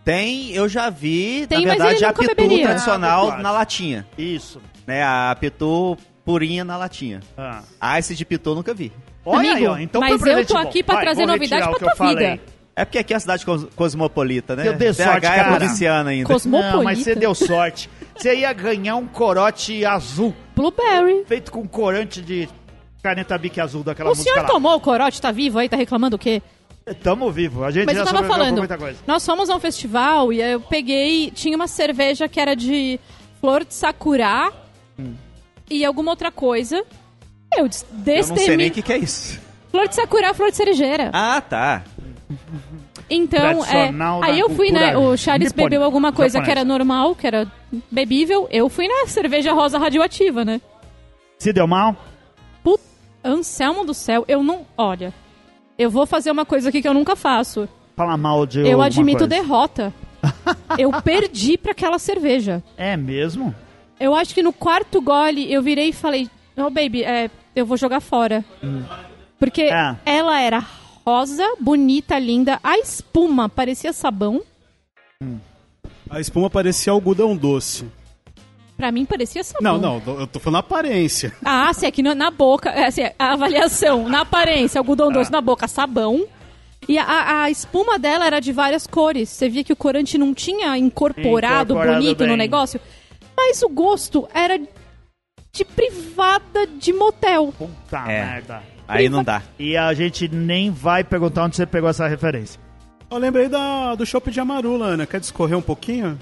Tem, 0.06 0.52
eu 0.52 0.68
já 0.68 0.88
vi, 0.88 1.48
Tem, 1.48 1.66
na 1.66 1.70
verdade, 1.74 2.04
a 2.04 2.12
pitu 2.12 2.28
beberia. 2.36 2.66
tradicional 2.66 3.32
Ah, 3.32 3.38
na 3.38 3.50
latinha. 3.50 4.06
Isso. 4.16 4.62
Né, 4.86 5.02
a 5.02 5.36
pitu 5.38 5.98
purinha 6.24 6.64
na 6.64 6.76
latinha. 6.76 7.20
Ah. 7.36 7.62
Ah, 7.80 7.98
esse 7.98 8.14
de 8.14 8.24
pitu 8.24 8.50
eu 8.50 8.54
nunca 8.54 8.72
vi. 8.72 8.92
Olha 9.24 9.50
Amigo, 9.50 9.56
aí, 9.56 9.66
ó. 9.66 9.78
Então 9.78 10.00
mas 10.00 10.24
eu 10.24 10.46
tô 10.46 10.54
bom. 10.54 10.60
aqui 10.60 10.84
pra 10.84 10.94
Vai, 10.94 11.04
trazer 11.04 11.26
novidade 11.26 11.66
o 11.66 11.70
pra 11.70 11.78
tua 11.80 11.96
falei. 11.96 12.30
vida. 12.36 12.42
É 12.76 12.84
porque 12.84 12.98
aqui 12.98 13.12
é 13.14 13.16
uma 13.16 13.20
cidade 13.20 13.44
cos- 13.44 13.66
cosmopolita, 13.74 14.54
né? 14.54 14.68
Eu 14.68 14.74
dei 14.74 14.92
sorte, 14.92 15.20
BH 15.22 15.24
é 15.26 15.34
cara. 15.36 15.56
provinciana 15.56 16.10
ainda. 16.10 16.26
Cosmopolita. 16.32 16.76
Não, 16.76 16.84
mas 16.84 16.98
você 17.00 17.14
deu 17.16 17.34
sorte. 17.34 17.90
Você 18.16 18.32
ia 18.36 18.52
ganhar 18.52 18.94
um 18.94 19.06
corote 19.08 19.84
azul, 19.84 20.32
Blueberry. 20.54 21.24
feito 21.26 21.50
com 21.50 21.66
corante 21.66 22.22
de 22.22 22.48
caneta 23.02 23.36
bique 23.36 23.60
azul 23.60 23.82
daquela 23.82 24.10
O 24.10 24.12
música 24.12 24.30
senhor 24.30 24.42
lá. 24.42 24.48
tomou 24.48 24.74
o 24.76 24.80
corote, 24.80 25.20
tá 25.20 25.32
vivo 25.32 25.58
aí, 25.58 25.68
tá 25.68 25.76
reclamando 25.76 26.14
o 26.16 26.18
quê? 26.18 26.40
Tamo 26.94 27.32
vivo. 27.32 27.64
A 27.64 27.70
gente 27.72 27.86
Mas 27.86 27.96
já 27.96 28.02
eu 28.02 28.06
tava 28.06 28.22
falando, 28.28 28.58
muita 28.58 28.78
coisa. 28.78 28.98
nós 29.06 29.24
fomos 29.26 29.50
a 29.50 29.56
um 29.56 29.60
festival 29.60 30.32
e 30.32 30.40
aí 30.40 30.52
eu 30.52 30.60
peguei, 30.60 31.32
tinha 31.32 31.56
uma 31.56 31.66
cerveja 31.66 32.28
que 32.28 32.38
era 32.38 32.54
de 32.54 33.00
flor 33.40 33.64
de 33.64 33.74
sakura 33.74 34.52
e 35.68 35.84
alguma 35.84 36.12
outra 36.12 36.30
coisa. 36.30 36.84
Eu 37.56 37.68
des- 37.68 37.82
Eu 37.82 37.96
não 37.96 38.04
sei 38.04 38.16
nem 38.16 38.34
destemi... 38.36 38.66
o 38.68 38.70
que, 38.70 38.82
que 38.82 38.92
é 38.92 38.98
isso. 38.98 39.40
Flor 39.70 39.88
de 39.88 39.96
sakura, 39.96 40.32
flor 40.32 40.50
de 40.50 40.56
cerejeira. 40.56 41.10
Ah, 41.12 41.40
tá. 41.40 41.82
Então, 43.10 43.64
é, 43.64 43.90
aí 44.22 44.38
eu 44.38 44.50
fui, 44.50 44.70
né? 44.70 44.96
O 44.96 45.16
Charles 45.16 45.50
nipônica, 45.52 45.70
bebeu 45.70 45.84
alguma 45.84 46.12
coisa 46.12 46.40
que 46.40 46.50
era 46.50 46.64
normal, 46.64 47.16
que 47.16 47.26
era 47.26 47.50
bebível. 47.90 48.46
Eu 48.50 48.68
fui 48.68 48.86
na 48.86 49.06
cerveja 49.08 49.52
rosa 49.52 49.76
radioativa, 49.78 50.44
né? 50.44 50.60
Se 51.38 51.52
deu 51.52 51.66
mal? 51.66 51.96
Put... 52.62 52.80
Anselmo 53.24 53.84
do 53.84 53.92
céu, 53.94 54.24
eu 54.28 54.42
não. 54.42 54.64
Olha, 54.78 55.12
eu 55.78 55.90
vou 55.90 56.06
fazer 56.06 56.30
uma 56.30 56.44
coisa 56.46 56.68
aqui 56.68 56.80
que 56.82 56.88
eu 56.88 56.94
nunca 56.94 57.14
faço. 57.16 57.68
Fala 57.96 58.16
mal 58.16 58.46
de 58.46 58.60
eu 58.66 58.80
admito 58.82 59.18
coisa. 59.20 59.28
derrota. 59.28 59.94
eu 60.78 60.90
perdi 61.02 61.56
pra 61.56 61.72
aquela 61.72 61.98
cerveja. 61.98 62.62
É 62.76 62.96
mesmo? 62.96 63.54
Eu 63.98 64.14
acho 64.14 64.34
que 64.34 64.42
no 64.42 64.52
quarto 64.52 65.00
gole 65.00 65.50
eu 65.52 65.62
virei 65.62 65.88
e 65.88 65.92
falei: 65.92 66.28
Não, 66.56 66.70
baby, 66.70 67.02
é, 67.04 67.30
eu 67.54 67.64
vou 67.64 67.76
jogar 67.76 68.00
fora. 68.00 68.44
Porque 69.38 69.62
É. 69.62 69.96
ela 70.04 70.40
era 70.40 70.62
rosa, 71.06 71.44
bonita, 71.60 72.18
linda. 72.18 72.58
A 72.62 72.78
espuma 72.78 73.48
parecia 73.48 73.92
sabão. 73.92 74.42
A 76.10 76.20
espuma 76.20 76.50
parecia 76.50 76.92
algodão 76.92 77.36
doce. 77.36 77.86
Pra 78.76 78.92
mim 78.92 79.06
parecia 79.06 79.42
sabão. 79.42 79.78
Não, 79.78 80.00
não, 80.00 80.20
eu 80.20 80.26
tô 80.26 80.38
falando 80.38 80.60
aparência. 80.60 81.32
Ah, 81.44 81.72
se 81.72 81.86
aqui 81.86 82.02
na, 82.02 82.14
na 82.14 82.30
boca, 82.30 82.68
é, 82.70 82.86
assim, 82.86 83.02
a 83.18 83.32
avaliação, 83.32 84.06
na 84.08 84.20
aparência, 84.20 84.78
algodão 84.78 85.10
doce 85.10 85.32
na 85.32 85.40
boca, 85.40 85.66
sabão. 85.66 86.26
E 86.88 86.98
a, 86.98 87.42
a 87.44 87.50
espuma 87.50 87.98
dela 87.98 88.26
era 88.26 88.38
de 88.38 88.52
várias 88.52 88.86
cores. 88.86 89.30
Você 89.30 89.48
via 89.48 89.64
que 89.64 89.72
o 89.72 89.76
corante 89.76 90.18
não 90.18 90.34
tinha 90.34 90.76
incorporado, 90.76 91.72
Incorporado 91.72 92.00
bonito 92.02 92.20
no 92.20 92.28
bem. 92.28 92.36
negócio. 92.36 92.78
Mas 93.36 93.62
o 93.62 93.68
gosto 93.68 94.28
era 94.32 94.58
de 94.58 95.64
privada 95.64 96.66
de 96.78 96.92
motel. 96.92 97.52
Puta 97.56 97.98
É. 98.10 98.24
merda. 98.24 98.62
Aí 98.86 99.08
não 99.08 99.24
dá. 99.24 99.42
E 99.58 99.76
a 99.76 99.92
gente 99.94 100.28
nem 100.28 100.70
vai 100.70 101.02
perguntar 101.02 101.44
onde 101.44 101.56
você 101.56 101.66
pegou 101.66 101.88
essa 101.88 102.06
referência. 102.06 102.60
Eu 103.10 103.18
lembrei 103.18 103.48
da, 103.48 103.94
do 103.94 104.04
chopp 104.06 104.30
de 104.30 104.38
Amarula, 104.38 104.86
Ana. 104.86 105.06
Quer 105.06 105.18
discorrer 105.18 105.56
um 105.58 105.62
pouquinho? 105.62 106.18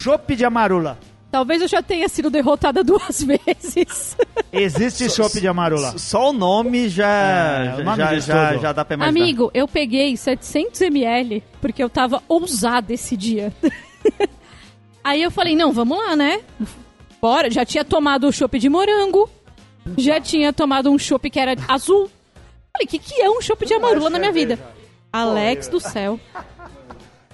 Chopp 0.00 0.36
de 0.36 0.44
amarula. 0.44 0.98
Talvez 1.32 1.62
eu 1.62 1.66
já 1.68 1.82
tenha 1.82 2.06
sido 2.10 2.28
derrotada 2.28 2.84
duas 2.84 3.22
vezes. 3.24 4.14
Existe 4.52 5.08
chopp 5.08 5.40
de 5.40 5.48
amarula. 5.48 5.96
Só 5.96 6.28
o 6.28 6.32
nome 6.32 6.90
já, 6.90 7.08
É, 7.08 7.74
o 7.74 7.78
já, 7.78 7.84
nome 7.84 7.96
já, 7.96 8.18
já, 8.18 8.56
já 8.58 8.72
dá 8.72 8.84
pra 8.84 8.96
imaginar. 8.96 9.18
Amigo, 9.24 9.50
eu 9.54 9.66
peguei 9.66 10.12
700ml 10.12 11.42
porque 11.58 11.82
eu 11.82 11.88
tava 11.88 12.22
ousada 12.28 12.92
esse 12.92 13.16
dia. 13.16 13.50
Aí 15.02 15.22
eu 15.22 15.30
falei, 15.30 15.56
não, 15.56 15.72
vamos 15.72 15.96
lá, 15.96 16.14
né? 16.14 16.42
Bora, 17.20 17.50
já 17.50 17.64
tinha 17.64 17.82
tomado 17.84 18.28
o 18.28 18.32
chopp 18.32 18.58
de 18.58 18.68
morango, 18.68 19.28
já 19.96 20.20
tinha 20.20 20.52
tomado 20.52 20.90
um 20.90 20.98
chopp 20.98 21.30
que 21.30 21.40
era 21.40 21.56
azul. 21.66 22.10
Falei, 22.72 22.84
o 22.84 22.88
que, 22.88 22.98
que 22.98 23.22
é 23.22 23.30
um 23.30 23.40
chopp 23.40 23.64
de 23.64 23.72
amarula 23.72 24.10
na 24.10 24.18
minha 24.18 24.32
vida? 24.32 24.58
Alex 25.10 25.68
do 25.68 25.80
céu. 25.80 26.20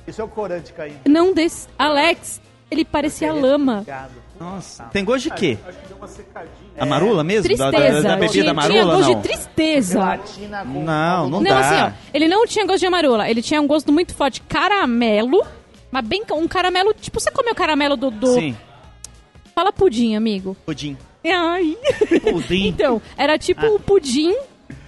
Isso 0.07 0.21
é 0.21 0.25
o 0.25 0.29
corante 0.29 0.73
caindo. 0.73 1.01
Não 1.07 1.35
des... 1.35 1.69
Alex, 1.79 2.41
ele 2.71 2.85
parecia 2.85 3.33
lama. 3.33 3.85
Nossa, 4.39 4.85
tem 4.85 5.05
gosto 5.05 5.25
de 5.25 5.31
quê? 5.35 5.59
Amarula 6.79 7.25
mesmo? 7.25 7.57
Da- 7.57 7.71
Tristeza. 7.73 8.03
Da, 8.03 8.09
da 8.11 8.15
bebida 8.17 8.33
tinha, 8.33 8.51
amarula, 8.51 8.73
tinha 8.81 8.85
gosto 8.97 9.11
não? 9.13 9.21
de 9.21 9.29
tristeza. 9.29 10.21
Não, 10.65 11.29
não 11.29 11.41
Não, 11.41 11.43
dá. 11.43 11.59
assim, 11.61 11.83
ó, 11.97 12.11
ele 12.15 12.29
não 12.29 12.47
tinha 12.47 12.65
gosto 12.67 12.81
de 12.81 12.87
amarula, 12.87 13.29
ele 13.29 13.43
tinha 13.43 13.61
um 13.61 13.67
gosto 13.67 13.93
muito 13.93 14.15
forte 14.15 14.41
caramelo, 14.43 15.45
mas 15.91 16.07
bem 16.07 16.23
um 16.33 16.47
caramelo, 16.47 16.95
tipo, 16.95 17.19
você 17.19 17.31
comeu 17.31 17.55
caramelo 17.55 17.97
do, 17.97 18.11
do... 18.11 18.29
Sim, 18.35 18.57
Fala 19.55 19.73
pudim, 19.73 20.15
amigo. 20.15 20.57
pudim. 20.65 20.97
Ai. 21.25 21.77
pudim. 22.23 22.69
Então, 22.69 23.03
era 23.17 23.37
tipo 23.37 23.67
Ah. 23.67 23.71
o 23.71 23.81
pudim. 23.81 24.37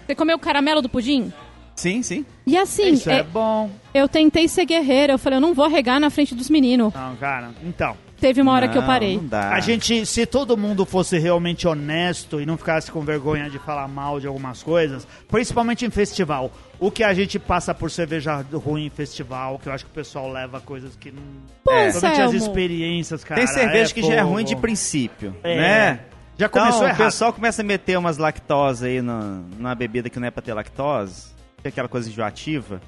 Você 0.06 0.14
comeu 0.14 0.36
o 0.36 0.40
caramelo 0.40 0.80
do 0.80 0.88
pudim? 0.88 1.32
Sim, 1.80 2.02
sim. 2.02 2.26
E 2.46 2.58
assim, 2.58 2.92
Isso 2.92 3.08
é 3.08 3.20
é, 3.20 3.22
bom. 3.22 3.70
eu 3.94 4.06
tentei 4.06 4.46
ser 4.48 4.66
guerreira, 4.66 5.14
eu 5.14 5.18
falei, 5.18 5.38
eu 5.38 5.40
não 5.40 5.54
vou 5.54 5.66
regar 5.68 5.98
na 5.98 6.10
frente 6.10 6.34
dos 6.34 6.50
meninos. 6.50 6.92
Não, 6.92 7.16
cara. 7.16 7.50
Então, 7.64 7.96
Teve 8.20 8.42
uma 8.42 8.52
hora 8.52 8.68
que 8.68 8.76
eu 8.76 8.82
Não, 8.82 8.86
parei. 8.86 9.16
Não 9.16 9.26
dá. 9.28 9.48
a 9.54 9.60
gente, 9.60 10.04
se 10.04 10.26
todo 10.26 10.54
mundo 10.54 10.84
fosse 10.84 11.18
realmente 11.18 11.66
honesto 11.66 12.38
e 12.38 12.44
não 12.44 12.58
ficasse 12.58 12.92
com 12.92 13.00
vergonha 13.00 13.48
de 13.48 13.58
falar 13.58 13.88
mal 13.88 14.20
de 14.20 14.26
algumas 14.26 14.62
coisas, 14.62 15.08
principalmente 15.26 15.86
em 15.86 15.90
festival, 15.90 16.52
o 16.78 16.90
que 16.90 17.02
a 17.02 17.14
gente 17.14 17.38
passa 17.38 17.72
por 17.74 17.90
cerveja 17.90 18.44
ruim 18.52 18.84
em 18.84 18.90
festival, 18.90 19.58
que 19.58 19.70
eu 19.70 19.72
acho 19.72 19.86
que 19.86 19.90
o 19.90 19.94
pessoal 19.94 20.30
leva 20.30 20.60
coisas 20.60 20.94
que 20.96 21.10
não. 21.10 21.22
Pô, 21.64 21.70
Principalmente 21.70 22.20
as 22.20 22.26
Anselmo. 22.34 22.46
experiências, 22.46 23.24
cara. 23.24 23.40
Tem 23.40 23.46
cerveja 23.46 23.90
é 23.90 23.94
que 23.94 24.02
já 24.02 24.14
é 24.16 24.20
ruim 24.20 24.44
de 24.44 24.54
princípio, 24.54 25.34
É. 25.42 25.56
né? 25.56 26.00
Já 26.36 26.46
começou 26.48 26.76
então, 26.80 26.88
errado. 26.88 27.00
o 27.00 27.04
pessoal 27.04 27.32
começa 27.32 27.62
a 27.62 27.64
meter 27.64 27.98
umas 27.98 28.18
lactose 28.18 28.86
aí 28.86 29.00
na, 29.00 29.40
na 29.58 29.74
bebida 29.74 30.10
que 30.10 30.20
não 30.20 30.26
é 30.26 30.30
pra 30.30 30.42
ter 30.42 30.52
lactose, 30.52 31.28
é 31.38 31.39
aquela 31.68 31.88
coisa 31.88 32.08
enjoativa. 32.08 32.80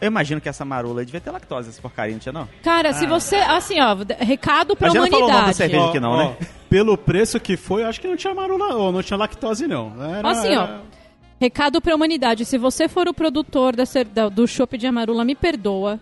Eu 0.00 0.06
imagino 0.06 0.40
que 0.40 0.48
essa 0.48 0.64
marula 0.64 1.04
devia 1.04 1.20
ter 1.20 1.30
lactose, 1.30 1.68
essa 1.70 1.82
porcaria, 1.82 2.12
não 2.12 2.20
tinha 2.20 2.32
não? 2.32 2.48
Cara, 2.62 2.92
se 2.92 3.06
você. 3.06 3.36
Assim, 3.36 3.80
ó, 3.80 3.96
recado 4.18 4.76
pra 4.76 4.88
A 4.88 4.90
gente 4.90 5.00
não 5.00 5.08
falou 5.10 5.18
o 5.18 5.32
nome 5.32 5.32
da 5.32 5.38
humanidade. 5.50 5.56
cerveja. 5.56 5.88
aqui 5.88 6.00
não, 6.00 6.16
né? 6.16 6.36
Pelo 6.68 6.96
preço 6.96 7.40
que 7.40 7.56
foi, 7.56 7.82
eu 7.82 7.88
acho 7.88 8.00
que 8.00 8.06
não 8.08 8.16
tinha 8.16 8.32
Amarula, 8.32 8.74
ou 8.76 8.92
não 8.92 9.02
tinha 9.02 9.16
lactose, 9.16 9.66
não. 9.66 9.92
Era, 10.16 10.28
Assim, 10.30 10.48
ó. 10.56 10.62
era- 10.62 10.80
Recado 11.40 11.80
pra 11.80 11.94
humanidade. 11.94 12.44
Se 12.44 12.58
você 12.58 12.86
for 12.86 13.08
o 13.08 13.14
produtor 13.14 13.74
da 13.74 14.28
do 14.28 14.46
chopp 14.46 14.76
de 14.76 14.86
amarula, 14.86 15.24
me 15.24 15.34
perdoa. 15.34 15.98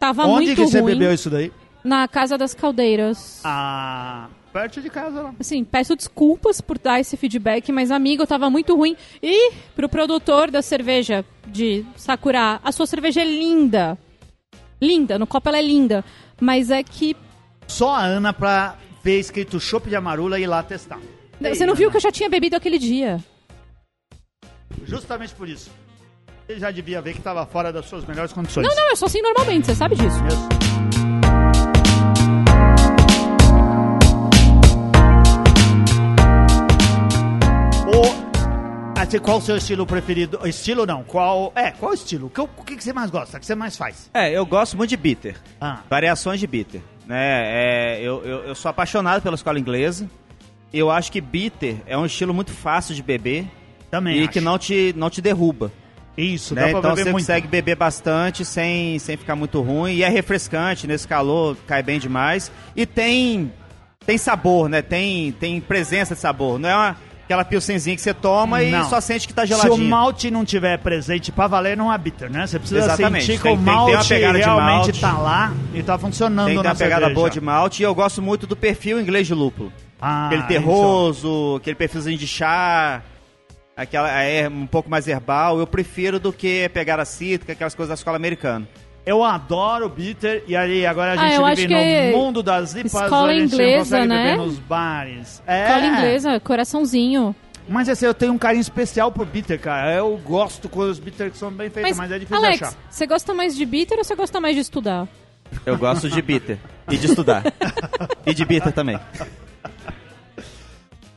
Tava 0.00 0.24
Onde 0.26 0.46
muito 0.46 0.54
que 0.56 0.66
você 0.68 0.80
ruim. 0.80 0.92
bebeu 0.94 1.14
isso 1.14 1.30
daí? 1.30 1.52
Na 1.84 2.08
Casa 2.08 2.36
das 2.36 2.54
Caldeiras. 2.54 3.40
Ah, 3.44 4.26
perto 4.54 4.80
de 4.80 4.88
casa 4.88 5.20
lá. 5.20 5.34
Assim, 5.40 5.64
peço 5.64 5.96
desculpas 5.96 6.60
por 6.60 6.78
dar 6.78 7.00
esse 7.00 7.16
feedback, 7.16 7.72
mas 7.72 7.90
amigo, 7.90 8.24
tava 8.24 8.48
muito 8.48 8.76
ruim. 8.76 8.96
E 9.20 9.52
pro 9.74 9.88
produtor 9.88 10.48
da 10.48 10.62
cerveja 10.62 11.24
de 11.48 11.84
Sakura, 11.96 12.60
a 12.62 12.70
sua 12.70 12.86
cerveja 12.86 13.20
é 13.20 13.24
linda. 13.24 13.98
Linda, 14.80 15.18
no 15.18 15.26
copo 15.26 15.48
ela 15.48 15.58
é 15.58 15.62
linda. 15.62 16.04
Mas 16.40 16.70
é 16.70 16.84
que. 16.84 17.16
Só 17.66 17.96
a 17.96 18.04
Ana 18.04 18.32
pra 18.32 18.76
ver 19.02 19.18
escrito 19.18 19.58
chopp 19.58 19.88
de 19.88 19.96
amarula 19.96 20.38
e 20.38 20.44
ir 20.44 20.46
lá 20.46 20.62
testar. 20.62 21.00
Você 21.40 21.66
não 21.66 21.74
viu 21.74 21.90
que 21.90 21.96
eu 21.96 22.00
já 22.00 22.12
tinha 22.12 22.30
bebido 22.30 22.54
aquele 22.54 22.78
dia. 22.78 23.18
Justamente 24.84 25.34
por 25.34 25.48
isso. 25.48 25.68
Ele 26.48 26.60
já 26.60 26.70
devia 26.70 27.02
ver 27.02 27.14
que 27.14 27.20
tava 27.20 27.44
fora 27.44 27.72
das 27.72 27.86
suas 27.86 28.04
melhores 28.04 28.32
condições. 28.32 28.68
Não, 28.68 28.76
não, 28.76 28.90
eu 28.90 28.96
sou 28.96 29.06
assim 29.06 29.20
normalmente, 29.20 29.66
você 29.66 29.74
sabe 29.74 29.96
disso. 29.96 30.18
Isso. 30.28 30.63
Assim, 39.04 39.18
qual 39.18 39.36
o 39.36 39.40
seu 39.40 39.56
estilo 39.56 39.84
preferido? 39.86 40.40
Estilo 40.48 40.86
não, 40.86 41.04
qual... 41.04 41.52
É, 41.54 41.70
qual 41.70 41.90
o 41.92 41.94
estilo? 41.94 42.26
O 42.28 42.30
que, 42.30 42.40
o 42.40 42.48
que 42.48 42.82
você 42.82 42.92
mais 42.92 43.10
gosta? 43.10 43.36
O 43.36 43.40
que 43.40 43.44
você 43.44 43.54
mais 43.54 43.76
faz? 43.76 44.10
É, 44.14 44.30
eu 44.32 44.46
gosto 44.46 44.78
muito 44.78 44.90
de 44.90 44.96
bitter. 44.96 45.36
Ah, 45.60 45.80
Variações 45.90 46.40
de 46.40 46.46
bitter. 46.46 46.80
Né? 47.06 47.42
É, 47.44 48.00
eu, 48.00 48.24
eu, 48.24 48.38
eu 48.44 48.54
sou 48.54 48.70
apaixonado 48.70 49.20
pela 49.20 49.34
escola 49.34 49.58
inglesa. 49.58 50.08
Eu 50.72 50.90
acho 50.90 51.12
que 51.12 51.20
bitter 51.20 51.76
é 51.86 51.98
um 51.98 52.06
estilo 52.06 52.32
muito 52.32 52.50
fácil 52.50 52.94
de 52.94 53.02
beber 53.02 53.46
também 53.90 54.20
e 54.20 54.22
acho. 54.22 54.30
que 54.30 54.40
não 54.40 54.58
te, 54.58 54.94
não 54.96 55.10
te 55.10 55.20
derruba. 55.20 55.70
Isso, 56.16 56.54
né? 56.54 56.70
Então 56.70 56.80
beber 56.80 56.96
você 56.96 57.04
muito. 57.04 57.16
consegue 57.16 57.46
beber 57.46 57.76
bastante 57.76 58.42
sem, 58.44 58.98
sem 58.98 59.18
ficar 59.18 59.36
muito 59.36 59.60
ruim. 59.60 59.92
E 59.92 60.02
é 60.02 60.08
refrescante 60.08 60.86
nesse 60.86 61.06
calor, 61.06 61.56
cai 61.66 61.82
bem 61.82 61.98
demais. 62.00 62.50
E 62.74 62.86
tem, 62.86 63.52
tem 64.06 64.16
sabor, 64.16 64.68
né? 64.68 64.80
Tem, 64.80 65.30
tem 65.32 65.60
presença 65.60 66.14
de 66.14 66.20
sabor. 66.20 66.58
Não 66.58 66.68
é, 66.68 66.74
uma, 66.74 66.96
aquela 67.24 67.44
pilsenzinha 67.44 67.96
que 67.96 68.02
você 68.02 68.14
toma 68.14 68.62
e 68.62 68.70
Não. 68.70 68.88
só 68.88 69.00
sente 69.00 69.26
que 69.26 69.32
tá 69.34 69.46
Se 69.46 69.52
o 69.52 69.56
geladinho. 69.56 69.88
malte 69.90 70.30
não 70.30 70.44
tiver 70.44 70.78
presente 70.78 71.32
pra 71.32 71.46
valer, 71.46 71.76
não 71.76 71.92
é 71.92 71.96
bitter, 71.98 72.30
né? 72.30 72.46
Você 72.46 72.58
precisa 72.58 72.80
Exatamente. 72.80 73.26
sentir 73.26 73.38
que 73.38 73.42
Tem- 73.44 73.52
o 73.52 73.56
tem 73.56 73.64
malte 73.64 74.08
pegada 74.08 74.38
de 74.38 74.44
realmente 74.44 74.76
malte. 74.86 75.00
tá 75.00 75.12
lá 75.18 75.52
e 75.72 75.82
tá 75.82 75.98
funcionando 75.98 76.46
Tem 76.46 76.56
ter 76.56 76.62
na 76.62 76.70
uma 76.70 76.74
pegada 76.76 77.00
cerveja. 77.02 77.14
boa 77.14 77.30
de 77.30 77.40
malte 77.40 77.80
e 77.80 77.82
eu 77.84 77.94
gosto 77.94 78.20
muito 78.22 78.46
do 78.46 78.54
perfil 78.54 79.00
inglês 79.00 79.26
de 79.26 79.34
lúpulo. 79.34 79.72
Ah, 80.00 80.26
aquele 80.26 80.42
terroso, 80.44 81.56
aquele 81.56 81.76
perfilzinho 81.76 82.18
de 82.18 82.26
chá, 82.26 83.02
aquela 83.76 84.10
é 84.22 84.48
um 84.48 84.66
pouco 84.66 84.90
mais 84.90 85.08
herbal, 85.08 85.58
eu 85.58 85.66
prefiro 85.66 86.20
do 86.20 86.32
que 86.32 86.68
pegar 86.74 87.00
a 87.00 87.04
cítrica, 87.04 87.52
aquelas 87.54 87.74
coisas 87.74 87.88
da 87.88 87.94
escola 87.94 88.16
americana. 88.16 88.68
Eu 89.06 89.22
adoro 89.22 89.88
bitter 89.88 90.42
e 90.46 90.56
aí 90.56 90.86
agora 90.86 91.12
a 91.12 91.22
Ah, 91.22 91.28
gente 91.28 91.34
eu 91.68 91.68
vive 91.68 92.10
no 92.12 92.18
mundo 92.18 92.42
das 92.42 92.74
IPAs, 92.74 92.94
escola 92.94 93.30
a 93.30 93.34
gente 93.34 93.50
não 93.50 93.60
inglesa, 93.60 93.78
consegue 93.78 94.06
né? 94.08 94.24
beber 94.30 94.36
nos 94.38 94.58
bares. 94.58 95.42
É. 95.46 95.64
Escola 95.66 95.86
inglesa, 95.86 96.40
coraçãozinho. 96.40 97.36
Mas 97.68 97.88
assim, 97.88 98.06
eu 98.06 98.14
tenho 98.14 98.32
um 98.32 98.38
carinho 98.38 98.60
especial 98.62 99.12
por 99.12 99.26
bitter, 99.26 99.58
cara. 99.60 99.92
Eu 99.94 100.16
gosto 100.24 100.68
quando 100.68 100.90
os 100.90 100.98
bitter 100.98 101.30
são 101.34 101.50
bem 101.50 101.68
feitos, 101.70 101.96
mas, 101.98 102.10
é 102.10 102.18
difícil 102.18 102.36
Alex, 102.44 102.62
achar. 102.62 102.74
você 102.90 103.06
gosta 103.06 103.34
mais 103.34 103.54
de 103.56 103.64
bitter 103.66 103.98
ou 103.98 104.04
você 104.04 104.14
gosta 104.14 104.40
mais 104.40 104.54
de 104.54 104.60
estudar? 104.62 105.06
Eu 105.66 105.76
gosto 105.78 106.08
de 106.08 106.20
bitter 106.22 106.58
e 106.90 106.96
de 106.96 107.06
estudar. 107.06 107.42
e 108.26 108.32
de 108.34 108.44
bitter 108.44 108.72
também. 108.72 108.98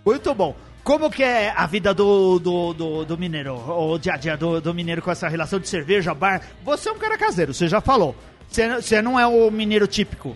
Muito 0.06 0.34
bom. 0.34 0.56
Como 0.88 1.12
que 1.12 1.21
é 1.21 1.54
a 1.54 1.65
vida 1.67 1.93
do, 1.93 2.39
do, 2.39 2.73
do, 2.73 3.04
do 3.06 3.17
mineiro, 3.17 3.56
o 3.56 3.97
dia 4.00 4.13
a 4.13 4.17
dia 4.17 4.38
do, 4.38 4.62
do 4.62 4.73
mineiro 4.73 5.02
com 5.02 5.12
essa 5.12 5.28
relação 5.28 5.60
de 5.60 5.67
cerveja, 5.67 6.13
bar? 6.13 6.41
Você 6.63 6.88
é 6.88 6.91
um 6.93 6.97
cara 6.97 7.17
caseiro, 7.17 7.54
você 7.54 7.67
já 7.67 7.82
falou. 7.82 8.15
Você, 8.47 8.73
você 8.73 9.02
não 9.02 9.19
é 9.19 9.28
o 9.28 9.52
mineiro 9.52 9.86
típico. 9.86 10.34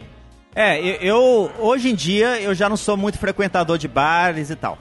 É, 0.54 0.78
eu, 0.78 0.96
eu- 0.96 1.52
hoje 1.58 1.90
em 1.90 1.96
dia 1.96 2.38
eu 2.42 2.54
já 2.54 2.68
não 2.68 2.76
sou 2.76 2.98
muito 2.98 3.18
frequentador 3.18 3.78
de 3.78 3.88
bares 3.88 4.50
e 4.50 4.56
tal. 4.58 4.78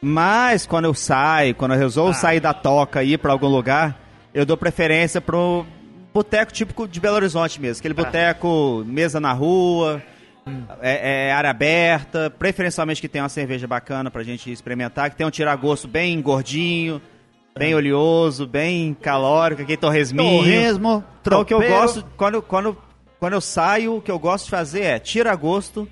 Mas 0.00 0.64
quando 0.64 0.84
eu 0.84 0.94
saio, 0.94 1.56
quando 1.56 1.72
eu 1.74 1.78
resolvo 1.80 2.14
sair 2.14 2.38
da 2.38 2.54
toca 2.54 3.02
e 3.02 3.14
ir 3.14 3.18
pra 3.18 3.32
algum 3.32 3.48
lugar, 3.48 3.98
eu 4.32 4.46
dou 4.46 4.56
preferência 4.56 5.20
pro 5.20 5.66
boteco 6.14 6.52
típico 6.52 6.86
de 6.86 7.00
Belo 7.00 7.16
Horizonte 7.16 7.60
mesmo. 7.60 7.80
Aquele 7.80 7.94
boteco, 7.94 8.84
mesa 8.86 9.18
na 9.18 9.32
rua, 9.32 10.00
é, 10.80 11.28
é 11.28 11.32
área 11.32 11.50
aberta, 11.50 12.30
preferencialmente 12.30 13.00
que 13.00 13.08
tenha 13.08 13.22
uma 13.24 13.28
cerveja 13.28 13.66
bacana 13.66 14.10
pra 14.10 14.22
gente 14.22 14.50
experimentar, 14.50 15.10
que 15.10 15.16
tenha 15.16 15.26
um 15.26 15.30
tiragosto 15.30 15.86
bem 15.86 16.20
gordinho, 16.20 17.00
bem 17.56 17.74
oleoso, 17.74 18.46
bem 18.46 18.94
calórico, 18.94 19.62
aquele 19.62 19.76
torresminho. 19.76 20.38
Torresmo, 20.38 21.04
Então, 21.20 21.40
o 21.40 21.44
que 21.44 21.54
eu 21.54 21.58
tropeiro. 21.58 21.80
gosto, 21.82 22.04
quando, 22.16 22.42
quando, 22.42 22.78
quando 23.18 23.32
eu 23.34 23.40
saio, 23.40 23.96
o 23.96 24.00
que 24.00 24.10
eu 24.10 24.18
gosto 24.18 24.44
de 24.46 24.50
fazer 24.50 24.82
é 24.82 24.98
tira 24.98 25.34
gosto 25.34 25.88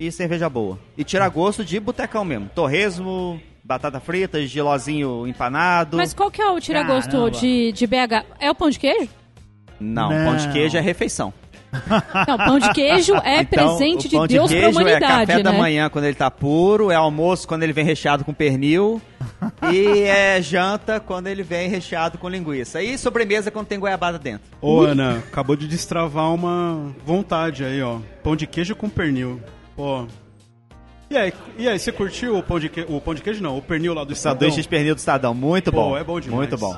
e 0.00 0.10
cerveja 0.10 0.48
boa. 0.48 0.78
E 0.98 1.04
tira 1.04 1.28
gosto 1.28 1.64
de 1.64 1.78
botecão 1.78 2.24
mesmo. 2.24 2.50
Torresmo, 2.54 3.40
batata 3.62 4.00
frita, 4.00 4.44
gelozinho 4.46 5.26
empanado. 5.28 5.96
Mas 5.96 6.12
qual 6.12 6.30
que 6.30 6.42
é 6.42 6.50
o 6.50 6.58
tiragosto 6.60 7.30
de, 7.30 7.70
de 7.72 7.86
BH? 7.86 8.24
É 8.40 8.50
o 8.50 8.54
pão 8.54 8.68
de 8.68 8.78
queijo? 8.80 9.08
Não, 9.78 10.10
Não. 10.10 10.24
pão 10.24 10.36
de 10.36 10.52
queijo 10.52 10.76
é 10.76 10.80
refeição. 10.80 11.32
Não, 12.28 12.36
pão 12.36 12.58
de 12.58 12.72
queijo 12.72 13.14
é 13.16 13.40
Então, 13.40 13.76
presente 13.76 14.08
de 14.08 14.16
pão 14.16 14.26
Deus 14.26 14.50
de 14.50 14.56
pra 14.56 14.64
queijo 14.64 14.78
humanidade, 14.78 15.04
é 15.04 15.26
café 15.26 15.36
né? 15.36 15.42
da 15.42 15.52
manhã 15.52 15.88
quando 15.88 16.04
ele 16.04 16.14
tá 16.14 16.30
puro, 16.30 16.90
é 16.90 16.94
almoço 16.94 17.48
quando 17.48 17.62
ele 17.62 17.72
vem 17.72 17.84
recheado 17.84 18.24
com 18.24 18.32
pernil 18.34 19.00
e 19.72 20.02
é 20.02 20.40
janta 20.42 21.00
quando 21.00 21.26
ele 21.26 21.42
vem 21.42 21.68
recheado 21.68 22.18
com 22.18 22.28
linguiça. 22.28 22.82
E 22.82 22.98
sobremesa 22.98 23.50
quando 23.50 23.66
tem 23.66 23.78
goiabada 23.78 24.18
dentro. 24.18 24.46
Ô, 24.60 24.82
Ana, 24.82 25.18
acabou 25.18 25.56
de 25.56 25.66
destravar 25.66 26.32
uma 26.32 26.94
vontade 27.04 27.64
aí, 27.64 27.82
ó. 27.82 27.98
Pão 28.22 28.36
de 28.36 28.46
queijo 28.46 28.76
com 28.76 28.88
pernil. 28.88 29.40
Pô. 29.74 30.06
E 31.10 31.16
aí, 31.16 31.32
e 31.58 31.68
aí 31.68 31.78
você 31.78 31.92
curtiu 31.92 32.36
o 32.36 32.42
pão 32.42 32.58
de 32.58 32.68
queijo? 32.68 32.94
O 32.94 33.00
pão 33.00 33.14
de 33.14 33.22
queijo 33.22 33.42
não, 33.42 33.56
o 33.58 33.62
pernil 33.62 33.94
lá 33.94 34.04
do 34.04 34.12
Estadão? 34.12 34.40
Sanduíche 34.40 34.62
de 34.62 34.68
pernil 34.68 34.94
do 34.94 34.98
Estadão, 34.98 35.34
muito 35.34 35.70
Pô, 35.70 35.90
bom. 35.90 35.96
é 35.96 36.04
bom 36.04 36.20
demais. 36.20 36.38
Muito 36.38 36.56
bom. 36.56 36.76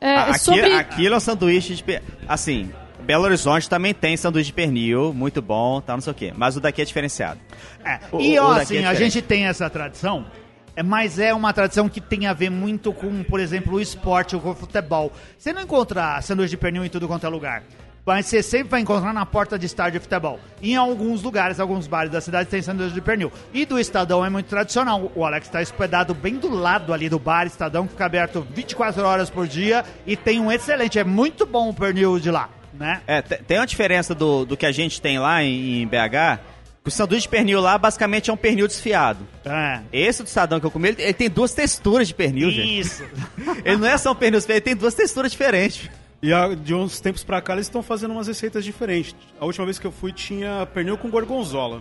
É, 0.00 0.16
Aqui, 0.16 0.38
sobre... 0.40 0.72
Aquilo 0.72 1.14
é 1.14 1.16
um 1.16 1.20
sanduíche 1.20 1.74
de. 1.74 1.84
Assim, 2.28 2.70
Belo 3.06 3.24
Horizonte 3.24 3.68
também 3.70 3.94
tem 3.94 4.16
sanduíche 4.16 4.48
de 4.48 4.52
pernil, 4.52 5.12
muito 5.14 5.40
bom, 5.40 5.80
tá, 5.80 5.92
não 5.94 6.00
sei 6.00 6.10
o 6.10 6.14
quê. 6.14 6.32
Mas 6.36 6.56
o 6.56 6.60
daqui 6.60 6.82
é 6.82 6.84
diferenciado. 6.84 7.38
É, 7.84 8.00
O- 8.10 8.20
e 8.20 8.38
ó, 8.38 8.48
daqui 8.54 8.62
assim, 8.62 8.84
é 8.84 8.86
a 8.86 8.94
gente 8.94 9.22
tem 9.22 9.46
essa 9.46 9.70
tradição, 9.70 10.26
é, 10.74 10.82
mas 10.82 11.18
é 11.20 11.32
uma 11.32 11.52
tradição 11.52 11.88
que 11.88 12.00
tem 12.00 12.26
a 12.26 12.32
ver 12.32 12.50
muito 12.50 12.92
com, 12.92 13.22
por 13.22 13.38
exemplo, 13.38 13.74
o 13.74 13.80
esporte 13.80 14.34
o 14.34 14.54
futebol. 14.54 15.12
Você 15.38 15.52
não 15.52 15.62
encontra 15.62 16.20
sanduíche 16.20 16.50
de 16.50 16.56
pernil 16.56 16.84
em 16.84 16.88
tudo 16.88 17.06
quanto 17.06 17.24
é 17.24 17.28
lugar. 17.28 17.62
Mas 18.04 18.26
você 18.26 18.40
sempre 18.40 18.68
vai 18.68 18.80
encontrar 18.80 19.12
na 19.12 19.26
porta 19.26 19.58
de 19.58 19.66
estádio 19.66 19.98
de 19.98 20.04
futebol. 20.04 20.38
Em 20.62 20.76
alguns 20.76 21.22
lugares, 21.22 21.58
alguns 21.58 21.88
bares 21.88 22.12
da 22.12 22.20
cidade 22.20 22.48
tem 22.48 22.62
sanduíche 22.62 22.94
de 22.94 23.00
pernil. 23.00 23.32
E 23.52 23.66
do 23.66 23.80
Estadão 23.80 24.24
é 24.24 24.30
muito 24.30 24.46
tradicional. 24.46 25.10
O 25.16 25.24
Alex 25.24 25.48
está 25.48 25.58
hospedado 25.60 26.14
bem 26.14 26.36
do 26.36 26.48
lado 26.48 26.92
ali 26.92 27.08
do 27.08 27.18
bar 27.18 27.46
Estadão, 27.48 27.84
que 27.84 27.92
fica 27.94 28.06
aberto 28.06 28.46
24 28.54 29.02
horas 29.04 29.28
por 29.28 29.48
dia 29.48 29.84
e 30.06 30.16
tem 30.16 30.38
um 30.40 30.52
excelente, 30.52 31.00
é 31.00 31.04
muito 31.04 31.44
bom 31.44 31.68
o 31.70 31.74
pernil 31.74 32.20
de 32.20 32.30
lá, 32.30 32.48
né? 32.78 33.00
É, 33.06 33.22
te- 33.22 33.42
tem 33.44 33.58
uma 33.58 33.66
diferença 33.66 34.14
do, 34.14 34.44
do 34.44 34.56
que 34.56 34.66
a 34.66 34.72
gente 34.72 35.00
tem 35.00 35.18
lá 35.18 35.42
em, 35.42 35.82
em 35.82 35.86
BH, 35.86 36.40
que 36.82 36.88
o 36.88 36.90
sanduíche 36.90 37.22
de 37.22 37.28
pernil 37.28 37.60
lá 37.60 37.76
basicamente 37.76 38.30
é 38.30 38.32
um 38.32 38.36
pernil 38.36 38.66
desfiado. 38.68 39.26
É. 39.44 39.80
Esse 39.92 40.22
do 40.22 40.26
Estadão 40.26 40.60
que 40.60 40.66
eu 40.66 40.70
comi, 40.70 40.88
ele, 40.88 41.02
ele 41.02 41.12
tem 41.14 41.28
duas 41.28 41.52
texturas 41.52 42.06
de 42.08 42.14
pernil, 42.14 42.50
gente. 42.50 42.78
Isso. 42.78 43.04
Ele 43.64 43.76
não 43.76 43.88
é 43.88 43.98
só 43.98 44.12
um 44.12 44.14
pernil 44.14 44.38
desfiado, 44.38 44.56
ele 44.58 44.64
tem 44.64 44.76
duas 44.76 44.94
texturas 44.94 45.32
diferentes. 45.32 45.90
E 46.22 46.32
a- 46.32 46.54
de 46.54 46.74
uns 46.74 47.00
tempos 47.00 47.24
pra 47.24 47.40
cá 47.42 47.52
eles 47.54 47.66
estão 47.66 47.82
fazendo 47.82 48.12
umas 48.12 48.26
receitas 48.28 48.64
diferentes. 48.64 49.14
A 49.40 49.44
última 49.44 49.64
vez 49.64 49.78
que 49.78 49.86
eu 49.86 49.92
fui 49.92 50.12
tinha 50.12 50.66
pernil 50.72 50.96
com 50.96 51.10
gorgonzola. 51.10 51.80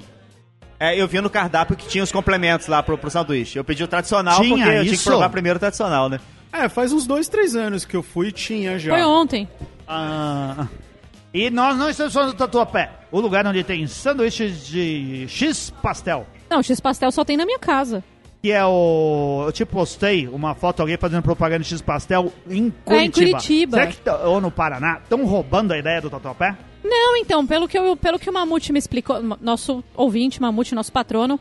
É, 0.79 0.99
eu 0.99 1.07
vi 1.07 1.21
no 1.21 1.29
cardápio 1.29 1.75
que 1.75 1.87
tinha 1.87 2.03
os 2.03 2.11
complementos 2.11 2.67
lá 2.67 2.83
pro, 2.83 2.97
pro 2.97 3.09
sanduíche. 3.09 3.57
Eu 3.57 3.63
pedi 3.63 3.83
o 3.83 3.87
tradicional 3.87 4.41
Tinha 4.41 4.49
porque 4.57 4.63
eu 4.69 4.73
tinha 4.73 4.83
que 4.85 4.93
isso? 4.95 5.09
provar 5.09 5.29
primeiro 5.29 5.55
o 5.55 5.59
tradicional, 5.59 6.09
né? 6.09 6.19
É, 6.51 6.67
faz 6.67 6.91
uns 6.91 7.05
dois, 7.07 7.29
três 7.29 7.55
anos 7.55 7.85
que 7.85 7.95
eu 7.95 8.03
fui 8.03 8.31
tinha 8.31 8.77
já. 8.77 8.93
Foi 8.93 9.03
ontem. 9.03 9.47
Ah, 9.87 10.67
e 11.33 11.49
nós 11.49 11.77
não 11.77 11.89
estamos 11.89 12.13
falando 12.13 12.31
do 12.31 12.37
Tatuapé, 12.37 12.91
o 13.11 13.19
lugar 13.19 13.45
onde 13.45 13.63
tem 13.63 13.85
sanduíches 13.87 14.65
de 14.65 15.25
X 15.27 15.71
pastel. 15.81 16.25
Não, 16.49 16.61
X-Pastel 16.61 17.11
só 17.11 17.25
tem 17.25 17.35
na 17.37 17.45
minha 17.45 17.59
casa. 17.59 18.03
Que 18.41 18.51
é 18.51 18.63
o. 18.63 19.43
Eu 19.47 19.51
te 19.51 19.65
postei 19.65 20.27
uma 20.27 20.53
foto 20.53 20.79
alguém 20.81 20.95
fazendo 20.97 21.23
propaganda 21.23 21.63
de 21.63 21.69
X 21.69 21.81
pastel 21.81 22.31
em 22.47 22.69
Curitiba. 22.69 22.95
É, 22.95 23.05
em 23.05 23.11
Curitiba. 23.31 23.77
Será 23.77 23.87
que, 23.91 23.97
tá- 23.97 24.17
ou 24.27 24.39
no 24.39 24.51
Paraná, 24.51 24.99
estão 25.03 25.25
roubando 25.25 25.73
a 25.73 25.77
ideia 25.77 25.99
do 25.99 26.09
Tatuapé? 26.09 26.55
Não, 26.83 27.17
então, 27.17 27.45
pelo 27.47 27.67
que, 27.67 27.77
eu, 27.77 27.97
pelo 27.97 28.19
que 28.19 28.29
o 28.29 28.33
Mamute 28.33 28.71
me 28.71 28.77
explicou, 28.77 29.19
nosso 29.41 29.83
ouvinte, 29.95 30.39
Mamute, 30.39 30.75
nosso 30.75 30.91
patrono, 30.91 31.39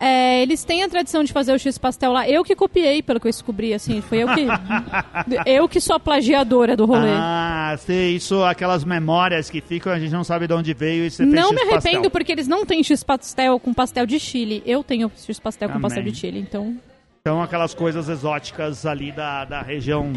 é, 0.00 0.42
eles 0.42 0.62
têm 0.64 0.82
a 0.82 0.88
tradição 0.88 1.24
de 1.24 1.32
fazer 1.32 1.52
o 1.52 1.58
X-Pastel 1.58 2.12
lá. 2.12 2.28
Eu 2.28 2.44
que 2.44 2.54
copiei, 2.54 3.02
pelo 3.02 3.18
que 3.18 3.26
eu 3.26 3.30
descobri, 3.30 3.74
assim, 3.74 4.00
foi 4.00 4.18
eu 4.18 4.28
que... 4.28 4.46
eu 5.46 5.68
que 5.68 5.80
sou 5.80 5.96
a 5.96 6.00
plagiadora 6.00 6.76
do 6.76 6.86
rolê. 6.86 7.10
Ah, 7.10 7.74
sei, 7.78 8.16
isso, 8.16 8.44
aquelas 8.44 8.84
memórias 8.84 9.50
que 9.50 9.60
ficam, 9.60 9.92
a 9.92 9.98
gente 9.98 10.12
não 10.12 10.24
sabe 10.24 10.46
de 10.46 10.54
onde 10.54 10.72
veio 10.72 11.04
e 11.04 11.10
você 11.10 11.24
não 11.24 11.52
me 11.52 11.62
arrependo 11.62 12.10
porque 12.10 12.32
eles 12.32 12.46
não 12.46 12.64
têm 12.64 12.82
X-Pastel 12.82 13.58
com 13.58 13.74
pastel 13.74 14.06
de 14.06 14.20
Chile. 14.20 14.62
Eu 14.64 14.84
tenho 14.84 15.10
X-Pastel 15.16 15.68
com 15.68 15.80
pastel 15.80 16.02
de 16.04 16.14
Chile, 16.14 16.38
então... 16.38 16.76
Então, 17.20 17.42
aquelas 17.42 17.74
coisas 17.74 18.08
exóticas 18.08 18.86
ali 18.86 19.12
da, 19.12 19.44
da 19.44 19.60
região 19.60 20.12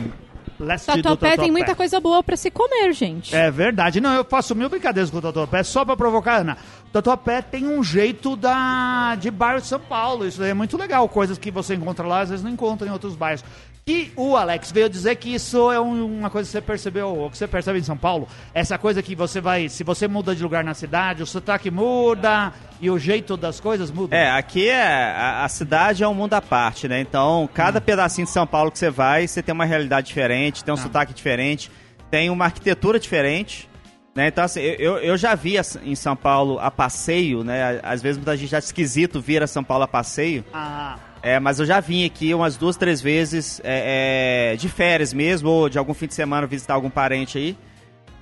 leste 0.62 0.86
do 0.86 0.88
Tatuapé 0.98 1.32
Tatuapé. 1.32 1.38
tem 1.38 1.52
muita 1.52 1.76
coisa 1.76 2.00
boa 2.00 2.24
pra 2.24 2.38
se 2.38 2.50
comer, 2.52 2.94
gente. 2.94 3.36
É 3.36 3.50
verdade. 3.52 4.00
Não, 4.00 4.14
eu 4.14 4.24
faço 4.24 4.56
mil 4.56 4.70
brincadeiras 4.70 5.10
com 5.10 5.18
o 5.18 5.22
Tatuapé 5.22 5.64
só 5.64 5.84
pra 5.84 5.98
provocar 5.98 6.36
a 6.36 6.38
Ana. 6.38 6.58
Tatuapé 6.92 7.42
tem 7.42 7.68
um 7.68 7.82
jeito 7.84 8.36
da 8.36 9.16
de 9.16 9.32
bairro 9.32 9.62
de 9.62 9.68
São 9.68 9.80
Paulo. 9.80 10.28
Isso 10.28 10.44
é 10.44 10.54
muito 10.54 10.76
legal. 10.78 11.08
Coisas 11.08 11.38
que 11.38 11.50
você 11.50 11.76
encontra 11.76 12.06
lá, 12.06 12.20
às 12.22 12.30
vezes 12.30 12.44
não 12.44 12.52
encontra 12.52 12.88
em 12.88 12.92
outros 12.92 13.16
bairros. 13.16 13.44
E 13.88 14.12
o 14.16 14.36
Alex 14.38 14.72
veio 14.72 14.88
dizer 14.88 15.16
que 15.16 15.34
isso 15.34 15.72
é 15.72 15.80
um- 15.80 16.20
uma 16.20 16.30
coisa 16.30 16.48
que 16.48 16.52
você 16.52 16.62
percebeu, 16.62 17.08
ou 17.16 17.32
que 17.32 17.38
você 17.38 17.48
percebe 17.48 17.80
em 17.80 17.84
São 17.84 17.98
Paulo. 17.98 18.28
Essa 18.54 18.78
coisa 18.78 19.02
que 19.02 19.16
você 19.16 19.42
vai, 19.42 19.70
se 19.70 19.84
você 19.84 20.08
muda 20.08 20.36
de 20.36 20.44
lugar 20.44 20.64
na 20.64 20.76
cidade, 20.76 21.24
o 21.24 21.26
sotaque 21.26 21.72
muda 21.72 22.54
e 22.80 22.92
o 22.92 23.00
jeito 23.00 23.36
das 23.36 23.60
coisas 23.60 23.90
muda. 23.90 24.16
É, 24.16 24.30
aqui 24.32 24.70
é 24.70 24.84
a, 24.84 25.44
a 25.46 25.50
cidade 25.50 26.04
é 26.04 26.08
um 26.08 26.14
mundo 26.14 26.34
à 26.36 26.42
parte, 26.42 26.88
né? 26.88 27.00
Então, 27.02 27.50
cada 27.54 27.80
Hum. 27.80 27.82
pedacinho 27.82 28.28
de 28.28 28.32
São 28.34 28.46
Paulo 28.46 28.70
que 28.72 28.78
você 28.78 28.90
vai, 28.92 29.28
você 29.28 29.42
tem 29.42 29.54
uma 29.54 29.66
realidade 29.66 30.08
diferente, 30.08 30.62
Ah. 30.62 30.66
tem 30.66 30.74
um 30.74 30.78
sotaque 30.78 31.14
diferente, 31.14 31.72
tem 32.12 32.30
uma 32.30 32.46
arquitetura 32.46 33.00
diferente. 33.00 33.68
Né? 34.14 34.28
Então, 34.28 34.44
assim, 34.44 34.60
eu, 34.60 34.98
eu 34.98 35.16
já 35.16 35.36
vi 35.36 35.58
as- 35.58 35.78
em 35.84 35.96
São 35.96 36.16
Paulo 36.16 36.60
a 36.60 36.70
passeio, 36.70 37.44
né? 37.46 37.80
Às 37.82 38.02
vezes 38.02 38.18
muita 38.18 38.36
gente 38.36 38.54
acha 38.56 38.66
esquisito 38.66 39.22
vir 39.22 39.42
a 39.42 39.48
São 39.48 39.64
Paulo 39.64 39.84
a 39.86 39.88
passeio. 39.88 40.44
Ah, 40.54 40.98
É, 41.24 41.40
mas 41.40 41.60
eu 41.60 41.66
já 41.68 41.80
vim 41.80 42.04
aqui 42.04 42.34
umas 42.34 42.58
duas, 42.58 42.76
três 42.76 43.00
vezes 43.00 43.62
é, 43.64 44.54
é, 44.54 44.56
de 44.58 44.68
férias 44.68 45.14
mesmo, 45.14 45.50
ou 45.50 45.70
de 45.70 45.78
algum 45.78 45.94
fim 45.94 46.08
de 46.08 46.16
semana 46.16 46.48
visitar 46.48 46.74
algum 46.74 46.90
parente 46.90 47.38
aí. 47.38 47.56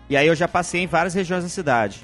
E 0.09 0.17
aí 0.17 0.27
eu 0.27 0.35
já 0.35 0.47
passei 0.49 0.81
em 0.81 0.87
várias 0.87 1.13
regiões 1.13 1.43
da 1.43 1.49
cidade. 1.49 2.01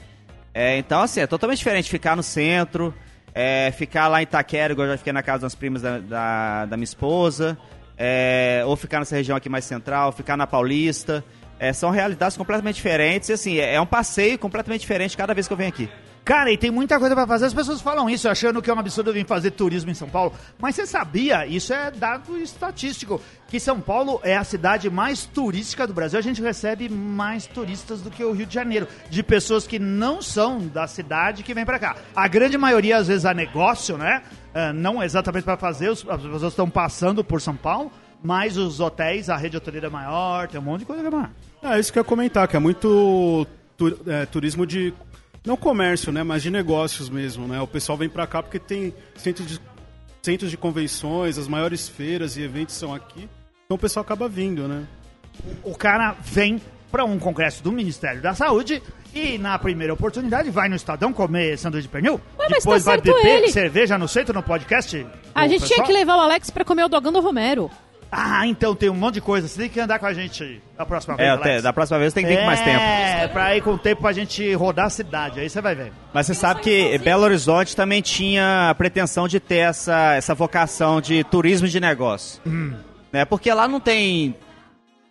É, 0.54 0.78
então, 0.78 1.02
assim, 1.02 1.20
é 1.20 1.28
totalmente 1.28 1.58
diferente 1.58 1.90
ficar 1.90 2.16
no 2.16 2.24
centro, 2.24 2.94
é, 3.34 3.72
ficar 3.78 4.08
lá 4.08 4.22
em 4.22 4.24
Itaquera, 4.24 4.72
igual 4.72 4.88
eu 4.88 4.94
já 4.94 4.98
fiquei 4.98 5.12
na 5.12 5.22
casa 5.22 5.42
das 5.42 5.54
primas 5.54 5.82
da, 5.82 5.98
da, 6.00 6.66
da 6.66 6.78
minha 6.78 6.86
esposa, 6.86 7.58
é, 7.98 8.64
ou 8.66 8.78
ficar 8.78 9.00
nessa 9.00 9.16
região 9.18 9.36
aqui 9.36 9.50
mais 9.50 9.66
central, 9.66 10.14
ficar 10.14 10.38
na 10.38 10.48
Paulista. 10.48 11.24
É, 11.60 11.72
são 11.72 11.90
realidades 11.90 12.36
completamente 12.36 12.76
diferentes 12.76 13.30
e, 13.30 13.34
assim, 13.34 13.58
é, 13.58 13.76
é 13.76 13.82
um 13.82 13.86
passeio 13.86 14.38
completamente 14.38 14.82
diferente 14.82 15.16
cada 15.16 15.34
vez 15.34 15.48
que 15.48 15.54
eu 15.54 15.58
venho 15.58 15.70
aqui. 15.70 15.90
Cara, 16.26 16.52
e 16.52 16.58
tem 16.58 16.72
muita 16.72 16.98
coisa 16.98 17.14
pra 17.14 17.28
fazer. 17.28 17.46
As 17.46 17.54
pessoas 17.54 17.82
falam 17.82 18.10
isso 18.10 18.28
achando 18.28 18.60
que 18.60 18.68
é 18.68 18.74
um 18.74 18.80
absurdo 18.80 19.14
vir 19.14 19.28
fazer 19.28 19.52
turismo 19.52 19.92
em 19.92 19.94
São 19.94 20.10
Paulo. 20.10 20.34
Mas 20.58 20.74
você 20.74 20.88
sabia, 20.88 21.46
isso 21.46 21.72
é 21.72 21.92
dado 21.92 22.36
estatístico, 22.40 23.22
que 23.48 23.60
São 23.60 23.80
Paulo 23.80 24.20
é 24.24 24.36
a 24.36 24.44
cidade 24.44 24.90
mais 24.90 25.26
turística 25.26 25.86
do 25.86 25.94
Brasil. 25.94 26.18
A 26.18 26.24
gente 26.24 26.42
recebe 26.42 26.90
mais 26.90 27.46
turistas 27.46 28.02
do 28.02 28.10
que 28.10 28.24
o 28.24 28.32
Rio 28.32 28.48
de 28.48 28.56
Janeiro, 28.56 28.88
de 29.08 29.22
pessoas 29.22 29.68
que 29.68 29.78
não 29.78 30.20
são 30.20 30.66
da 30.66 30.88
cidade 30.88 31.44
que 31.44 31.54
vêm 31.54 31.64
pra 31.64 31.78
cá. 31.78 31.96
A 32.16 32.28
grande 32.28 32.58
maioria, 32.58 32.98
às 32.98 33.08
vezes, 33.08 33.24
a 33.24 33.34
negócio, 33.34 33.96
né? 33.96 34.24
Ah, 34.52 34.74
não 34.74 35.04
exatamente 35.04 35.44
pra 35.44 35.58
fazer, 35.58 35.90
as 35.90 36.02
pessoas 36.02 36.44
estão 36.44 36.68
passando 36.68 37.24
por 37.24 37.40
São 37.40 37.56
Paulo, 37.56 37.92
mas 38.24 38.58
os 38.58 38.80
hotéis, 38.80 39.30
a 39.30 39.38
rede 39.38 39.58
hoteleira 39.58 39.88
é 39.88 39.90
maior, 39.90 40.48
tem 40.48 40.60
um 40.60 40.64
monte 40.64 40.80
de 40.80 40.86
coisa 40.86 41.02
que 41.02 41.08
é 41.08 41.12
maior. 41.12 41.30
É 41.64 41.80
isso 41.80 41.92
que 41.92 42.00
eu 42.00 42.02
ia 42.02 42.06
comentar, 42.08 42.48
que 42.48 42.56
é 42.56 42.60
muito 42.60 43.46
tu- 43.78 43.98
é, 44.08 44.26
turismo 44.26 44.66
de. 44.66 44.94
Não 45.46 45.56
comércio, 45.56 46.12
né? 46.12 46.24
Mas 46.24 46.42
de 46.42 46.50
negócios 46.50 47.08
mesmo, 47.10 47.48
né? 47.48 47.62
O 47.62 47.68
pessoal 47.68 47.98
vem 47.98 48.10
pra 48.10 48.26
cá 48.26 48.42
porque 48.42 48.58
tem 48.60 48.94
centros 49.16 49.48
de, 49.48 49.60
centros 50.24 50.50
de 50.50 50.58
convenções, 50.58 51.38
as 51.38 51.48
maiores 51.48 51.88
feiras 51.88 52.36
e 52.36 52.42
eventos 52.42 52.74
são 52.76 52.94
aqui. 52.94 53.30
Então 53.66 53.76
o 53.76 53.80
pessoal 53.80 54.02
acaba 54.04 54.28
vindo, 54.28 54.68
né? 54.68 54.86
o 55.64 55.76
cara 55.76 56.16
vem 56.22 56.62
para 56.92 57.04
um 57.04 57.20
congresso 57.20 57.62
do 57.62 57.70
Ministério 57.72 58.22
da 58.22 58.34
Saúde 58.34 58.82
e 59.14 59.38
na 59.38 59.60
primeira 59.60 59.94
oportunidade 59.94 60.50
vai 60.50 60.70
no 60.70 60.76
Estadão 60.78 61.12
comer 61.12 61.58
sanduíche 61.58 61.88
de 61.88 61.92
pernil. 61.92 62.14
Ué, 62.14 62.48
mas 62.50 62.60
depois 62.60 62.84
tá 62.86 62.92
vai 62.92 63.02
certo 63.02 63.18
beber 63.18 63.38
ele. 63.44 63.52
cerveja 63.52 63.98
no 63.98 64.08
centro 64.08 64.34
no 64.34 64.42
podcast. 64.42 65.06
A 65.34 65.46
gente 65.48 65.66
tinha 65.66 65.70
pessoal. 65.70 65.88
que 65.88 65.94
levar 65.94 66.16
o 66.16 66.22
Alex 66.22 66.50
pra 66.50 66.64
comer 66.64 66.86
o 66.86 66.88
dogão 66.88 67.12
do 67.12 67.20
Romero. 67.20 67.70
Ah, 68.12 68.48
então 68.48 68.74
tem 68.76 68.90
um 68.90 68.96
monte 68.96 69.16
de 69.16 69.22
coisa. 69.22 69.48
Você 69.48 69.62
tem 69.62 69.70
que 69.70 69.80
andar 69.80 70.00
com 70.00 70.06
a 70.06 70.14
gente 70.14 70.62
a 70.78 70.86
próxima 70.86 71.16
vez. 71.18 71.28
É, 71.28 71.32
Alex. 71.32 71.48
até, 71.48 71.62
da 71.62 71.74
próxima 71.74 72.00
vez 72.00 72.14
tem 72.14 72.24
que 72.24 72.30
vir 72.30 72.40
com 72.40 72.46
mais 72.46 72.62
tempo. 72.62 72.80
É, 72.80 73.28
pra 73.28 73.56
ir 73.58 73.62
com 73.62 73.72
o 73.72 73.78
tempo 73.78 74.02
pra 74.02 74.14
gente 74.14 74.54
rodar 74.54 74.86
a 74.86 74.90
cidade. 74.90 75.40
Aí 75.40 75.50
você 75.50 75.62
vai 75.62 75.76
ver. 75.76 75.92
Mas 76.14 76.28
você 76.28 76.34
sabe 76.34 76.62
que 76.62 76.98
Belo 77.00 77.24
Horizonte 77.24 77.76
também 77.76 78.02
tinha 78.02 78.70
a 78.70 78.76
pretensão 78.76 79.28
de 79.28 79.40
ter 79.40 79.58
essa, 79.58 80.14
essa 80.14 80.34
vocação 80.34 81.02
de 81.02 81.24
turismo 81.26 81.68
de 81.68 81.80
negócio. 81.80 82.42
Né? 83.12 83.26
Porque 83.26 83.52
lá 83.54 83.68
não 83.68 83.80
tem. 83.80 84.36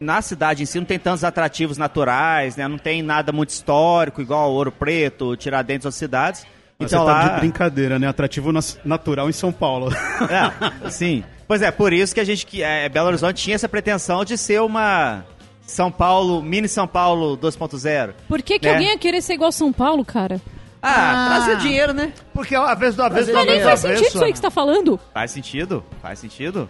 Na 0.01 0.21
cidade 0.21 0.63
em 0.63 0.67
si 0.67 0.79
não 0.79 0.85
tem 0.85 0.99
tantos 0.99 1.25
atrativos 1.25 1.79
naturais, 1.79 2.57
né? 2.57 2.67
Não 2.69 2.77
tem 2.77 3.01
nada 3.03 3.33
muito 3.33 3.51
histórico, 3.51 4.21
igual 4.21 4.51
Ouro 4.51 4.73
Preto, 4.73 5.37
Tiradentes, 5.37 5.87
outras 5.87 5.99
cidades. 5.99 6.47
Então 6.79 7.01
você 7.01 7.07
tá 7.07 7.13
lá. 7.13 7.29
de 7.35 7.41
brincadeira, 7.41 7.99
né? 7.99 8.07
Atrativo 8.09 8.51
natural 8.85 9.29
em 9.29 9.33
São 9.33 9.53
Paulo. 9.53 9.91
É, 10.85 10.91
sim. 10.91 11.25
Pois 11.47 11.61
é, 11.63 11.71
por 11.71 11.93
isso 11.93 12.15
que 12.15 12.21
a 12.21 12.25
gente, 12.25 12.45
que 12.47 12.63
é, 12.63 12.89
Belo 12.89 13.09
Horizonte 13.09 13.43
tinha 13.43 13.55
essa 13.55 13.69
pretensão 13.69 14.25
de 14.25 14.37
ser 14.39 14.61
uma 14.63 15.25
São 15.67 15.91
Paulo, 15.91 16.43
mini 16.43 16.67
São 16.69 16.87
Paulo 16.87 17.37
2.0. 17.37 18.15
Por 18.29 18.43
que, 18.43 18.59
que 18.59 18.67
É. 18.67 18.73
alguém 18.73 18.89
ia 18.89 18.99
querer 18.99 19.21
ser 19.23 19.35
igual 19.35 19.53
São 19.53 19.73
Paulo, 19.73 20.05
cara? 20.05 20.41
Ah, 20.83 20.93
Ah. 20.93 21.29
trazer 21.37 21.57
dinheiro, 21.59 21.93
né? 21.95 22.13
Porque 22.33 22.55
a 22.55 22.75
vez 22.75 22.95
do 22.95 23.03
avesso 23.03 23.29
do 23.29 23.35
Mas 23.35 23.47
nem 23.47 23.55
avesso 23.63 23.67
faz 23.69 23.81
sentido 23.81 23.97
avesso, 23.99 24.17
isso 24.17 24.25
aí 24.25 24.33
que 24.33 24.39
você 24.39 24.43
tá 24.43 24.51
falando. 24.51 25.01
Faz 25.15 25.31
sentido, 25.31 25.85
faz 26.03 26.19
sentido. 26.19 26.69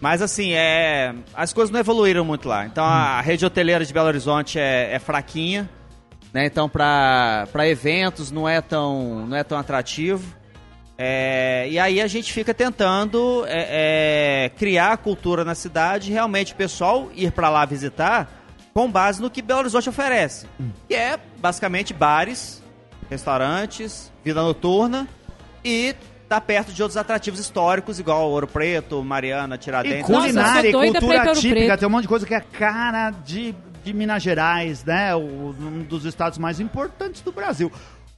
Mas 0.00 0.20
assim, 0.20 0.52
é, 0.52 1.14
as 1.34 1.52
coisas 1.52 1.72
não 1.72 1.80
evoluíram 1.80 2.24
muito 2.24 2.48
lá. 2.48 2.66
Então 2.66 2.84
a 2.84 3.20
rede 3.20 3.44
hoteleira 3.46 3.84
de 3.84 3.92
Belo 3.92 4.06
Horizonte 4.08 4.58
é, 4.58 4.90
é 4.92 4.98
fraquinha, 4.98 5.68
né? 6.32 6.46
Então 6.46 6.68
para 6.68 7.46
eventos 7.66 8.30
não 8.30 8.48
é 8.48 8.60
tão 8.60 9.26
não 9.26 9.36
é 9.36 9.44
tão 9.44 9.58
atrativo. 9.58 10.40
É, 11.02 11.66
e 11.70 11.78
aí 11.78 11.98
a 11.98 12.06
gente 12.06 12.30
fica 12.30 12.52
tentando 12.52 13.44
é, 13.46 14.44
é, 14.44 14.48
criar 14.50 14.92
a 14.92 14.96
cultura 14.98 15.46
na 15.46 15.54
cidade, 15.54 16.10
e 16.10 16.12
realmente 16.12 16.52
o 16.52 16.56
pessoal 16.56 17.10
ir 17.14 17.32
para 17.32 17.48
lá 17.48 17.64
visitar 17.64 18.30
com 18.74 18.90
base 18.90 19.22
no 19.22 19.30
que 19.30 19.40
Belo 19.40 19.60
Horizonte 19.60 19.88
oferece, 19.88 20.46
que 20.86 20.94
é 20.94 21.18
basicamente 21.38 21.94
bares, 21.94 22.62
restaurantes, 23.08 24.12
vida 24.22 24.42
noturna 24.42 25.08
e 25.64 25.94
tá 26.28 26.40
perto 26.40 26.70
de 26.70 26.82
outros 26.82 26.96
atrativos 26.96 27.40
históricos, 27.40 27.98
igual 27.98 28.30
Ouro 28.30 28.46
Preto, 28.46 29.02
Mariana, 29.02 29.56
E 29.56 29.58
Tiradentes. 29.58 30.08
Nossa, 30.08 30.26
culinária 30.26 30.68
e 30.68 30.72
doida 30.72 30.98
pra 31.00 31.08
ir 31.08 31.22
cultura 31.22 31.34
típica, 31.34 31.78
tem 31.78 31.88
um 31.88 31.90
monte 31.90 32.02
de 32.02 32.08
coisa 32.08 32.26
que 32.26 32.34
é 32.34 32.40
cara 32.40 33.10
de, 33.10 33.54
de 33.84 33.92
Minas 33.92 34.22
Gerais, 34.22 34.84
né? 34.84 35.14
O- 35.14 35.54
um 35.60 35.82
dos 35.88 36.04
estados 36.04 36.38
mais 36.38 36.60
importantes 36.60 37.20
do 37.22 37.32
Brasil. 37.32 37.70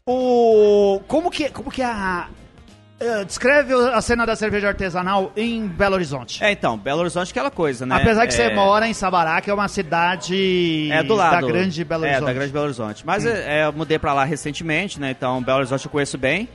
O, 0.07 1.01
como 1.07 1.31
que, 1.31 1.49
como 1.51 1.71
que 1.71 1.81
a... 1.83 2.27
eh, 2.99 3.25
descreve 3.25 3.73
a 3.73 4.01
cena 4.01 4.27
da 4.27 4.35
cerveja 4.35 4.69
artesanal 4.69 5.31
em 5.37 5.67
Belo 5.69 5.95
Horizonte. 5.95 6.43
É, 6.43 6.51
então, 6.51 6.77
Belo 6.77 7.01
Horizonte 7.01 7.29
é 7.29 7.31
aquela 7.31 7.51
coisa, 7.53 7.87
né? 7.87 7.95
Apesar 7.95 8.27
que 8.27 8.35
é, 8.35 8.49
você 8.49 8.55
mora 8.55 8.89
em 8.89 8.93
Sabará, 8.93 9.41
que 9.41 9.49
é 9.49 9.55
uma 9.55 9.69
cidade 9.69 10.89
É 10.91 11.03
do 11.05 11.15
lado. 11.15 11.41
da 11.41 11.47
grande 11.47 11.85
Belo 11.85 12.03
Horizonte. 12.03 12.23
É, 12.23 12.27
da 12.27 12.33
grande 12.33 12.53
Belo 12.53 12.65
Horizonte. 12.65 13.07
Mas 13.07 13.25
é, 13.25 13.65
eu 13.67 13.73
mudei 13.73 13.99
pra 13.99 14.13
lá 14.13 14.25
recentemente, 14.25 14.99
né? 15.01 15.13
Então, 15.13 15.41
Belo 15.43 15.59
Horizonte 15.59 15.85
eu 15.87 15.91
conheço 15.91 16.19
bem. 16.19 16.49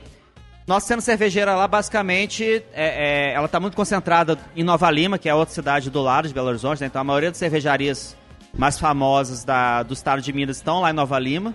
Nossa 0.66 0.86
cena 0.88 1.00
cervejeira 1.00 1.54
lá, 1.54 1.66
basicamente, 1.66 2.44
é, 2.74 3.30
é, 3.30 3.32
ela 3.32 3.48
tá 3.48 3.58
muito 3.58 3.74
concentrada 3.74 4.36
em 4.54 4.62
Nova 4.62 4.90
Lima, 4.90 5.16
que 5.16 5.26
é 5.26 5.34
outra 5.34 5.54
cidade 5.54 5.88
do 5.88 6.02
lado 6.02 6.28
de 6.28 6.34
Belo 6.34 6.48
Horizonte, 6.48 6.82
né? 6.82 6.88
Então, 6.88 7.00
a 7.00 7.04
maioria 7.04 7.30
das 7.30 7.38
cervejarias 7.38 8.14
mais 8.56 8.78
famosas 8.78 9.44
da, 9.44 9.82
do 9.82 9.94
estado 9.94 10.22
de 10.22 10.32
Minas 10.32 10.56
estão 10.56 10.80
lá 10.80 10.90
em 10.90 10.94
Nova 10.94 11.18
Lima. 11.18 11.54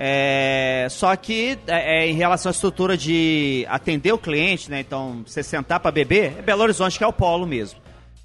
É, 0.00 0.86
só 0.90 1.14
que 1.16 1.58
é, 1.66 2.04
é, 2.04 2.08
em 2.08 2.14
relação 2.14 2.50
à 2.50 2.52
estrutura 2.52 2.96
de 2.96 3.66
atender 3.68 4.12
o 4.12 4.18
cliente, 4.18 4.70
né? 4.70 4.78
Então, 4.78 5.24
você 5.26 5.42
sentar 5.42 5.80
para 5.80 5.90
beber, 5.90 6.36
é 6.38 6.42
Belo 6.42 6.62
Horizonte 6.62 6.96
que 6.96 7.02
é 7.02 7.06
o 7.06 7.12
polo 7.12 7.46
mesmo. 7.46 7.80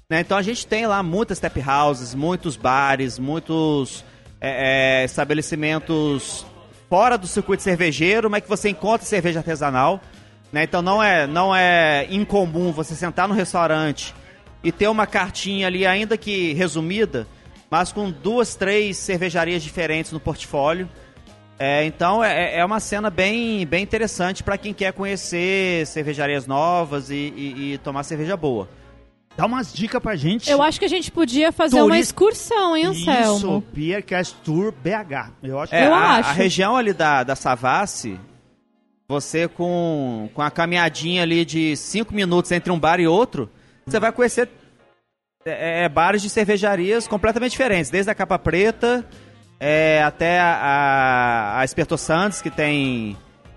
né? 0.08 0.20
Então 0.20 0.38
a 0.38 0.42
gente 0.42 0.64
tem 0.66 0.86
lá 0.86 1.02
muitas 1.02 1.40
tap 1.40 1.56
houses, 1.56 2.14
muitos 2.14 2.56
bares, 2.56 3.18
muitos 3.18 4.04
é, 4.40 5.02
é, 5.02 5.04
estabelecimentos 5.04 6.46
fora 6.88 7.18
do 7.18 7.26
circuito 7.26 7.62
cervejeiro, 7.62 8.30
mas 8.30 8.44
que 8.44 8.48
você 8.48 8.68
encontra 8.68 9.04
cerveja 9.04 9.40
artesanal. 9.40 10.00
Né? 10.52 10.62
Então 10.62 10.80
não 10.80 11.02
é, 11.02 11.26
não 11.26 11.56
é 11.56 12.06
incomum 12.08 12.70
você 12.70 12.94
sentar 12.94 13.26
no 13.26 13.34
restaurante 13.34 14.14
e 14.62 14.70
ter 14.70 14.86
uma 14.86 15.08
cartinha 15.08 15.66
ali, 15.66 15.84
ainda 15.84 16.16
que 16.16 16.52
resumida, 16.52 17.26
mas 17.76 17.90
com 17.90 18.08
duas, 18.08 18.54
três 18.54 18.96
cervejarias 18.96 19.60
diferentes 19.60 20.12
no 20.12 20.20
portfólio. 20.20 20.88
É, 21.58 21.84
então 21.84 22.22
é, 22.22 22.56
é 22.58 22.64
uma 22.64 22.78
cena 22.78 23.10
bem, 23.10 23.66
bem 23.66 23.82
interessante 23.82 24.44
para 24.44 24.56
quem 24.56 24.72
quer 24.72 24.92
conhecer 24.92 25.84
cervejarias 25.88 26.46
novas 26.46 27.10
e, 27.10 27.14
e- 27.36 27.72
e 27.74 27.78
tomar 27.78 28.04
cerveja 28.04 28.36
boa. 28.36 28.68
Dá 29.36 29.44
umas 29.46 29.72
dicas 29.72 30.00
pra 30.00 30.14
gente. 30.14 30.48
Eu 30.48 30.62
acho 30.62 30.78
que 30.78 30.84
a 30.84 30.88
gente 30.88 31.10
podia 31.10 31.50
fazer 31.50 31.82
uma 31.82 31.98
excursão, 31.98 32.76
hein, 32.76 32.92
Isso, 32.92 33.10
Anselmo? 33.10 33.64
Beercast 33.72 34.36
Tour 34.44 34.70
BH. 34.72 35.32
Eu 35.42 35.58
acho 35.58 35.74
É, 35.74 35.88
Eu 35.88 35.94
a, 35.94 36.18
acho. 36.18 36.30
a 36.30 36.32
região 36.32 36.76
ali 36.76 36.92
da, 36.92 37.24
da 37.24 37.34
Savassi, 37.34 38.20
você 39.08 39.48
com, 39.48 40.30
com 40.32 40.42
a 40.42 40.50
caminhadinha 40.50 41.22
ali 41.22 41.44
de 41.44 41.76
cinco 41.76 42.14
minutos 42.14 42.52
entre 42.52 42.70
um 42.70 42.78
bar 42.78 43.00
e 43.00 43.08
outro, 43.08 43.50
você 43.84 43.98
vai 43.98 44.12
conhecer 44.12 44.48
é, 45.46 45.84
é, 45.84 45.88
bares 45.88 46.22
de 46.22 46.30
cervejarias 46.30 47.06
completamente 47.06 47.52
diferentes, 47.52 47.90
desde 47.90 48.10
a 48.10 48.14
Capa 48.14 48.38
Preta 48.38 49.04
é, 49.60 50.02
até 50.02 50.40
a, 50.40 50.54
a, 50.54 51.60
a 51.60 51.64
Esperto 51.64 51.96
Santos, 51.96 52.42
que 52.42 52.50
tem, 52.50 53.16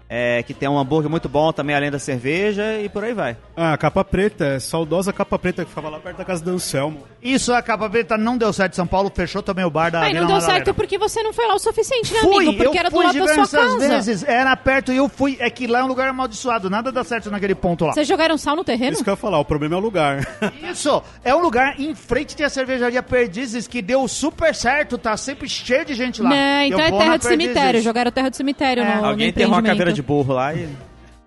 é, 0.09 0.43
que 0.43 0.53
tem 0.53 0.67
um 0.67 0.77
hambúrguer 0.77 1.09
muito 1.09 1.29
bom 1.29 1.51
também, 1.51 1.75
além 1.75 1.91
da 1.91 1.99
cerveja, 1.99 2.79
e 2.79 2.89
por 2.89 3.03
aí 3.03 3.13
vai. 3.13 3.37
Ah, 3.59 3.73
a 3.73 3.77
capa 3.77 4.03
preta, 4.05 4.45
é 4.45 4.59
saudosa 4.59 5.11
capa 5.11 5.39
preta 5.39 5.63
que 5.63 5.69
ficava 5.69 5.89
lá 5.89 5.97
perto 5.99 6.17
da 6.17 6.23
casa 6.23 6.43
do 6.43 6.51
Anselmo. 6.51 7.03
Isso, 7.23 7.51
a 7.51 7.59
capa 7.59 7.89
preta 7.89 8.15
não 8.15 8.37
deu 8.37 8.53
certo 8.53 8.73
em 8.73 8.75
São 8.75 8.85
Paulo, 8.85 9.11
fechou 9.13 9.41
também 9.41 9.65
o 9.65 9.69
bar 9.71 9.89
da 9.89 10.01
Aí 10.01 10.09
Vila 10.09 10.21
não 10.21 10.27
deu 10.27 10.35
Madalena. 10.35 10.63
certo 10.63 10.75
porque 10.75 10.95
você 10.99 11.23
não 11.23 11.33
foi 11.33 11.47
lá 11.47 11.55
o 11.55 11.59
suficiente, 11.59 12.13
né, 12.13 12.19
Fui, 12.19 12.35
amigo? 12.45 12.53
Porque 12.53 12.77
eu 12.77 12.79
era 12.79 12.89
do 12.91 12.95
fui 12.95 13.05
lado 13.05 13.17
da 13.17 13.25
sua 13.25 13.33
diversas 13.33 13.59
casa. 13.59 13.77
vezes, 13.79 14.23
era 14.23 14.55
perto 14.55 14.91
e 14.93 14.97
eu 14.97 15.09
fui. 15.09 15.37
É 15.39 15.49
que 15.49 15.65
lá 15.65 15.79
é 15.79 15.83
um 15.83 15.87
lugar 15.87 16.07
amaldiçoado, 16.07 16.69
nada 16.69 16.91
dá 16.91 17.03
certo 17.03 17.31
naquele 17.31 17.55
ponto 17.55 17.83
lá. 17.83 17.93
Vocês 17.93 18.07
jogaram 18.07 18.37
sal 18.37 18.55
no 18.55 18.63
terreno? 18.63 18.93
Isso 18.93 19.03
que 19.03 19.09
eu 19.09 19.13
ia 19.13 19.17
falar, 19.17 19.39
o 19.39 19.45
problema 19.45 19.73
é 19.73 19.77
o 19.79 19.81
lugar. 19.81 20.19
Isso, 20.71 21.01
é 21.23 21.33
um 21.33 21.39
lugar 21.41 21.79
em 21.79 21.95
frente 21.95 22.35
tem 22.35 22.45
a 22.45 22.49
cervejaria 22.49 23.01
Perdizes 23.01 23.67
que 23.67 23.81
deu 23.81 24.07
super 24.07 24.53
certo, 24.53 24.99
tá 24.99 25.17
sempre 25.17 25.49
cheio 25.49 25.83
de 25.83 25.95
gente 25.95 26.21
lá. 26.21 26.29
Não, 26.29 26.61
então 26.61 26.79
Eu 26.79 26.85
é 26.85 26.91
terra 26.91 27.17
de 27.17 27.25
cemitério. 27.25 27.81
Jogaram 27.81 28.11
terra 28.11 28.29
de 28.29 28.37
cemitério 28.37 28.83
É. 28.83 28.95
no, 28.97 29.01
no 29.01 29.07
Alguém 29.07 29.29
enterrou 29.29 29.55
uma 29.55 29.63
caveira 29.63 29.91
de 29.91 30.03
burro 30.03 30.31
lá 30.33 30.53
e... 30.53 30.69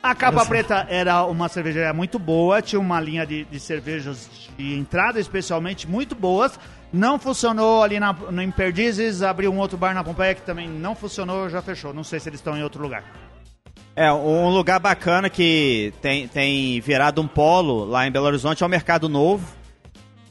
A 0.03 0.15
Capa 0.15 0.47
Preta 0.47 0.87
era 0.89 1.27
uma 1.27 1.47
cervejaria 1.47 1.93
muito 1.93 2.19
boa, 2.19 2.63
tinha 2.63 2.81
uma 2.81 2.99
linha 2.99 3.27
de, 3.27 3.45
de 3.45 3.61
cervejas 3.61 4.31
de 4.57 4.75
entrada 4.75 5.21
especialmente 5.21 5.87
muito 5.87 6.15
boas. 6.15 6.59
Não 6.91 7.19
funcionou 7.19 7.83
ali 7.83 8.01
na, 8.01 8.13
no 8.15 8.41
em 8.41 8.51
Perdizes, 8.51 9.23
abriu 9.23 9.53
um 9.53 9.59
outro 9.59 9.77
bar 9.77 9.93
na 9.93 10.03
Pompeia 10.03 10.35
que 10.35 10.41
também 10.41 10.67
não 10.67 10.95
funcionou, 10.95 11.51
já 11.51 11.61
fechou. 11.61 11.93
Não 11.93 12.03
sei 12.03 12.19
se 12.19 12.31
eles 12.31 12.41
estão 12.41 12.57
em 12.57 12.63
outro 12.63 12.83
lugar. 12.83 13.05
É, 13.95 14.11
um 14.11 14.49
lugar 14.49 14.81
bacana 14.81 15.29
que 15.29 15.93
tem, 16.01 16.27
tem 16.27 16.81
virado 16.81 17.21
um 17.21 17.29
polo 17.29 17.85
lá 17.85 18.07
em 18.07 18.11
Belo 18.11 18.25
Horizonte 18.25 18.63
é 18.63 18.67
o 18.67 18.71
Mercado 18.71 19.07
Novo, 19.07 19.47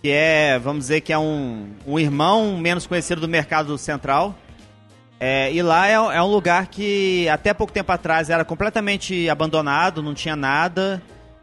que 0.01 0.09
é, 0.09 0.57
vamos 0.57 0.86
dizer, 0.86 1.01
que 1.01 1.13
é 1.13 1.17
um, 1.20 1.70
um 1.86 1.99
irmão 1.99 2.57
menos 2.57 2.88
conhecido 2.88 3.22
do 3.22 3.28
Mercado 3.28 3.78
Central. 3.78 4.36
É, 5.20 5.51
e 5.51 5.61
lá 5.61 5.88
é, 5.89 5.93
é 5.93 6.22
um 6.22 6.28
lugar 6.28 6.67
que 6.67 7.28
até 7.28 7.53
pouco 7.53 7.74
tempo 7.74 7.91
atrás 7.91 8.30
era 8.30 8.45
completamente 8.45 9.30
abandonado, 9.30 10.01
não 10.01 10.13
tinha 10.13 10.36
nada, 10.36 11.01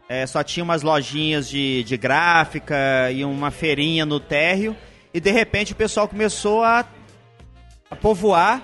é, 0.09 0.25
só 0.25 0.43
tinha 0.43 0.63
umas 0.63 0.81
lojinhas 0.81 1.47
de, 1.47 1.83
de 1.83 1.95
gráfica 1.95 3.11
e 3.11 3.23
uma 3.23 3.51
feirinha 3.51 4.05
no 4.05 4.19
térreo. 4.19 4.75
E 5.13 5.19
de 5.19 5.31
repente 5.31 5.73
o 5.73 5.75
pessoal 5.75 6.07
começou 6.07 6.63
a, 6.63 6.85
a 7.91 7.95
povoar 7.95 8.63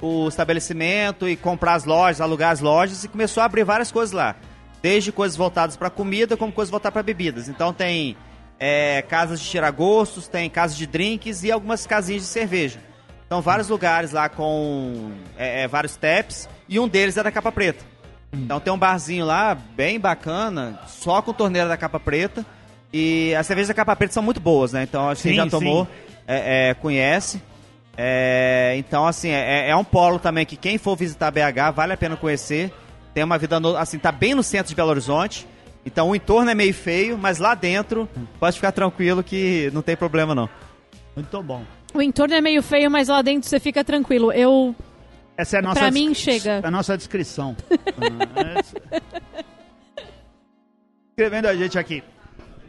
o 0.00 0.28
estabelecimento 0.28 1.28
e 1.28 1.36
comprar 1.36 1.74
as 1.74 1.84
lojas, 1.84 2.20
alugar 2.20 2.52
as 2.52 2.60
lojas 2.60 3.02
e 3.02 3.08
começou 3.08 3.42
a 3.42 3.46
abrir 3.46 3.64
várias 3.64 3.90
coisas 3.90 4.12
lá. 4.12 4.36
Desde 4.80 5.10
coisas 5.10 5.36
voltadas 5.36 5.76
para 5.76 5.90
comida, 5.90 6.36
como 6.36 6.52
coisas 6.52 6.70
voltadas 6.70 6.92
para 6.92 7.02
bebidas. 7.02 7.48
Então 7.48 7.72
tem 7.72 8.16
é, 8.60 9.02
casas 9.02 9.40
de 9.40 9.48
tirar 9.48 9.70
gostos, 9.72 10.28
tem 10.28 10.48
casas 10.48 10.76
de 10.76 10.86
drinks 10.86 11.42
e 11.42 11.50
algumas 11.50 11.84
casinhas 11.84 12.22
de 12.22 12.28
cerveja. 12.28 12.91
Então 13.32 13.40
vários 13.40 13.70
lugares 13.70 14.12
lá 14.12 14.28
com 14.28 15.10
é, 15.38 15.62
é, 15.62 15.66
vários 15.66 15.96
taps 15.96 16.46
e 16.68 16.78
um 16.78 16.86
deles 16.86 17.16
é 17.16 17.22
da 17.22 17.32
Capa 17.32 17.50
Preta. 17.50 17.82
Então 18.30 18.60
tem 18.60 18.70
um 18.70 18.76
barzinho 18.76 19.24
lá 19.24 19.54
bem 19.54 19.98
bacana, 19.98 20.78
só 20.86 21.22
com 21.22 21.32
torneira 21.32 21.66
da 21.66 21.78
Capa 21.78 21.98
Preta. 21.98 22.44
E 22.92 23.34
as 23.34 23.46
cervejas 23.46 23.68
da 23.68 23.74
Capa 23.74 23.96
Preta 23.96 24.12
são 24.12 24.22
muito 24.22 24.38
boas, 24.38 24.74
né? 24.74 24.82
Então 24.82 25.08
acho 25.08 25.22
que 25.22 25.28
quem 25.28 25.38
já 25.38 25.46
tomou 25.46 25.88
é, 26.28 26.68
é, 26.68 26.74
conhece. 26.74 27.42
É, 27.96 28.74
então, 28.76 29.06
assim, 29.06 29.30
é, 29.30 29.70
é 29.70 29.74
um 29.74 29.82
polo 29.84 30.18
também 30.18 30.44
que 30.44 30.54
quem 30.54 30.76
for 30.76 30.94
visitar 30.94 31.30
BH 31.30 31.72
vale 31.74 31.94
a 31.94 31.96
pena 31.96 32.16
conhecer. 32.16 32.70
Tem 33.14 33.24
uma 33.24 33.38
vida, 33.38 33.58
no- 33.58 33.78
assim, 33.78 33.98
tá 33.98 34.12
bem 34.12 34.34
no 34.34 34.42
centro 34.42 34.68
de 34.68 34.74
Belo 34.74 34.90
Horizonte. 34.90 35.46
Então 35.86 36.10
o 36.10 36.14
entorno 36.14 36.50
é 36.50 36.54
meio 36.54 36.74
feio, 36.74 37.16
mas 37.16 37.38
lá 37.38 37.54
dentro 37.54 38.06
pode 38.38 38.56
ficar 38.56 38.72
tranquilo 38.72 39.22
que 39.22 39.70
não 39.72 39.80
tem 39.80 39.96
problema 39.96 40.34
não. 40.34 40.50
Muito 41.16 41.42
bom. 41.42 41.62
O 41.94 42.00
entorno 42.02 42.34
é 42.34 42.40
meio 42.40 42.62
feio, 42.62 42.90
mas 42.90 43.08
lá 43.08 43.20
dentro 43.22 43.48
você 43.48 43.60
fica 43.60 43.84
tranquilo. 43.84 44.32
Eu. 44.32 44.74
Essa 45.36 45.56
é 45.56 45.58
a 45.60 45.62
nossa 45.62 45.80
Pra 45.80 45.90
mim, 45.90 46.14
chega. 46.14 46.60
A 46.62 46.70
nossa 46.70 46.96
descrição. 46.96 47.56
Escrevendo 51.10 51.46
a 51.48 51.54
gente 51.54 51.78
aqui. 51.78 52.02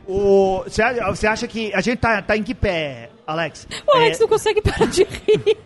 O, 0.07 0.63
você, 0.63 1.27
acha 1.27 1.47
que. 1.47 1.73
A 1.73 1.81
gente 1.81 1.99
tá, 1.99 2.21
tá 2.21 2.35
em 2.35 2.43
que 2.43 2.53
pé, 2.53 3.09
Alex? 3.25 3.67
O 3.87 3.95
Alex 3.95 4.17
É, 4.17 4.21
não 4.21 4.27
consegue 4.27 4.61
parar 4.61 4.85
de 4.87 5.03
rir. 5.03 5.57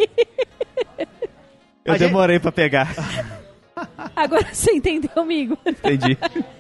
Eu 1.84 1.94
A 1.94 1.98
gente- 1.98 2.08
demorei 2.08 2.40
pra 2.40 2.52
pegar. 2.52 2.94
Agora 4.16 4.48
você 4.54 4.72
entendeu, 4.74 5.10
amigo? 5.16 5.58
Entendi. 5.66 6.18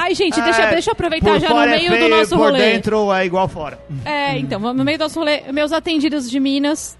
Ai, 0.00 0.14
gente, 0.14 0.40
deixa, 0.40 0.62
é, 0.62 0.70
deixa 0.70 0.90
eu 0.90 0.92
aproveitar 0.92 1.32
por 1.32 1.40
já 1.40 1.48
no 1.48 1.60
é 1.60 1.66
meio 1.76 1.90
do 1.90 1.96
feio, 1.96 2.08
nosso 2.16 2.30
por 2.36 2.38
rolê. 2.38 2.58
dentro 2.58 3.12
é 3.12 3.26
igual 3.26 3.48
fora. 3.48 3.78
É, 4.04 4.38
então, 4.38 4.60
no 4.72 4.84
meio 4.84 4.96
do 4.96 5.02
nosso 5.02 5.18
rolê, 5.18 5.42
meus 5.52 5.72
atendidos 5.72 6.30
de 6.30 6.38
Minas. 6.38 6.96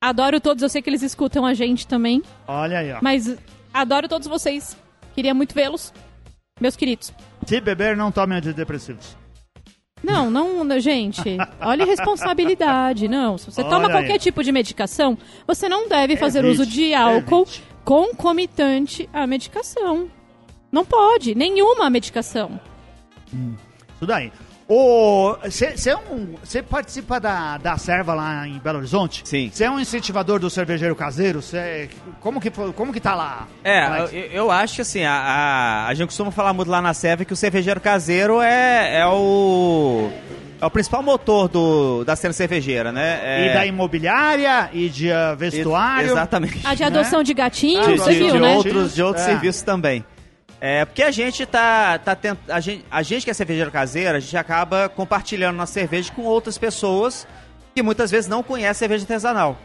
Adoro 0.00 0.38
todos, 0.38 0.62
eu 0.62 0.68
sei 0.68 0.82
que 0.82 0.90
eles 0.90 1.02
escutam 1.02 1.46
a 1.46 1.54
gente 1.54 1.86
também. 1.86 2.22
Olha 2.46 2.78
aí, 2.78 2.92
ó. 2.92 2.98
Mas 3.00 3.34
adoro 3.72 4.06
todos 4.06 4.28
vocês. 4.28 4.76
Queria 5.14 5.32
muito 5.32 5.54
vê-los. 5.54 5.92
Meus 6.60 6.76
queridos. 6.76 7.10
Se 7.46 7.58
beber, 7.60 7.96
não 7.96 8.12
tome 8.12 8.34
antidepressivos. 8.34 9.16
Não, 10.02 10.30
não, 10.30 10.62
não, 10.62 10.78
gente. 10.78 11.38
Olha 11.60 11.84
a 11.84 11.86
responsabilidade. 11.86 13.08
Não, 13.08 13.38
se 13.38 13.50
você 13.50 13.62
Olha 13.62 13.70
toma 13.70 13.86
aí. 13.86 13.92
qualquer 13.92 14.18
tipo 14.18 14.44
de 14.44 14.52
medicação, 14.52 15.16
você 15.46 15.68
não 15.68 15.88
deve 15.88 16.16
fazer 16.16 16.40
Evite, 16.44 16.60
uso 16.60 16.70
de 16.70 16.92
álcool 16.92 17.42
evite. 17.42 17.62
concomitante 17.82 19.08
à 19.12 19.26
medicação. 19.26 20.10
Não 20.76 20.84
pode, 20.84 21.34
nenhuma 21.34 21.88
medicação. 21.88 22.60
Tudo 23.98 24.12
aí. 24.12 24.30
Você 24.68 25.88
é 25.90 25.96
um, 25.96 26.34
cê 26.44 26.60
participa 26.60 27.18
da, 27.18 27.56
da 27.56 27.78
serva 27.78 28.12
lá 28.12 28.46
em 28.46 28.58
Belo 28.58 28.76
Horizonte? 28.78 29.22
Sim. 29.24 29.48
Você 29.50 29.64
é 29.64 29.70
um 29.70 29.80
incentivador 29.80 30.38
do 30.38 30.50
cervejeiro 30.50 30.94
caseiro? 30.94 31.40
Cê, 31.40 31.88
como, 32.20 32.38
que, 32.40 32.50
foi- 32.50 32.74
como 32.74 32.92
que 32.92 33.00
tá 33.00 33.14
lá? 33.14 33.46
É, 33.64 33.80
Alex? 33.84 34.12
eu, 34.12 34.20
eu 34.32 34.50
acho 34.50 34.74
que 34.74 34.82
assim, 34.82 35.02
a, 35.04 35.12
a, 35.14 35.86
a 35.86 35.94
gente 35.94 36.08
costuma 36.08 36.30
falar 36.30 36.52
muito 36.52 36.68
lá 36.70 36.82
na 36.82 36.92
Serva 36.92 37.24
que 37.24 37.32
o 37.32 37.36
cervejeiro 37.36 37.80
caseiro 37.80 38.42
é, 38.42 38.98
é 39.00 39.06
o. 39.06 40.10
É 40.60 40.66
o 40.66 40.70
principal 40.70 41.02
motor 41.02 41.48
do, 41.48 42.02
da 42.04 42.16
cena 42.16 42.32
cervejeira, 42.34 42.90
né? 42.92 43.20
É, 43.22 43.50
E 43.50 43.54
da 43.54 43.64
imobiliária, 43.66 44.68
e 44.74 44.88
de 44.90 45.10
ah, 45.12 45.34
vestuário. 45.34 46.10
Exatamente. 46.10 46.66
A 46.66 46.74
de 46.74 46.82
adoção 46.84 47.22
de 47.22 47.32
gatinho, 47.34 47.80
Ah, 47.80 47.96
você 47.96 48.12
de- 48.12 48.18
viu, 48.18 48.32
de 48.32 48.40
né? 48.40 48.54
outros, 48.56 48.94
de 48.94 49.02
outros 49.02 49.22
É. 49.24 49.26
serviços 49.30 49.62
também. 49.62 50.04
É, 50.60 50.84
porque 50.84 51.02
a 51.02 51.10
gente 51.10 51.44
tá, 51.44 51.98
tá 51.98 52.14
tent... 52.14 52.38
a, 52.48 52.60
gente, 52.60 52.84
a 52.90 53.02
gente 53.02 53.24
que 53.24 53.30
é 53.30 53.34
cervejeiro 53.34 53.70
caseiro, 53.70 54.16
a 54.16 54.20
gente 54.20 54.36
acaba 54.36 54.88
compartilhando 54.88 55.56
nossa 55.56 55.72
cerveja 55.72 56.12
com 56.12 56.22
outras 56.22 56.56
pessoas 56.56 57.26
que 57.74 57.82
muitas 57.82 58.10
vezes 58.10 58.28
não 58.28 58.42
conhecem 58.42 58.74
cerveja 58.74 59.04
artesanal. 59.04 59.58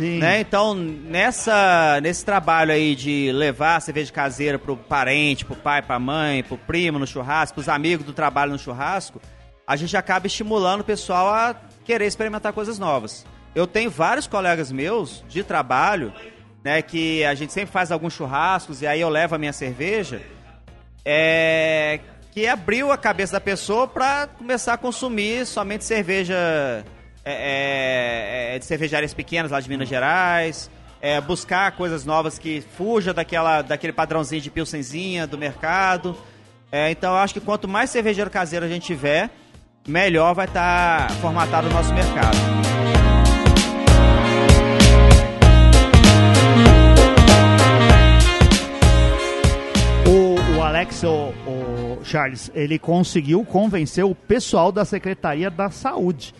Sim. 0.00 0.18
Né? 0.18 0.40
Então, 0.40 0.74
nessa, 0.74 2.00
nesse 2.02 2.24
trabalho 2.24 2.72
aí 2.72 2.94
de 2.94 3.30
levar 3.32 3.76
a 3.76 3.80
cerveja 3.80 4.12
caseira 4.12 4.58
pro 4.58 4.76
parente, 4.76 5.44
pro 5.44 5.54
pai, 5.54 5.80
pra 5.80 5.98
mãe, 5.98 6.42
pro 6.42 6.58
primo 6.58 6.98
no 6.98 7.06
churrasco, 7.06 7.54
pros 7.54 7.68
amigos 7.68 8.04
do 8.04 8.12
trabalho 8.12 8.52
no 8.52 8.58
churrasco, 8.58 9.20
a 9.66 9.76
gente 9.76 9.96
acaba 9.96 10.26
estimulando 10.26 10.80
o 10.80 10.84
pessoal 10.84 11.28
a 11.28 11.56
querer 11.84 12.06
experimentar 12.06 12.52
coisas 12.52 12.78
novas. 12.78 13.24
Eu 13.54 13.66
tenho 13.66 13.88
vários 13.88 14.26
colegas 14.26 14.72
meus 14.72 15.24
de 15.28 15.44
trabalho, 15.44 16.12
né, 16.64 16.80
que 16.80 17.22
a 17.24 17.34
gente 17.34 17.52
sempre 17.52 17.70
faz 17.70 17.92
alguns 17.92 18.14
churrascos 18.14 18.80
e 18.80 18.86
aí 18.86 19.02
eu 19.02 19.10
levo 19.10 19.34
a 19.34 19.38
minha 19.38 19.52
cerveja, 19.52 20.22
é, 21.04 22.00
que 22.32 22.46
abriu 22.46 22.90
a 22.90 22.96
cabeça 22.96 23.34
da 23.34 23.40
pessoa 23.40 23.86
para 23.86 24.26
começar 24.26 24.72
a 24.72 24.78
consumir 24.78 25.44
somente 25.44 25.84
cerveja 25.84 26.34
é, 27.22 28.54
é, 28.54 28.58
de 28.58 28.64
cervejarias 28.64 29.12
pequenas 29.12 29.50
lá 29.50 29.60
de 29.60 29.68
Minas 29.68 29.88
Gerais, 29.88 30.70
é, 31.02 31.20
buscar 31.20 31.72
coisas 31.72 32.06
novas 32.06 32.38
que 32.38 32.64
fuja 32.76 33.12
daquela, 33.12 33.60
daquele 33.60 33.92
padrãozinho 33.92 34.40
de 34.40 34.50
pilsenzinha 34.50 35.26
do 35.26 35.36
mercado. 35.36 36.16
É, 36.72 36.90
então 36.90 37.12
eu 37.12 37.18
acho 37.18 37.34
que 37.34 37.40
quanto 37.40 37.68
mais 37.68 37.90
cervejeiro 37.90 38.30
caseiro 38.30 38.64
a 38.64 38.68
gente 38.68 38.86
tiver, 38.86 39.30
melhor 39.86 40.34
vai 40.34 40.46
estar 40.46 41.10
formatado 41.20 41.68
o 41.68 41.70
nosso 41.70 41.92
mercado. 41.92 42.73
Alex, 50.84 51.02
o, 51.02 51.32
o 51.46 51.98
Charles, 52.04 52.50
ele 52.54 52.78
conseguiu 52.78 53.42
convencer 53.42 54.04
o 54.04 54.14
pessoal 54.14 54.70
da 54.70 54.84
Secretaria 54.84 55.50
da 55.50 55.70
Saúde 55.70 56.34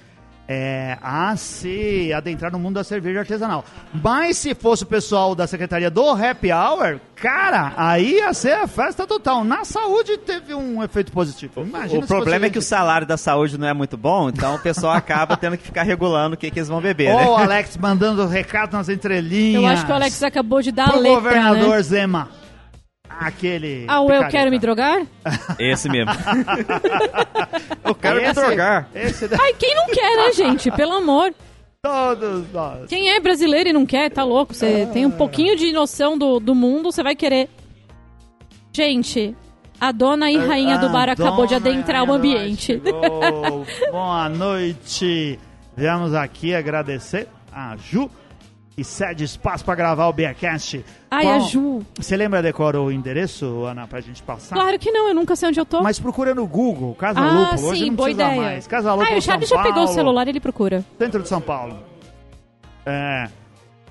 é, 0.47 0.99
a 1.01 1.35
se 1.37 2.13
adentrar 2.13 2.53
no 2.53 2.59
mundo 2.59 2.75
da 2.75 2.85
cerveja 2.85 3.21
artesanal. 3.21 3.65
Mas 3.95 4.37
se 4.37 4.55
fosse 4.55 4.83
o 4.83 4.87
pessoal 4.87 5.35
da 5.35 5.47
Secretaria 5.47 5.91
do 5.91 6.11
Happy 6.11 6.53
Hour, 6.53 7.01
cara, 7.17 7.73
aí 7.75 8.17
ia 8.17 8.35
ser 8.35 8.53
a 8.53 8.67
festa 8.67 9.07
total. 9.07 9.43
Na 9.45 9.65
saúde 9.65 10.19
teve 10.19 10.53
um 10.53 10.83
efeito 10.83 11.11
positivo. 11.11 11.63
Imagina 11.63 12.05
o 12.05 12.07
problema 12.07 12.41
fosse 12.41 12.51
é 12.51 12.53
que 12.53 12.59
o 12.59 12.63
salário 12.63 13.07
da 13.07 13.17
saúde 13.17 13.57
não 13.57 13.67
é 13.67 13.73
muito 13.73 13.97
bom, 13.97 14.29
então 14.29 14.57
o 14.57 14.59
pessoal 14.59 14.93
acaba 14.93 15.39
tendo 15.39 15.57
que 15.57 15.65
ficar 15.65 15.85
regulando 15.85 16.35
o 16.35 16.37
que, 16.37 16.51
que 16.51 16.59
eles 16.59 16.69
vão 16.69 16.83
beber, 16.83 17.17
né? 17.17 17.25
Ó, 17.27 17.33
o 17.33 17.37
Alex 17.37 17.79
mandando 17.79 18.27
recado 18.27 18.75
nas 18.75 18.91
entrelinhas. 18.91 19.63
Eu 19.63 19.67
acho 19.67 19.87
que 19.87 19.93
o 19.93 19.95
Alex 19.95 20.23
acabou 20.23 20.61
de 20.61 20.71
dar 20.71 20.91
a 20.91 20.97
letra, 20.97 21.15
governador 21.15 21.77
né? 21.77 21.83
Zema. 21.83 22.44
Aquele. 23.19 23.85
Ah, 23.89 24.01
o 24.01 24.11
eu 24.11 24.29
quero 24.29 24.51
me 24.51 24.59
drogar? 24.59 25.07
Esse 25.59 25.89
mesmo. 25.89 26.13
eu 27.85 27.95
quero 27.95 28.17
me 28.21 28.25
Esse- 28.29 28.35
drogar. 28.41 28.89
Esse 28.95 29.29
da... 29.29 29.37
Ai, 29.41 29.55
quem 29.55 29.75
não 29.75 29.87
quer, 29.87 30.17
né, 30.17 30.33
gente? 30.33 30.71
Pelo 30.71 30.93
amor. 30.93 31.33
Todos 31.83 32.51
nós. 32.53 32.89
Quem 32.89 33.11
é 33.11 33.21
brasileiro 33.21 33.69
e 33.69 33.73
não 33.73 33.85
quer, 33.85 34.11
tá 34.11 34.25
louco. 34.25 34.55
Você 34.55 34.87
tem 34.93 35.05
um 35.05 35.11
pouquinho 35.11 35.55
de 35.57 35.71
noção 35.73 36.17
do, 36.17 36.41
do 36.41 36.55
mundo, 36.55 36.91
você 36.91 37.03
vai 37.03 37.15
querer. 37.15 37.49
Gente, 38.73 39.37
a 39.81 39.93
dona 39.93 40.31
e 40.31 40.37
rainha 40.37 40.79
do 40.79 40.89
bar 40.89 41.09
Ah, 41.09 41.13
acabou 41.13 41.47
de 41.47 41.55
adentrar 41.55 42.03
o 42.09 42.13
ambiente. 42.13 42.81
Boa 43.93 44.29
noite. 44.29 45.39
Viemos 45.77 46.15
aqui 46.15 46.55
agradecer 46.55 47.29
a 47.53 47.77
Ju, 47.77 48.11
que 48.75 48.83
cede 48.83 49.25
espaço 49.25 49.65
para 49.65 49.75
gravar 49.77 50.09
o 50.09 50.13
Beercast. 50.13 50.85
Ai, 51.11 51.25
Qual- 51.25 51.35
a 51.37 51.39
Ju. 51.41 51.83
Você 51.97 52.17
lembra, 52.17 52.43
decora 52.43 52.81
o 52.81 52.91
endereço, 52.91 53.65
Ana, 53.65 53.87
pra 53.87 54.01
gente 54.01 54.23
passar? 54.23 54.57
Claro 54.57 54.79
que 54.79 54.91
não, 54.91 55.09
eu 55.09 55.15
nunca 55.15 55.37
sei 55.37 55.49
onde 55.49 55.61
eu 55.61 55.65
tô. 55.65 55.81
Mas 55.81 55.99
procura 55.99 56.35
no 56.35 56.47
Google, 56.47 56.95
Casa 56.95 57.21
ah, 57.21 57.51
Lúpulo. 57.53 57.69
Hoje 57.69 57.81
sim, 57.81 57.89
não 57.91 57.95
boa 57.95 58.09
precisa 58.09 58.27
ideia. 58.29 58.43
mais. 58.43 58.67
Casa 58.67 58.93
Lúpulo, 58.93 59.15
ah, 59.15 59.19
o 59.19 59.23
Charles 59.23 59.49
já 59.49 59.63
pegou 59.63 59.85
o 59.85 59.89
celular, 59.89 60.27
ele 60.27 60.41
procura. 60.41 60.85
Centro 60.99 61.23
de 61.23 61.29
São 61.29 61.41
Paulo. 61.41 61.79
É. 62.85 63.29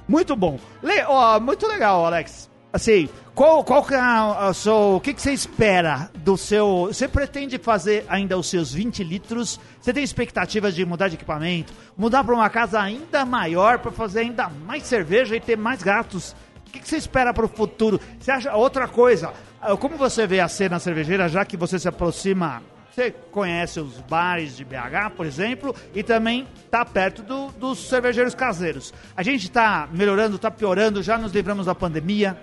Muito 0.08 0.36
bom. 0.36 0.60
Le, 0.82 1.04
ó, 1.08 1.40
muito 1.40 1.66
legal, 1.66 2.06
Alex. 2.06 2.50
Assim, 2.74 3.07
qual, 3.36 3.63
qual 3.63 3.84
que 3.86 3.93
é 3.93 3.99
a, 3.99 4.47
a 4.47 4.53
sua- 4.53 4.95
o 4.95 4.99
que, 4.99 5.13
que 5.13 5.21
você 5.21 5.32
espera 5.32 6.09
do 6.15 6.36
seu... 6.36 6.88
Você 6.88 7.07
pretende 7.07 7.59
fazer 7.59 8.03
ainda 8.09 8.36
os 8.36 8.49
seus 8.49 8.74
20 8.74 9.03
litros? 9.03 9.59
Você 9.80 9.93
tem 9.93 10.03
expectativas 10.03 10.74
de 10.74 10.84
mudar 10.84 11.07
de 11.07 11.13
equipamento? 11.13 11.71
Mudar 11.95 12.24
para 12.24 12.34
uma 12.34 12.49
casa 12.49 12.82
ainda 12.82 13.24
maior 13.26 13.78
para 13.78 13.91
fazer 13.91 14.21
ainda 14.21 14.49
mais 14.49 14.84
cerveja 14.84 15.36
e 15.36 15.39
ter 15.39 15.55
mais 15.55 15.84
gatos? 15.84 16.36
O 16.67 16.71
que, 16.71 16.80
que 16.80 16.88
você 16.89 16.97
espera 16.97 17.32
para 17.32 17.45
o 17.45 17.47
futuro? 17.47 18.01
Você 18.19 18.32
acha 18.32 18.55
outra 18.55 18.88
coisa? 18.88 19.32
ah, 19.61 19.78
Como 19.78 19.95
você 19.95 20.26
vê 20.26 20.39
a 20.39 20.47
cena 20.47 20.80
cervejeira, 20.80 21.30
já 21.30 21.45
que 21.45 21.55
você 21.55 21.78
se 21.78 21.88
aproxima 21.88 22.63
você 22.91 23.09
conhece 23.32 23.80
os 23.80 23.97
bares 24.01 24.55
de 24.55 24.63
BH, 24.63 25.13
por 25.17 25.26
exemplo, 25.26 25.76
e 25.95 26.03
também 26.03 26.47
está 26.63 26.86
perto 26.86 27.24
do- 27.24 27.47
dos 27.53 27.89
cervejeiros 27.89 28.36
caseiros. 28.36 28.93
A 29.17 29.24
gente 29.24 29.45
está 29.45 29.88
melhorando, 29.91 30.36
está 30.36 30.51
piorando, 30.51 31.01
já 31.01 31.17
nos 31.17 31.32
livramos 31.32 31.65
da 31.65 31.74
pandemia. 31.74 32.38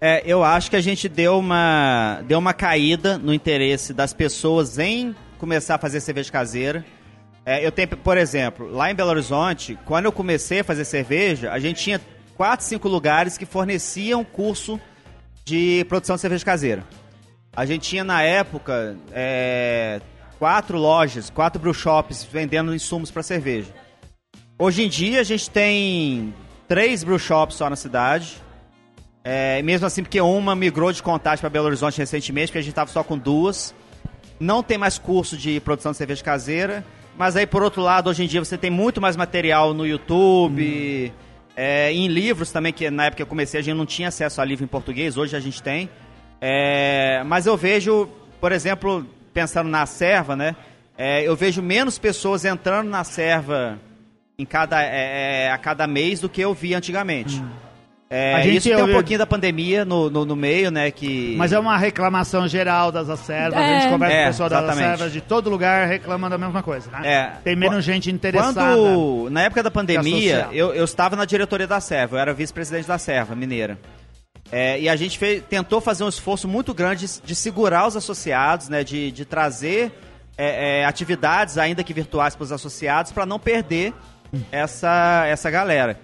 É, 0.00 0.22
eu 0.24 0.44
acho 0.44 0.70
que 0.70 0.76
a 0.76 0.80
gente 0.80 1.08
deu 1.08 1.38
uma, 1.38 2.22
deu 2.26 2.38
uma 2.38 2.54
caída 2.54 3.18
no 3.18 3.34
interesse 3.34 3.92
das 3.92 4.12
pessoas 4.12 4.78
em 4.78 5.14
começar 5.38 5.74
a 5.74 5.78
fazer 5.78 6.00
cerveja 6.00 6.30
caseira. 6.30 6.84
É, 7.44 7.66
eu 7.66 7.72
tenho, 7.72 7.88
por 7.88 8.16
exemplo, 8.16 8.70
lá 8.70 8.90
em 8.90 8.94
Belo 8.94 9.10
Horizonte, 9.10 9.76
quando 9.84 10.04
eu 10.04 10.12
comecei 10.12 10.60
a 10.60 10.64
fazer 10.64 10.84
cerveja, 10.84 11.50
a 11.50 11.58
gente 11.58 11.82
tinha 11.82 12.00
quatro, 12.36 12.64
cinco 12.64 12.88
lugares 12.88 13.36
que 13.36 13.44
forneciam 13.44 14.22
curso 14.22 14.80
de 15.44 15.84
produção 15.88 16.14
de 16.14 16.20
cerveja 16.20 16.44
caseira. 16.44 16.84
A 17.56 17.66
gente 17.66 17.88
tinha 17.88 18.04
na 18.04 18.22
época 18.22 18.96
é, 19.10 20.00
quatro 20.38 20.78
lojas, 20.78 21.28
quatro 21.28 21.60
brew 21.60 21.74
shops 21.74 22.22
vendendo 22.22 22.72
insumos 22.72 23.10
para 23.10 23.22
cerveja. 23.24 23.72
Hoje 24.56 24.84
em 24.84 24.88
dia 24.88 25.20
a 25.20 25.24
gente 25.24 25.50
tem 25.50 26.32
três 26.68 27.02
brew 27.02 27.18
shops 27.18 27.56
só 27.56 27.68
na 27.68 27.74
cidade. 27.76 28.36
É, 29.30 29.60
mesmo 29.60 29.86
assim, 29.86 30.02
porque 30.02 30.18
uma 30.22 30.56
migrou 30.56 30.90
de 30.90 31.02
Contagem 31.02 31.42
para 31.42 31.50
Belo 31.50 31.66
Horizonte 31.66 31.98
recentemente, 31.98 32.46
porque 32.46 32.60
a 32.60 32.62
gente 32.62 32.70
estava 32.70 32.90
só 32.90 33.04
com 33.04 33.18
duas. 33.18 33.74
Não 34.40 34.62
tem 34.62 34.78
mais 34.78 34.96
curso 34.96 35.36
de 35.36 35.60
produção 35.60 35.92
de 35.92 35.98
cerveja 35.98 36.24
caseira. 36.24 36.82
Mas 37.14 37.36
aí, 37.36 37.46
por 37.46 37.62
outro 37.62 37.82
lado, 37.82 38.08
hoje 38.08 38.24
em 38.24 38.26
dia 38.26 38.42
você 38.42 38.56
tem 38.56 38.70
muito 38.70 39.02
mais 39.02 39.18
material 39.18 39.74
no 39.74 39.86
YouTube, 39.86 41.12
hum. 41.12 41.18
é, 41.54 41.92
em 41.92 42.08
livros 42.08 42.50
também, 42.50 42.72
que 42.72 42.90
na 42.90 43.04
época 43.04 43.16
que 43.16 43.22
eu 43.22 43.26
comecei 43.26 43.60
a 43.60 43.62
gente 43.62 43.76
não 43.76 43.84
tinha 43.84 44.08
acesso 44.08 44.40
a 44.40 44.44
livro 44.46 44.64
em 44.64 44.68
português, 44.68 45.18
hoje 45.18 45.36
a 45.36 45.40
gente 45.40 45.62
tem. 45.62 45.90
É, 46.40 47.22
mas 47.26 47.44
eu 47.44 47.54
vejo, 47.54 48.08
por 48.40 48.50
exemplo, 48.50 49.06
pensando 49.34 49.68
na 49.68 49.84
serva, 49.84 50.36
né? 50.36 50.56
É, 50.96 51.22
eu 51.22 51.36
vejo 51.36 51.60
menos 51.60 51.98
pessoas 51.98 52.46
entrando 52.46 52.88
na 52.88 53.04
serva 53.04 53.78
em 54.38 54.46
cada, 54.46 54.82
é, 54.82 55.48
é, 55.48 55.50
a 55.50 55.58
cada 55.58 55.86
mês 55.86 56.18
do 56.18 56.30
que 56.30 56.40
eu 56.40 56.54
vi 56.54 56.72
antigamente. 56.72 57.42
Hum. 57.42 57.67
É, 58.10 58.34
a 58.34 58.40
gente 58.40 58.56
isso 58.56 58.68
tem 58.70 58.82
um 58.82 58.92
pouquinho 58.92 59.18
da 59.18 59.26
pandemia 59.26 59.84
no, 59.84 60.08
no, 60.08 60.24
no, 60.24 60.34
meio, 60.34 60.70
né? 60.70 60.90
Que... 60.90 61.34
Mas 61.36 61.52
é 61.52 61.58
uma 61.58 61.76
reclamação 61.76 62.48
geral 62.48 62.90
das 62.90 63.10
acervas. 63.10 63.60
É. 63.60 63.76
A 63.76 63.80
gente 63.80 63.92
conversa 63.92 64.16
com 64.16 64.22
o 64.22 64.26
pessoal 64.28 64.48
das 64.48 64.68
acervas 64.70 65.12
de 65.12 65.20
todo 65.20 65.50
lugar 65.50 65.86
reclamando 65.86 66.34
a 66.34 66.38
mesma 66.38 66.62
coisa, 66.62 66.90
né? 66.90 67.00
É. 67.04 67.32
Tem 67.44 67.54
menos 67.54 67.84
gente 67.84 68.10
interessada. 68.10 68.60
Quando, 68.62 69.28
na 69.30 69.42
época 69.42 69.62
da 69.62 69.70
pandemia, 69.70 70.48
eu, 70.52 70.72
eu 70.72 70.84
estava 70.84 71.16
na 71.16 71.26
diretoria 71.26 71.66
da 71.66 71.80
serva, 71.80 72.16
eu 72.16 72.20
era 72.20 72.32
vice-presidente 72.32 72.88
da 72.88 72.96
serva 72.96 73.34
mineira. 73.34 73.78
É, 74.50 74.80
e 74.80 74.88
a 74.88 74.96
gente 74.96 75.18
fez, 75.18 75.42
tentou 75.46 75.78
fazer 75.78 76.04
um 76.04 76.08
esforço 76.08 76.48
muito 76.48 76.72
grande 76.72 77.06
de, 77.06 77.20
de 77.20 77.34
segurar 77.34 77.86
os 77.86 77.94
associados, 77.94 78.70
né, 78.70 78.82
de, 78.82 79.12
de 79.12 79.26
trazer 79.26 79.92
é, 80.38 80.80
é, 80.80 80.84
atividades, 80.86 81.58
ainda 81.58 81.84
que 81.84 81.92
virtuais, 81.92 82.34
para 82.34 82.44
os 82.44 82.52
associados, 82.52 83.12
para 83.12 83.26
não 83.26 83.38
perder 83.38 83.92
essa, 84.50 85.24
essa 85.26 85.50
galera. 85.50 86.00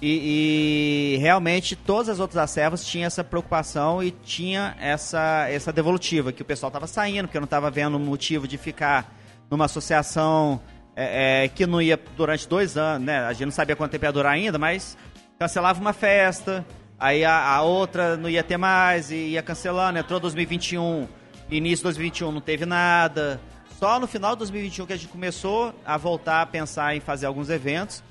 E, 0.00 1.14
e, 1.14 1.16
realmente 1.18 1.74
todas 1.74 2.10
as 2.10 2.20
outras 2.20 2.36
acervas 2.36 2.84
tinham 2.84 3.06
essa 3.06 3.24
preocupação 3.24 4.02
e 4.02 4.10
tinha 4.10 4.76
essa, 4.78 5.46
essa 5.48 5.72
devolutiva, 5.72 6.32
que 6.32 6.42
o 6.42 6.44
pessoal 6.44 6.68
estava 6.68 6.86
saindo, 6.86 7.26
porque 7.26 7.38
não 7.38 7.46
estava 7.46 7.70
vendo 7.70 7.98
motivo 7.98 8.46
de 8.46 8.58
ficar 8.58 9.10
numa 9.50 9.64
associação 9.64 10.60
é, 10.94 11.44
é, 11.44 11.48
que 11.48 11.66
não 11.66 11.80
ia 11.80 11.98
durante 12.16 12.46
dois 12.46 12.76
anos, 12.76 13.06
né? 13.06 13.20
A 13.20 13.32
gente 13.32 13.46
não 13.46 13.52
sabia 13.52 13.74
quanto 13.74 13.92
tempo 13.92 14.04
ia 14.04 14.12
durar 14.12 14.32
ainda, 14.32 14.58
mas 14.58 14.98
cancelava 15.38 15.80
uma 15.80 15.94
festa, 15.94 16.64
Aí 16.98 17.24
a, 17.24 17.54
a, 17.54 17.62
outra 17.62 18.16
não 18.16 18.28
ia 18.28 18.42
ter 18.42 18.56
mais 18.56 19.10
e 19.10 19.32
ia 19.32 19.42
cancelando. 19.42 19.98
Entrou 19.98 20.18
2021, 20.18 21.06
início 21.50 21.78
de 21.78 21.82
2021 21.84 22.32
não 22.32 22.40
teve 22.40 22.64
nada. 22.64 23.40
Só 23.78 24.00
no 24.00 24.06
final 24.06 24.32
de 24.32 24.38
2021 24.38 24.86
que 24.86 24.92
a 24.94 24.96
gente 24.96 25.08
começou 25.08 25.74
a 25.84 25.98
voltar 25.98 26.40
a 26.40 26.46
pensar 26.46 26.96
em 26.96 27.00
fazer 27.00 27.26
alguns 27.26 27.50
eventos. 27.50 28.02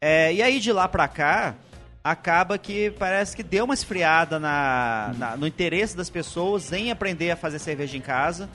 É, 0.00 0.32
e 0.32 0.42
aí 0.42 0.60
de 0.60 0.72
lá 0.72 0.88
pra 0.88 1.08
cá, 1.08 1.54
acaba 2.02 2.56
que 2.56 2.90
parece 2.92 3.36
que 3.36 3.42
deu 3.42 3.64
uma 3.64 3.74
esfriada 3.74 4.38
na, 4.38 5.12
na, 5.16 5.36
no 5.36 5.46
interesse 5.46 5.96
das 5.96 6.08
pessoas 6.08 6.72
em 6.72 6.90
aprender 6.90 7.30
a 7.30 7.36
fazer 7.36 7.58
cerveja 7.58 7.96
em 7.96 8.00
casa. 8.00 8.48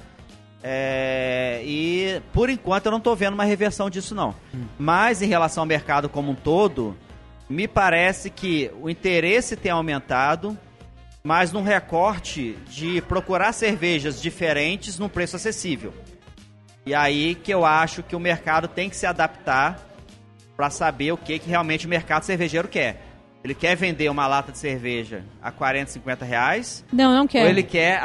É, 0.65 1.61
e 1.65 2.21
por 2.31 2.49
enquanto 2.49 2.85
eu 2.85 2.91
não 2.91 2.97
estou 2.97 3.15
vendo 3.15 3.33
uma 3.33 3.43
reversão 3.43 3.89
disso 3.89 4.15
não. 4.15 4.33
Hum. 4.53 4.65
Mas 4.79 5.21
em 5.21 5.27
relação 5.27 5.63
ao 5.63 5.67
mercado 5.67 6.07
como 6.07 6.31
um 6.31 6.35
todo, 6.35 6.97
me 7.49 7.67
parece 7.67 8.29
que 8.29 8.71
o 8.81 8.89
interesse 8.89 9.57
tem 9.57 9.71
aumentado, 9.71 10.57
mas 11.21 11.51
num 11.51 11.63
recorte 11.63 12.57
de 12.69 13.01
procurar 13.01 13.51
cervejas 13.51 14.21
diferentes 14.21 14.97
num 14.97 15.09
preço 15.09 15.35
acessível. 15.35 15.93
E 16.85 16.95
aí 16.95 17.35
que 17.35 17.53
eu 17.53 17.65
acho 17.65 18.01
que 18.01 18.15
o 18.15 18.19
mercado 18.19 18.67
tem 18.67 18.89
que 18.89 18.95
se 18.95 19.05
adaptar 19.05 19.92
para 20.55 20.69
saber 20.69 21.11
o 21.11 21.17
que, 21.17 21.39
que 21.39 21.49
realmente 21.49 21.85
o 21.85 21.89
mercado 21.89 22.23
cervejeiro 22.23 22.67
quer. 22.67 23.01
Ele 23.43 23.53
quer 23.53 23.75
vender 23.75 24.09
uma 24.09 24.25
lata 24.25 24.51
de 24.51 24.57
cerveja 24.57 25.23
a 25.41 25.51
40, 25.51 25.91
50 25.91 26.23
reais? 26.23 26.85
Não, 26.91 27.13
não 27.13 27.27
quer. 27.27 27.43
Ou 27.43 27.49
ele 27.49 27.63
quer 27.63 28.01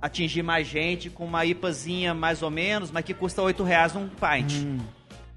atingir 0.00 0.42
mais 0.42 0.66
gente 0.66 1.08
com 1.08 1.24
uma 1.24 1.46
IPAzinha 1.46 2.12
mais 2.12 2.42
ou 2.42 2.50
menos, 2.50 2.90
mas 2.90 3.04
que 3.04 3.14
custa 3.14 3.40
8 3.40 3.62
reais 3.64 3.96
um 3.96 4.08
pint. 4.08 4.52
Hum. 4.62 4.78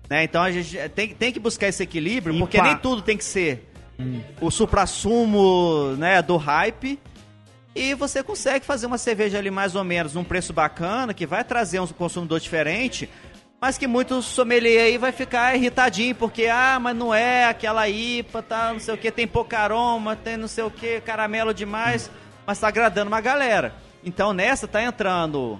Né? 0.10 0.26
Então 0.26 0.44
a 0.44 0.52
gente 0.52 0.78
tem, 0.90 1.10
tem 1.16 1.32
que 1.32 1.40
buscar 1.40 1.68
esse 1.68 1.82
equilíbrio, 1.82 2.38
porque 2.38 2.62
nem 2.62 2.76
tudo 2.78 3.02
tem 3.02 3.18
que 3.18 3.24
ser 3.24 3.72
hum. 3.98 4.22
o 4.42 4.52
supra-sumo 4.52 5.96
né, 5.98 6.22
do 6.22 6.36
hype. 6.36 7.00
E 7.74 7.94
você 7.94 8.24
consegue 8.24 8.66
fazer 8.66 8.88
uma 8.88 8.98
cerveja 8.98 9.38
ali 9.38 9.52
mais 9.52 9.76
ou 9.76 9.84
menos 9.84 10.16
num 10.16 10.24
preço 10.24 10.52
bacana, 10.52 11.14
que 11.14 11.28
vai 11.28 11.44
trazer 11.44 11.80
um 11.80 11.86
consumidor 11.86 12.40
diferente, 12.40 13.08
mas 13.60 13.78
que 13.78 13.88
muito 13.88 14.22
sommelier 14.22 14.86
aí 14.86 14.98
vai 14.98 15.12
ficar 15.12 15.56
irritadinho, 15.56 16.14
porque, 16.14 16.46
ah, 16.46 16.78
mas 16.80 16.96
não 16.96 17.14
é 17.14 17.46
aquela 17.46 17.90
IPA, 17.90 18.44
tá, 18.44 18.74
não 18.74 18.80
sei 18.80 18.94
o 18.94 18.98
que, 18.98 19.12
tem 19.12 19.28
pouco 19.28 19.56
aroma, 19.56 20.16
tem 20.16 20.38
não 20.38 20.48
sei 20.48 20.64
o 20.64 20.72
que, 20.72 21.02
caramelo 21.02 21.54
demais, 21.54 22.12
mas 22.46 22.60
tá 22.60 22.68
agradando 22.68 23.08
uma 23.08 23.22
galera. 23.22 23.74
Então 24.04 24.32
nessa 24.32 24.68
tá 24.68 24.82
entrando 24.84 25.60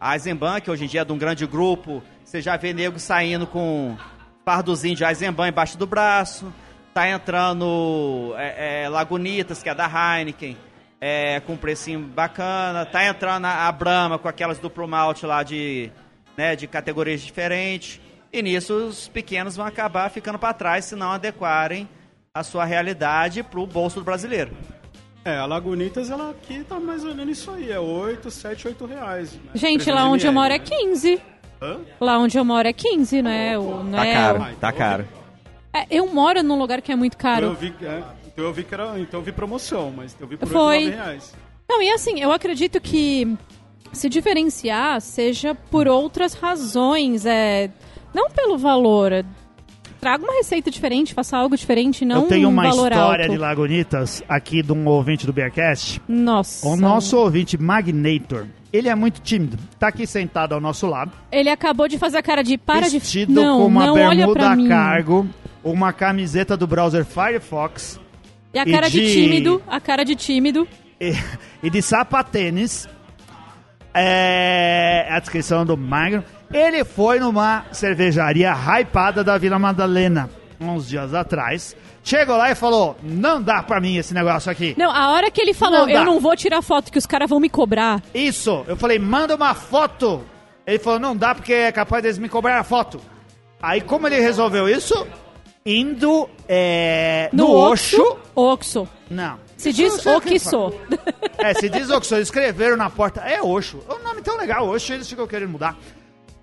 a 0.00 0.14
Eisenbahn, 0.14 0.60
que 0.60 0.70
hoje 0.70 0.84
em 0.84 0.88
dia 0.88 1.02
é 1.02 1.04
de 1.04 1.12
um 1.12 1.18
grande 1.18 1.46
grupo, 1.46 2.02
você 2.24 2.40
já 2.40 2.56
vê 2.56 2.72
nego 2.72 2.98
saindo 2.98 3.46
com 3.46 3.96
fardozinho 4.44 4.96
de 4.96 5.04
Eisenbahn 5.04 5.48
embaixo 5.48 5.76
do 5.76 5.86
braço. 5.86 6.52
Tá 6.94 7.08
entrando 7.08 8.34
é, 8.36 8.84
é, 8.84 8.88
Lagunitas, 8.88 9.62
que 9.62 9.68
é 9.68 9.74
da 9.74 9.86
Heineken, 9.86 10.56
é, 11.00 11.40
com 11.40 11.54
um 11.54 11.56
precinho 11.56 12.00
bacana. 12.00 12.84
Tá 12.84 13.04
entrando 13.04 13.46
a, 13.46 13.68
a 13.68 13.72
Brahma 13.72 14.18
com 14.18 14.28
aquelas 14.28 14.58
duplo 14.58 14.86
malte 14.86 15.24
lá 15.24 15.42
de, 15.42 15.90
né, 16.36 16.56
de 16.56 16.66
categorias 16.66 17.20
diferentes. 17.20 18.00
E 18.32 18.42
nisso 18.42 18.74
os 18.74 19.08
pequenos 19.08 19.56
vão 19.56 19.66
acabar 19.66 20.10
ficando 20.10 20.38
para 20.38 20.54
trás 20.54 20.86
se 20.86 20.96
não 20.96 21.12
adequarem 21.12 21.88
a 22.34 22.42
sua 22.42 22.64
realidade 22.64 23.42
para 23.42 23.60
o 23.60 23.66
bolso 23.66 24.00
do 24.00 24.04
brasileiro. 24.04 24.56
É, 25.24 25.36
a 25.36 25.46
Lagunitas, 25.46 26.10
ela 26.10 26.30
aqui 26.30 26.64
tá 26.64 26.80
mais 26.80 27.04
ou 27.04 27.14
menos 27.14 27.38
isso 27.38 27.50
aí, 27.50 27.70
é 27.70 27.78
8, 27.78 28.30
7, 28.30 28.68
8 28.68 28.86
reais. 28.86 29.32
Né? 29.34 29.50
Gente, 29.54 29.90
lá 29.90 30.06
onde 30.06 30.26
eu 30.26 30.32
moro 30.32 30.52
é 30.52 30.58
15. 30.58 31.20
Hã? 31.60 31.80
Lá 32.00 32.18
onde 32.18 32.36
eu 32.36 32.44
moro 32.44 32.66
é 32.66 32.72
15, 32.72 33.22
né? 33.22 33.56
O, 33.56 33.84
não 33.84 33.92
tá 33.98 34.06
é 34.06 34.12
caro, 34.12 34.38
o... 34.38 34.40
tá 34.42 34.50
então 34.50 34.72
caro. 34.72 35.08
É, 35.72 35.86
eu 35.90 36.06
moro 36.12 36.42
num 36.42 36.58
lugar 36.58 36.82
que 36.82 36.90
é 36.90 36.96
muito 36.96 37.16
caro. 37.16 37.46
Eu 37.46 37.54
vi, 37.54 37.72
é, 37.82 38.02
então 38.26 38.44
eu 38.44 38.52
vi 38.52 38.64
que 38.64 38.74
era. 38.74 38.98
Então 38.98 39.20
eu 39.20 39.24
vi 39.24 39.30
promoção, 39.30 39.92
mas 39.94 40.16
eu 40.18 40.26
vi 40.26 40.36
por 40.36 40.48
Foi. 40.48 40.90
reais. 40.90 41.32
Não, 41.68 41.80
e 41.80 41.90
assim, 41.90 42.20
eu 42.20 42.32
acredito 42.32 42.80
que 42.80 43.36
se 43.92 44.08
diferenciar 44.08 45.00
seja 45.00 45.54
por 45.54 45.86
outras 45.86 46.34
razões. 46.34 47.26
É, 47.26 47.70
não 48.14 48.30
pelo 48.30 48.58
valor. 48.58 49.24
Traga 50.00 50.24
uma 50.24 50.34
receita 50.34 50.68
diferente, 50.68 51.14
faça 51.14 51.36
algo 51.36 51.56
diferente, 51.56 52.04
não 52.04 52.22
Eu 52.22 52.28
tenho 52.28 52.48
uma 52.48 52.66
um 52.66 52.68
história 52.70 52.98
alto. 52.98 53.30
de 53.30 53.38
Lagunitas 53.38 54.20
aqui 54.28 54.60
de 54.60 54.72
um 54.72 54.88
ouvinte 54.88 55.24
do 55.24 55.32
Bearcast. 55.32 56.02
Nossa. 56.08 56.66
O 56.66 56.74
nosso 56.74 57.16
ouvinte 57.16 57.56
Magnator. 57.56 58.46
Ele 58.72 58.88
é 58.88 58.94
muito 58.96 59.20
tímido. 59.20 59.56
Tá 59.78 59.88
aqui 59.88 60.04
sentado 60.04 60.54
ao 60.54 60.60
nosso 60.60 60.86
lado. 60.88 61.12
Ele 61.30 61.48
acabou 61.50 61.86
de 61.86 61.98
fazer 61.98 62.16
a 62.16 62.22
cara 62.22 62.42
de 62.42 62.58
para 62.58 62.88
vestido 62.88 63.28
de 63.28 63.34
não, 63.34 63.60
com 63.60 63.66
uma 63.66 63.86
não 63.86 63.94
bermuda 63.94 64.56
cargo, 64.66 65.28
uma 65.62 65.92
camiseta 65.92 66.56
do 66.56 66.66
browser 66.66 67.04
Firefox. 67.04 68.00
E 68.52 68.58
a 68.58 68.66
cara 68.66 68.88
e 68.88 68.90
de... 68.90 69.00
de... 69.06 69.12
tímido, 69.12 69.62
a 69.68 69.78
cara 69.78 70.04
de 70.04 70.16
tímido. 70.16 70.66
E, 71.00 71.12
e 71.62 71.70
de 71.70 71.80
sapatênis. 71.80 72.88
É 73.94 75.08
a 75.10 75.18
descrição 75.18 75.64
do 75.64 75.76
Magno. 75.76 76.24
Ele 76.52 76.84
foi 76.84 77.20
numa 77.20 77.64
cervejaria 77.72 78.52
hypada 78.52 79.22
da 79.22 79.38
Vila 79.38 79.58
Madalena 79.58 80.28
uns 80.60 80.88
dias 80.88 81.12
atrás 81.12 81.76
Chegou 82.04 82.36
lá 82.36 82.50
e 82.50 82.54
falou: 82.54 82.96
Não 83.02 83.40
dá 83.40 83.62
pra 83.62 83.80
mim 83.80 83.96
esse 83.96 84.12
negócio 84.12 84.50
aqui. 84.50 84.74
Não, 84.76 84.90
a 84.90 85.12
hora 85.12 85.30
que 85.30 85.40
ele 85.40 85.54
falou: 85.54 85.86
não 85.86 85.90
Eu 85.90 86.04
não 86.04 86.20
vou 86.20 86.36
tirar 86.36 86.60
foto, 86.60 86.90
que 86.90 86.98
os 86.98 87.06
caras 87.06 87.30
vão 87.30 87.38
me 87.38 87.48
cobrar. 87.48 88.02
Isso, 88.12 88.64
eu 88.66 88.76
falei: 88.76 88.98
Manda 88.98 89.36
uma 89.36 89.54
foto. 89.54 90.22
Ele 90.66 90.78
falou: 90.78 90.98
Não 90.98 91.16
dá 91.16 91.34
porque 91.34 91.52
é 91.52 91.72
capaz 91.72 92.02
deles 92.02 92.18
me 92.18 92.28
cobrar 92.28 92.58
a 92.58 92.64
foto. 92.64 93.00
Aí, 93.60 93.80
como 93.80 94.08
ele 94.08 94.18
resolveu 94.18 94.68
isso? 94.68 95.06
Indo 95.64 96.28
é, 96.48 97.30
no, 97.32 97.46
no 97.46 97.54
Oxo. 97.54 98.18
Oxo. 98.34 98.88
Não. 99.08 99.38
Se 99.62 99.72
diz 99.72 100.04
Oxo. 100.04 100.74
É, 101.38 101.54
se 101.54 101.68
diz 101.68 101.88
Oxo. 101.88 102.16
Escreveram 102.16 102.76
na 102.76 102.90
porta. 102.90 103.20
É 103.20 103.40
Oxo. 103.40 103.78
É 103.88 103.94
um 103.94 104.02
nome 104.02 104.20
tão 104.20 104.36
legal, 104.36 104.68
Oxo. 104.68 104.92
Eles 104.92 105.08
ficam 105.08 105.24
querendo 105.24 105.50
mudar. 105.50 105.78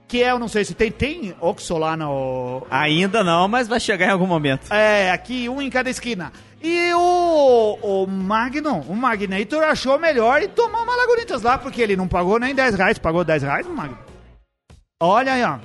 Que 0.07 0.23
é, 0.23 0.31
eu 0.31 0.39
não 0.39 0.47
sei 0.47 0.63
se 0.63 0.73
tem, 0.73 0.89
tem 0.89 1.35
Oxo 1.41 1.77
lá 1.77 1.97
no... 1.97 2.65
Ainda 2.71 3.23
não, 3.23 3.47
mas 3.47 3.67
vai 3.67 3.79
chegar 3.79 4.07
em 4.07 4.11
algum 4.11 4.25
momento. 4.25 4.73
É, 4.73 5.11
aqui 5.11 5.49
um 5.49 5.61
em 5.61 5.69
cada 5.69 5.89
esquina. 5.89 6.31
E 6.63 6.93
o, 6.93 7.77
o 7.81 8.07
Magnum, 8.07 8.79
o 8.87 8.95
Magnator 8.95 9.63
achou 9.63 9.99
melhor 9.99 10.41
e 10.41 10.47
tomou 10.47 10.81
uma 10.81 10.95
Lagunitas 10.95 11.41
lá, 11.41 11.57
porque 11.57 11.81
ele 11.81 11.95
não 11.95 12.07
pagou 12.07 12.39
nem 12.39 12.55
10 12.55 12.75
reais, 12.75 12.97
pagou 12.97 13.23
10 13.23 13.43
reais 13.43 13.67
Magnum. 13.67 13.97
Olha 15.01 15.33
aí, 15.33 15.43
ó. 15.43 15.59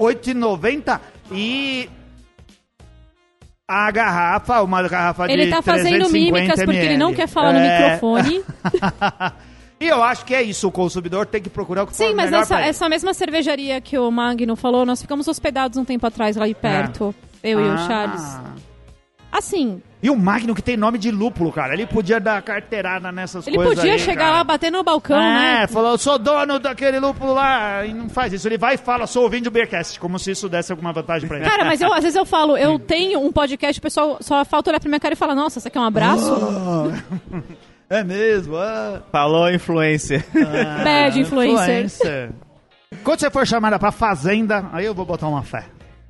8,90 0.00 1.00
e... 1.30 1.88
a 3.68 3.90
garrafa, 3.90 4.62
uma 4.62 4.82
garrafa 4.86 5.26
de 5.26 5.32
Ele 5.32 5.50
tá 5.50 5.60
fazendo 5.60 6.06
350 6.06 6.12
mímicas 6.12 6.64
porque 6.64 6.78
ele 6.78 6.96
não 6.96 7.12
quer 7.12 7.26
falar 7.26 7.52
no 7.52 7.58
É. 7.58 7.82
microfone. 7.84 8.44
e 9.80 9.88
eu 9.88 10.02
acho 10.02 10.24
que 10.24 10.34
é 10.34 10.42
isso, 10.42 10.68
o 10.68 10.72
consumidor 10.72 11.26
tem 11.26 11.42
que 11.42 11.50
procurar 11.50 11.82
o 11.82 11.86
que 11.86 11.96
Sim, 11.96 12.08
for 12.08 12.14
mas 12.16 12.32
essa, 12.32 12.60
essa 12.60 12.88
mesma 12.88 13.12
cervejaria 13.12 13.80
que 13.80 13.98
o 13.98 14.10
Magno 14.10 14.54
falou, 14.56 14.86
nós 14.86 15.02
ficamos 15.02 15.26
hospedados 15.26 15.76
um 15.76 15.84
tempo 15.84 16.06
atrás 16.06 16.36
lá 16.36 16.44
aí 16.44 16.54
perto. 16.54 17.14
Eu 17.42 17.60
e 17.60 17.64
o 17.68 17.72
Ah. 17.72 17.78
Charles. 17.86 18.38
Assim, 19.32 19.82
E 20.06 20.10
o 20.10 20.16
Magno 20.16 20.54
que 20.54 20.62
tem 20.62 20.76
nome 20.76 20.98
de 20.98 21.10
lúpulo, 21.10 21.50
cara. 21.50 21.74
Ele 21.74 21.84
podia 21.84 22.20
dar 22.20 22.40
carteirada 22.40 23.10
nessas 23.10 23.44
ele 23.44 23.56
coisas 23.56 23.74
podia 23.74 23.94
aí, 23.94 23.98
chegar 23.98 24.26
cara. 24.26 24.36
lá, 24.36 24.44
bater 24.44 24.70
no 24.70 24.84
balcão, 24.84 25.20
é, 25.20 25.62
né? 25.62 25.66
falou, 25.66 25.90
eu 25.90 25.98
sou 25.98 26.16
dono 26.16 26.60
daquele 26.60 27.00
lúpulo 27.00 27.34
lá, 27.34 27.84
e 27.84 27.92
não 27.92 28.08
faz 28.08 28.32
isso. 28.32 28.46
Ele 28.46 28.56
vai 28.56 28.76
e 28.76 28.78
fala, 28.78 29.08
sou 29.08 29.24
ouvinte 29.24 29.42
do 29.42 29.50
Beercast, 29.50 29.98
como 29.98 30.16
se 30.16 30.30
isso 30.30 30.48
desse 30.48 30.70
alguma 30.70 30.92
vantagem 30.92 31.26
pra 31.26 31.38
ele. 31.38 31.50
Cara, 31.50 31.64
mas 31.64 31.80
eu, 31.80 31.92
às 31.92 32.04
vezes 32.04 32.14
eu 32.14 32.24
falo, 32.24 32.56
eu 32.56 32.78
tenho 32.78 33.18
um 33.18 33.32
podcast, 33.32 33.80
o 33.80 33.82
pessoal 33.82 34.18
só 34.20 34.44
falta 34.44 34.70
olhar 34.70 34.78
pra 34.78 34.88
minha 34.88 35.00
cara 35.00 35.14
e 35.14 35.16
falar, 35.16 35.34
nossa, 35.34 35.58
isso 35.58 35.66
aqui 35.66 35.76
é 35.76 35.80
um 35.80 35.84
abraço? 35.84 36.32
é 37.90 38.04
mesmo, 38.04 38.56
ah. 38.58 39.02
Falou 39.10 39.50
influencer. 39.50 40.24
Bad 40.84 41.18
influencer. 41.18 41.84
influencer. 41.84 42.30
Quando 43.02 43.18
você 43.18 43.28
for 43.28 43.44
chamada 43.44 43.76
pra 43.76 43.90
fazenda, 43.90 44.70
aí 44.72 44.84
eu 44.84 44.94
vou 44.94 45.04
botar 45.04 45.26
uma 45.26 45.42
fé. 45.42 45.64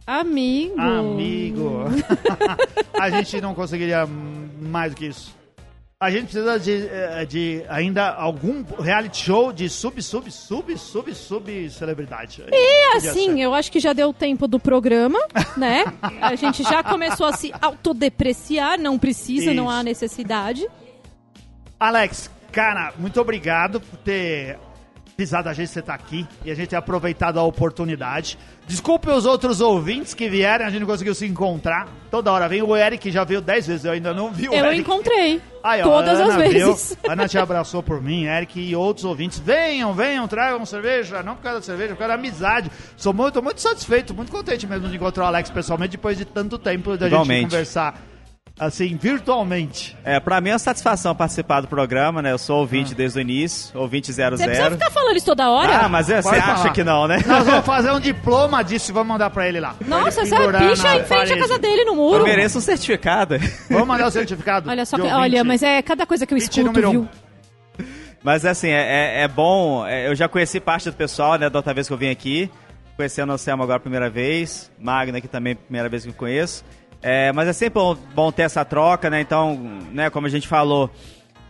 Amigo. 0.07 0.81
Amigo. 0.81 1.85
a 2.95 3.11
gente 3.11 3.41
não 3.41 3.55
conseguiria 3.55 4.07
mais 4.07 4.93
do 4.93 4.97
que 4.97 5.07
isso. 5.07 5.35
A 5.99 6.11
gente 6.11 6.25
precisa 6.25 6.61
de, 6.61 6.87
eh, 6.89 7.25
de 7.25 7.65
ainda 7.71 8.11
algum 8.11 8.63
reality 8.79 9.17
show 9.17 9.51
de 9.51 9.67
sub, 9.67 10.01
sub, 10.03 10.31
sub, 10.31 10.77
sub, 10.79 11.15
sub 11.15 11.71
celebridade. 11.71 12.45
E 12.53 12.97
assim, 12.97 13.43
eu 13.43 13.55
acho 13.55 13.73
que 13.73 13.81
já 13.81 13.95
deu 13.95 14.13
tempo 14.13 14.47
do 14.47 14.61
programa, 14.61 15.19
né? 15.57 15.85
A 16.21 16.35
gente 16.35 16.63
já 16.63 16.85
começou 16.85 17.27
a 17.27 17.33
se 17.33 17.51
autodepreciar, 17.63 18.79
não 18.79 18.99
precisa, 18.99 19.55
não 19.55 19.65
Isso. 19.65 19.73
há 19.73 19.83
necessidade. 19.83 20.69
Alex, 21.81 22.31
cara, 22.53 22.93
muito 22.99 23.19
obrigado 23.19 23.81
por 23.81 23.99
ter 24.01 24.59
pisado 25.17 25.49
a 25.49 25.53
gente, 25.55 25.69
você 25.69 25.81
tá 25.81 25.95
aqui 25.95 26.27
e 26.45 26.51
a 26.51 26.55
gente 26.55 26.69
ter 26.69 26.77
aproveitado 26.77 27.39
a 27.39 27.43
oportunidade. 27.43 28.39
Desculpe 28.67 29.09
os 29.11 29.25
outros 29.25 29.61
ouvintes 29.63 30.13
que 30.13 30.29
vieram, 30.29 30.67
a 30.67 30.71
gente 30.71 30.81
não 30.81 30.87
conseguiu 30.87 31.15
se 31.15 31.25
encontrar. 31.27 31.89
Toda 32.11 32.31
hora 32.31 32.47
vem 32.49 32.63
o 32.63 32.77
Eric, 32.77 33.11
já 33.11 33.25
veio 33.25 33.41
10 33.41 33.67
vezes, 33.67 33.85
eu 33.87 33.93
ainda 33.93 34.13
não 34.13 34.31
vi 34.31 34.49
o 34.49 34.53
Eu 34.53 34.67
Eric. 34.67 34.81
encontrei. 34.81 35.41
Aí, 35.65 35.81
ó, 35.81 35.85
todas 35.85 36.21
as 36.21 36.29
Ana 36.35 36.49
viu, 36.49 36.67
vezes. 36.75 36.97
a 37.09 37.13
Ana 37.13 37.27
te 37.27 37.39
abraçou 37.39 37.83
por 37.83 38.01
mim, 38.03 38.25
Eric 38.27 38.61
e 38.61 38.77
outros 38.77 39.05
ouvintes. 39.05 39.39
Venham, 39.39 39.95
venham, 39.95 40.29
tragam 40.29 40.65
cerveja. 40.67 41.23
Não 41.23 41.35
por 41.35 41.43
causa 41.43 41.61
da 41.61 41.65
cerveja, 41.65 41.95
por 41.95 41.99
causa 42.01 42.09
da 42.13 42.19
amizade. 42.19 42.71
Sou 42.97 43.13
muito, 43.15 43.43
muito 43.43 43.61
satisfeito, 43.61 44.13
muito 44.15 44.31
contente 44.31 44.67
mesmo 44.67 44.89
de 44.89 44.97
encontrar 44.97 45.25
o 45.25 45.27
Alex 45.29 45.49
pessoalmente 45.51 45.93
depois 45.93 46.19
de 46.19 46.25
tanto 46.25 46.59
tempo 46.59 46.91
da 46.97 47.07
gente 47.07 47.15
Igualmente. 47.15 47.45
conversar 47.45 47.99
assim, 48.59 48.97
virtualmente. 48.97 49.97
É, 50.05 50.19
pra 50.19 50.41
mim 50.41 50.51
é 50.51 50.53
uma 50.53 50.59
satisfação 50.59 51.15
participar 51.15 51.61
do 51.61 51.69
programa, 51.69 52.23
né? 52.23 52.33
Eu 52.33 52.39
sou 52.39 52.61
ouvinte 52.61 52.95
desde 52.95 53.19
o 53.19 53.21
início, 53.21 53.79
ouvinte 53.79 54.13
00. 54.13 54.37
Você 54.37 54.45
precisa 54.47 54.71
ficar 54.71 54.91
falando 54.91 55.17
isso 55.17 55.27
toda 55.27 55.51
hora? 55.51 55.77
Ah, 55.85 55.89
mas 55.89 56.09
é, 56.11 56.23
você 56.23 56.29
Pode 56.31 56.41
acha 56.41 56.57
falar. 56.57 56.73
que 56.73 56.85
não, 56.85 57.07
né? 57.07 57.19
Nós 57.27 57.47
vamos 57.47 57.65
fazer 57.67 57.91
um 57.93 58.01
diploma 58.01 58.63
disso 58.63 58.91
e 58.91 58.95
vamos 58.95 59.09
mandar 59.09 59.31
pra 59.31 59.49
ele 59.49 59.61
lá. 59.61 59.75
Nossa, 59.87 60.23
essa 60.23 60.37
pendurar 60.37 60.69
bicha 60.69 60.97
em 60.97 61.05
frente 61.05 61.33
à 61.33 61.39
casa 61.39 61.59
dele 61.59 61.85
no 61.85 61.93
Eu 61.93 61.97
muro. 61.97 62.25
mereço 62.25 62.59
um 62.59 62.61
certificado. 62.63 63.37
Vamos 63.71 63.87
mandar 63.89 64.07
o 64.07 64.11
certificado. 64.11 64.69
Olha 64.71 64.85
só, 64.87 64.97
que, 64.97 65.03
olha, 65.03 65.45
mas 65.45 65.63
é 65.63 65.83
cada 65.83 66.07
coisa 66.07 66.27
que 66.27 66.33
eu 66.35 66.39
escuto, 66.39 66.63
número 66.65 66.91
viu? 66.91 67.01
um. 67.03 67.85
Mas 68.23 68.45
assim, 68.45 68.69
é, 68.69 69.21
é- 69.21 69.23
é 69.23 69.29
bom. 69.29 69.87
é, 69.87 70.09
eu 70.09 70.15
já 70.15 70.29
conheci 70.29 70.59
parte 70.61 70.91
do 70.91 70.97
pessoal, 70.97 71.39
né, 71.39 71.49
da 71.51 71.59
outra 71.59 71.73
vez 71.75 71.87
que 71.87 71.93
eu 71.93 71.97
vim 71.99 72.09
aqui. 72.11 72.51
Conhecendo 72.97 73.31
o 73.31 73.33
Anselmo 73.35 73.63
agora 73.63 73.77
a 73.77 73.81
primeira 73.81 74.09
vez. 74.09 74.71
Magna 74.79 75.19
aqui 75.19 75.29
também, 75.29 75.55
primeira 75.55 75.89
vez 75.89 76.03
que 76.05 76.09
eu 76.09 76.15
conheço. 76.15 76.65
É, 77.09 77.31
mas 77.31 77.47
é 77.47 77.53
sempre 77.53 77.81
bom, 77.81 77.97
bom 78.17 78.33
ter 78.33 78.43
essa 78.43 78.65
troca, 78.65 79.09
né? 79.09 79.21
Então, 79.21 79.55
né, 79.93 80.11
como 80.11 80.27
a 80.27 80.29
gente 80.29 80.49
falou, 80.49 80.91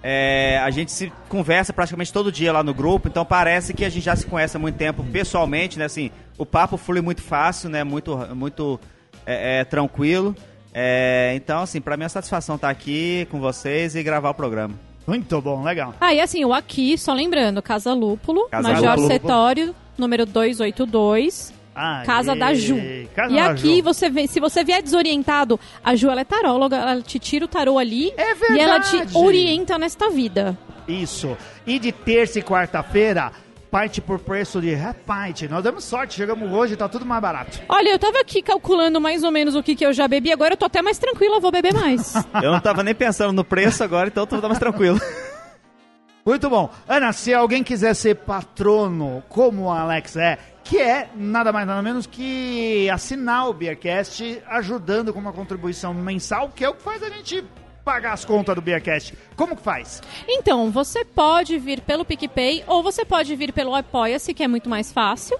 é, 0.02 0.61
a 0.62 0.70
gente 0.70 0.92
se 0.92 1.11
conversa 1.30 1.72
praticamente 1.72 2.12
todo 2.12 2.30
dia 2.30 2.52
lá 2.52 2.62
no 2.62 2.74
grupo, 2.74 3.09
então 3.09 3.24
parece 3.24 3.72
que 3.72 3.82
a 3.82 3.88
gente 3.88 4.04
já 4.04 4.14
se 4.14 4.26
conhece 4.26 4.54
há 4.54 4.61
muito 4.61 4.76
tempo 4.76 5.02
pessoalmente, 5.02 5.78
né? 5.78 5.86
Assim, 5.86 6.11
o 6.36 6.44
papo 6.44 6.76
flui 6.76 7.00
muito 7.00 7.22
fácil, 7.22 7.70
né? 7.70 7.82
Muito, 7.82 8.14
muito 8.34 8.78
é, 9.24 9.61
é, 9.61 9.64
tranquilo. 9.64 10.36
É, 10.74 11.32
então, 11.34 11.62
assim, 11.62 11.80
pra 11.80 11.96
mim 11.96 12.02
é 12.02 12.04
uma 12.04 12.11
satisfação 12.11 12.57
estar 12.57 12.68
aqui 12.68 13.26
com 13.30 13.40
vocês 13.40 13.96
e 13.96 14.02
gravar 14.02 14.28
o 14.28 14.34
programa. 14.34 14.74
Muito 15.07 15.40
bom, 15.40 15.62
legal. 15.62 15.94
Ah, 15.98 16.12
e 16.12 16.20
assim, 16.20 16.44
o 16.44 16.52
aqui, 16.52 16.98
só 16.98 17.14
lembrando, 17.14 17.62
Casa 17.62 17.94
Lúpulo, 17.94 18.46
Casa 18.50 18.74
Major 18.74 18.90
Lúpulo. 18.90 19.07
Setório, 19.07 19.74
número 19.96 20.26
282, 20.26 21.55
Aê, 21.77 22.07
Casa 22.07 22.35
da 22.35 22.55
Ju. 22.55 22.77
Casa 23.14 23.33
e 23.33 23.37
da 23.37 23.47
aqui, 23.51 23.77
Ju. 23.77 23.83
você 23.83 24.09
vê, 24.09 24.27
se 24.27 24.41
você 24.41 24.64
vier 24.64 24.83
desorientado, 24.83 25.61
a 25.85 25.95
Ju, 25.95 26.09
ela 26.09 26.22
é 26.22 26.24
taróloga, 26.24 26.77
ela 26.77 27.03
te 27.03 27.18
tira 27.18 27.45
o 27.45 27.49
tarô 27.49 27.79
ali 27.79 28.12
É 28.16 28.55
e 28.55 28.59
ela 28.59 28.81
te 28.81 28.97
orienta 29.14 29.77
nesta 29.79 30.09
vida. 30.09 30.57
Isso. 30.89 31.37
E 31.66 31.79
de 31.79 31.93
terça 31.93 32.39
e 32.39 32.43
quarta-feira, 32.43 33.31
parte 33.70 34.01
por 34.01 34.18
preço 34.18 34.59
de 34.59 34.74
pint. 35.05 35.51
Nós 35.51 35.62
demos 35.62 35.85
sorte, 35.85 36.14
chegamos 36.14 36.51
hoje, 36.51 36.77
tá 36.77 36.89
tudo 36.89 37.05
mais 37.05 37.20
barato. 37.20 37.61
Olha, 37.68 37.91
eu 37.91 37.99
tava 37.99 38.20
aqui 38.20 38.41
calculando 38.41 38.99
mais 38.99 39.22
ou 39.22 39.31
menos 39.31 39.55
o 39.55 39.62
que, 39.62 39.74
que 39.74 39.85
eu 39.85 39.93
já 39.93 40.09
bebi, 40.09 40.33
agora 40.33 40.55
eu 40.55 40.57
tô 40.57 40.64
até 40.64 40.81
mais 40.81 40.99
tranquila, 40.99 41.41
vou 41.41 41.51
beber 41.53 41.74
mais. 41.74 42.14
Eu 42.43 42.53
não 42.53 42.61
tava 42.61 42.83
nem 42.83 42.95
pensando 42.95 43.33
no 43.33 43.45
preço 43.45 43.85
agora, 43.85 44.09
então 44.09 44.22
eu 44.31 44.41
tô 44.41 44.49
mais 44.49 44.59
tranquilo. 44.59 44.99
Muito 46.24 46.51
bom. 46.51 46.70
Ana, 46.89 47.12
se 47.12 47.33
alguém 47.33 47.62
quiser 47.62 47.95
ser 47.95 48.16
patrono, 48.16 49.22
como 49.29 49.64
o 49.64 49.70
Alex 49.70 50.16
é, 50.16 50.39
que 50.69 50.79
é 50.79 51.09
nada 51.14 51.53
mais 51.53 51.67
nada 51.67 51.81
menos 51.83 52.07
que 52.07 52.91
assinar 52.91 53.49
o 53.49 53.53
Beercast, 53.53 54.43
ajudando 54.49 55.12
com 55.12 55.19
uma 55.19 55.33
contribuição 55.33 55.95
mensal, 55.95 56.51
que 56.55 56.64
é 56.64 56.69
o 56.69 56.75
que 56.75 56.83
faz 56.83 57.03
a 57.03 57.09
gente 57.09 57.45
pagar 57.85 58.12
as 58.12 58.25
contas 58.25 58.55
do 58.55 58.61
Beercast. 58.61 59.14
Como 59.37 59.55
que 59.55 59.62
faz? 59.62 60.03
Então, 60.27 60.71
você 60.73 61.05
pode 61.05 61.57
vir 61.59 61.81
pelo 61.81 62.05
PicPay 62.05 62.64
ou 62.67 62.83
você 62.83 63.05
pode 63.05 63.35
vir 63.37 63.53
pelo 63.53 63.75
Apoia-se, 63.77 64.35
que 64.35 64.43
é 64.43 64.49
muito 64.49 64.69
mais 64.69 64.93
fácil. 64.93 65.39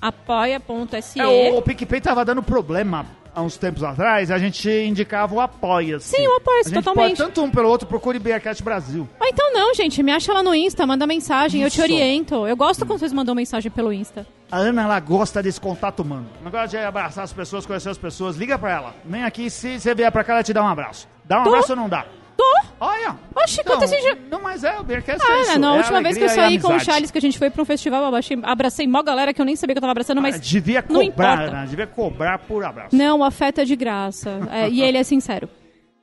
apoia.se. 0.00 1.20
É, 1.20 1.26
o, 1.26 1.58
o 1.58 1.62
PicPay 1.62 2.00
tava 2.00 2.24
dando 2.24 2.42
problema 2.42 3.04
há 3.34 3.42
uns 3.42 3.56
tempos 3.56 3.82
atrás, 3.82 4.30
a 4.30 4.38
gente 4.38 4.68
indicava 4.68 5.34
o 5.34 5.40
Apoia-se. 5.40 6.16
Sim, 6.16 6.26
o 6.26 6.36
Apoia-se, 6.36 6.72
totalmente. 6.72 7.16
Pode, 7.16 7.28
tanto 7.28 7.42
um 7.42 7.50
pelo 7.50 7.68
outro, 7.68 7.86
procure 7.86 8.18
Beercast 8.18 8.62
Brasil. 8.62 9.08
Ou 9.20 9.26
então 9.26 9.52
não, 9.52 9.74
gente, 9.74 10.02
me 10.02 10.12
acha 10.12 10.32
lá 10.32 10.42
no 10.42 10.54
Insta, 10.54 10.86
manda 10.86 11.06
mensagem, 11.06 11.62
eu 11.62 11.70
te 11.70 11.74
Isso. 11.74 11.82
oriento. 11.82 12.46
Eu 12.46 12.56
gosto 12.56 12.84
quando 12.86 12.98
vocês 12.98 13.12
mandam 13.12 13.34
mensagem 13.34 13.70
pelo 13.70 13.92
Insta. 13.92 14.26
A 14.50 14.58
Ana, 14.58 14.82
ela 14.82 15.00
gosta 15.00 15.42
desse 15.42 15.60
contato 15.60 16.00
humano. 16.00 16.26
O 16.40 16.44
negócio 16.44 16.70
de 16.70 16.78
abraçar 16.78 17.24
as 17.24 17.32
pessoas, 17.32 17.64
conhecer 17.64 17.88
as 17.88 17.98
pessoas. 17.98 18.36
Liga 18.36 18.58
pra 18.58 18.70
ela. 18.70 18.94
Vem 19.04 19.22
aqui, 19.24 19.48
se 19.48 19.78
você 19.78 19.94
vier 19.94 20.10
pra 20.10 20.24
cá, 20.24 20.34
ela 20.34 20.42
te 20.42 20.52
dá 20.52 20.62
um 20.62 20.68
abraço. 20.68 21.08
Dá 21.24 21.40
um 21.40 21.44
Tô. 21.44 21.50
abraço 21.50 21.72
ou 21.72 21.76
não 21.76 21.88
dá? 21.88 22.04
Tô! 22.40 22.62
Olha! 22.80 23.18
Oxi, 23.36 23.62
quanto 23.62 23.82
esse 23.84 24.00
dia- 24.00 24.16
Não, 24.30 24.40
mas 24.40 24.64
é, 24.64 24.78
o 24.78 24.82
Beercast 24.82 25.22
é 25.22 25.30
Ah, 25.30 25.40
isso. 25.42 25.58
na 25.58 25.74
é 25.74 25.78
última 25.78 26.02
vez 26.02 26.16
que 26.16 26.24
eu 26.24 26.28
saí 26.30 26.58
com 26.58 26.74
o. 26.74 26.80
Charles, 26.80 27.10
que 27.10 27.18
a 27.18 27.20
gente 27.20 27.38
foi 27.38 27.50
pra 27.50 27.60
um 27.60 27.66
festival, 27.66 28.00
eu 28.00 28.06
abracei, 28.08 28.38
abracei 28.42 28.86
mó 28.86 29.02
galera 29.02 29.34
que 29.34 29.40
eu 29.42 29.44
nem 29.44 29.56
sabia 29.56 29.74
que 29.74 29.78
eu 29.78 29.82
tava 29.82 29.90
abraçando, 29.90 30.22
mas. 30.22 30.36
Ah, 30.36 30.38
devia 30.38 30.82
não 30.88 31.04
cobrar, 31.06 31.34
importa. 31.34 31.56
Ana, 31.56 31.66
devia 31.66 31.86
cobrar 31.86 32.38
por 32.38 32.64
abraço. 32.64 32.96
Não, 32.96 33.18
o 33.18 33.24
afeto 33.24 33.60
é 33.60 33.64
de 33.66 33.76
graça. 33.76 34.30
É, 34.50 34.70
e 34.70 34.80
ele 34.80 34.96
é 34.96 35.02
sincero. 35.02 35.50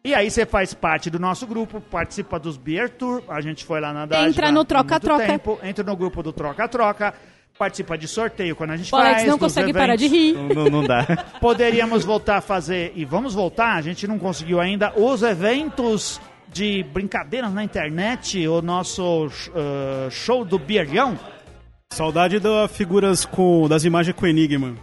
E 0.05 0.13
aí 0.13 0.29
você 0.29 0.45
faz 0.45 0.75
parte 0.75 1.09
do 1.09 1.17
nosso 1.17 1.47
grupo, 1.47 1.81
participa 1.81 2.39
dos 2.39 2.55
Beer 2.55 2.87
Tour, 2.89 3.23
a 3.27 3.41
gente 3.41 3.65
foi 3.65 3.81
lá 3.81 3.91
na 3.91 4.05
Dádiva 4.05 4.29
Entra 4.29 4.51
no 4.51 4.61
há 4.61 4.65
Troca 4.65 4.99
entra 5.63 5.83
no 5.83 5.95
grupo 5.97 6.21
do 6.21 6.31
Troca 6.31 7.13
Participa 7.57 7.97
de 7.97 8.07
sorteio 8.07 8.55
quando 8.55 8.71
a 8.71 8.77
gente 8.77 8.93
O 8.93 8.97
Alex 8.97 9.15
faz, 9.15 9.27
não 9.27 9.37
dos 9.37 9.47
consegue 9.47 9.73
parar 9.73 9.95
de 9.95 10.05
eventos. 10.05 10.25
rir. 10.25 10.33
Não, 10.33 10.63
não, 10.63 10.69
não 10.69 10.83
dá. 10.83 11.05
Poderíamos 11.41 12.05
voltar 12.05 12.37
a 12.37 12.41
fazer, 12.41 12.91
e 12.95 13.03
vamos 13.03 13.33
voltar, 13.33 13.75
a 13.75 13.81
gente 13.81 14.07
não 14.07 14.19
conseguiu 14.19 14.59
ainda, 14.59 14.93
os 14.95 15.23
eventos 15.23 16.21
de 16.51 16.83
brincadeiras 16.83 17.51
na 17.53 17.63
internet, 17.63 18.47
o 18.47 18.61
nosso 18.61 19.25
uh, 19.27 20.09
show 20.11 20.45
do 20.45 20.57
Beergão. 20.59 21.17
Saudade 21.91 22.39
das 22.39 22.71
figuras 22.75 23.25
com. 23.25 23.67
das 23.67 23.83
imagens 23.85 24.15
com 24.15 24.27
Enigma. 24.27 24.75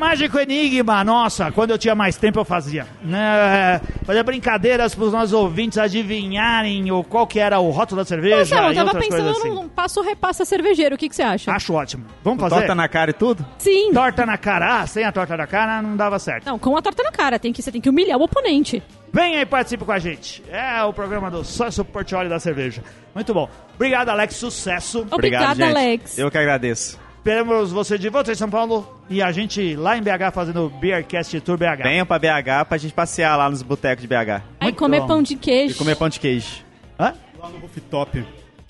Mágico 0.00 0.38
Enigma, 0.38 1.04
nossa, 1.04 1.52
quando 1.52 1.72
eu 1.72 1.78
tinha 1.78 1.94
mais 1.94 2.16
tempo 2.16 2.40
eu 2.40 2.44
fazia. 2.44 2.86
Né? 3.02 3.78
Fazer 4.02 4.22
brincadeiras 4.22 4.94
para 4.94 5.04
os 5.04 5.12
nossos 5.12 5.34
ouvintes 5.34 5.76
adivinharem 5.76 6.90
o, 6.90 7.04
qual 7.04 7.26
que 7.26 7.38
era 7.38 7.60
o 7.60 7.68
rótulo 7.68 8.00
da 8.00 8.06
cerveja 8.06 8.36
Marcelo, 8.36 8.68
eu 8.68 8.74
tava 8.74 8.98
pensando 8.98 9.28
assim. 9.28 9.50
num 9.50 9.68
passo 9.68 10.00
repassa 10.00 10.46
cervejeiro, 10.46 10.94
o 10.94 10.98
que, 10.98 11.06
que 11.06 11.14
você 11.14 11.22
acha? 11.22 11.52
Acho 11.52 11.74
ótimo. 11.74 12.06
Vamos 12.24 12.40
fazer? 12.40 12.54
Torta 12.54 12.74
na 12.74 12.88
cara 12.88 13.10
e 13.10 13.12
tudo? 13.12 13.44
Sim. 13.58 13.92
Torta 13.92 14.24
na 14.24 14.38
cara, 14.38 14.80
ah, 14.80 14.86
sem 14.86 15.04
a 15.04 15.12
torta 15.12 15.36
na 15.36 15.46
cara 15.46 15.82
não 15.82 15.94
dava 15.94 16.18
certo. 16.18 16.46
Não, 16.46 16.58
com 16.58 16.74
a 16.74 16.80
torta 16.80 17.02
na 17.02 17.12
cara, 17.12 17.38
tem 17.38 17.52
que, 17.52 17.62
você 17.62 17.70
tem 17.70 17.78
que 17.80 17.90
humilhar 17.90 18.18
o 18.18 18.22
oponente. 18.22 18.82
Vem 19.12 19.36
aí, 19.36 19.44
participe 19.44 19.84
com 19.84 19.92
a 19.92 19.98
gente. 19.98 20.42
É 20.48 20.82
o 20.82 20.94
programa 20.94 21.30
do 21.30 21.44
Sócio 21.44 21.84
Portioli 21.84 22.30
da 22.30 22.40
Cerveja. 22.40 22.82
Muito 23.14 23.34
bom. 23.34 23.50
Obrigado, 23.74 24.08
Alex. 24.08 24.36
Sucesso. 24.36 25.06
Obrigada, 25.10 25.56
gente. 25.56 25.76
Alex. 25.76 26.18
Eu 26.18 26.30
que 26.30 26.38
agradeço. 26.38 26.98
Esperamos 27.24 27.70
você 27.70 27.98
de 27.98 28.08
volta 28.08 28.32
em 28.32 28.34
São 28.34 28.48
Paulo 28.48 28.88
e 29.10 29.20
a 29.20 29.30
gente 29.30 29.76
lá 29.76 29.94
em 29.94 30.00
BH 30.02 30.32
fazendo 30.32 30.70
Beercast 30.80 31.38
Tour 31.42 31.58
BH. 31.58 31.82
Venham 31.82 32.06
pra 32.06 32.18
BH 32.18 32.64
pra 32.66 32.78
gente 32.78 32.94
passear 32.94 33.36
lá 33.36 33.50
nos 33.50 33.60
botecos 33.62 34.00
de 34.00 34.08
BH. 34.08 34.42
Aí 34.58 34.72
comer 34.72 35.00
bom. 35.00 35.06
pão 35.06 35.22
de 35.22 35.36
queijo. 35.36 35.74
E 35.74 35.76
comer 35.76 35.96
pão 35.96 36.08
de 36.08 36.18
queijo. 36.18 36.62
Hã? 36.98 37.12
Lá 37.38 37.48
no 37.50 37.58
rooftop. 37.58 38.24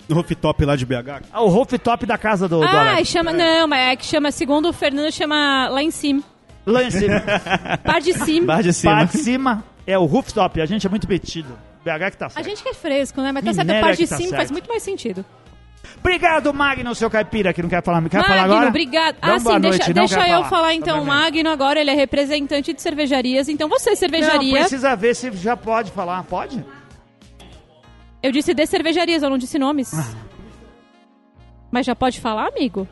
No 0.09 0.15
rooftop 0.17 0.65
lá 0.65 0.75
de 0.75 0.85
BH. 0.85 1.23
Ah, 1.31 1.41
o 1.41 1.47
rooftop 1.47 2.05
da 2.05 2.17
casa 2.17 2.49
do, 2.49 2.59
do 2.59 2.65
Ah, 2.65 2.91
Alex. 2.91 3.07
chama. 3.07 3.31
Não, 3.31 3.67
mas 3.69 3.79
é 3.93 3.95
que 3.95 4.05
chama, 4.05 4.29
segundo 4.31 4.67
o 4.67 4.73
Fernando, 4.73 5.09
chama 5.13 5.69
lá 5.69 5.81
em 5.81 5.91
cima. 5.91 6.21
Lá 6.65 6.83
em 6.83 6.91
cima. 6.91 7.23
Par 7.85 8.01
de 8.01 8.11
cima. 8.13 8.47
Bar 8.47 8.63
de 8.63 8.73
cima. 8.73 8.95
Par 8.95 9.05
de 9.05 9.17
cima 9.17 9.63
é 9.87 9.97
o 9.97 10.03
rooftop. 10.03 10.59
A 10.61 10.65
gente 10.65 10.85
é 10.85 10.89
muito 10.89 11.07
metido. 11.07 11.57
BH 11.85 12.11
que 12.11 12.17
tá 12.17 12.25
A 12.25 12.29
certo. 12.29 12.45
gente 12.49 12.61
que 12.61 12.69
é 12.69 12.73
fresco, 12.73 13.21
né? 13.21 13.31
Mas 13.31 13.45
tá 13.45 13.53
certo, 13.53 13.67
Minério 13.67 13.81
a 13.85 13.87
par 13.87 13.93
é 13.93 13.97
de 13.97 14.07
tá 14.07 14.15
cima 14.17 14.27
certo. 14.29 14.37
faz 14.37 14.51
muito 14.51 14.67
mais 14.67 14.83
sentido. 14.83 15.25
Obrigado, 15.99 16.53
Magno, 16.53 16.95
seu 16.95 17.09
caipira, 17.09 17.53
que 17.53 17.61
não 17.61 17.69
quer 17.69 17.83
falar. 17.83 18.01
Quer 18.09 18.23
falar 18.23 18.41
Magno, 18.41 18.53
agora? 18.53 18.69
obrigado. 18.69 19.17
Dá 19.19 19.27
uma 19.27 19.35
Ah, 19.35 19.39
boa 19.39 19.55
sim, 19.55 19.61
noite, 19.61 19.77
deixa, 19.77 19.93
não 19.93 20.05
deixa 20.05 20.19
eu 20.29 20.35
falar. 20.37 20.49
falar 20.49 20.73
então. 20.73 21.01
O. 21.01 21.05
Magno 21.05 21.49
agora, 21.49 21.79
ele 21.79 21.91
é 21.91 21.93
representante 21.95 22.73
de 22.73 22.81
cervejarias. 22.81 23.47
Então 23.49 23.69
você, 23.69 23.91
Não, 23.91 23.97
cervejaria... 23.97 24.59
precisa 24.59 24.95
ver 24.95 25.15
se 25.15 25.31
já 25.33 25.55
pode 25.55 25.91
falar. 25.91 26.23
Pode? 26.23 26.63
Eu 28.23 28.31
disse 28.31 28.53
de 28.53 28.65
cervejarias, 28.65 29.23
eu 29.23 29.29
não 29.29 29.37
disse 29.37 29.57
nomes. 29.59 29.93
Ah. 29.93 30.15
Mas 31.71 31.85
já 31.85 31.95
pode 31.95 32.19
falar, 32.19 32.47
amigo? 32.49 32.87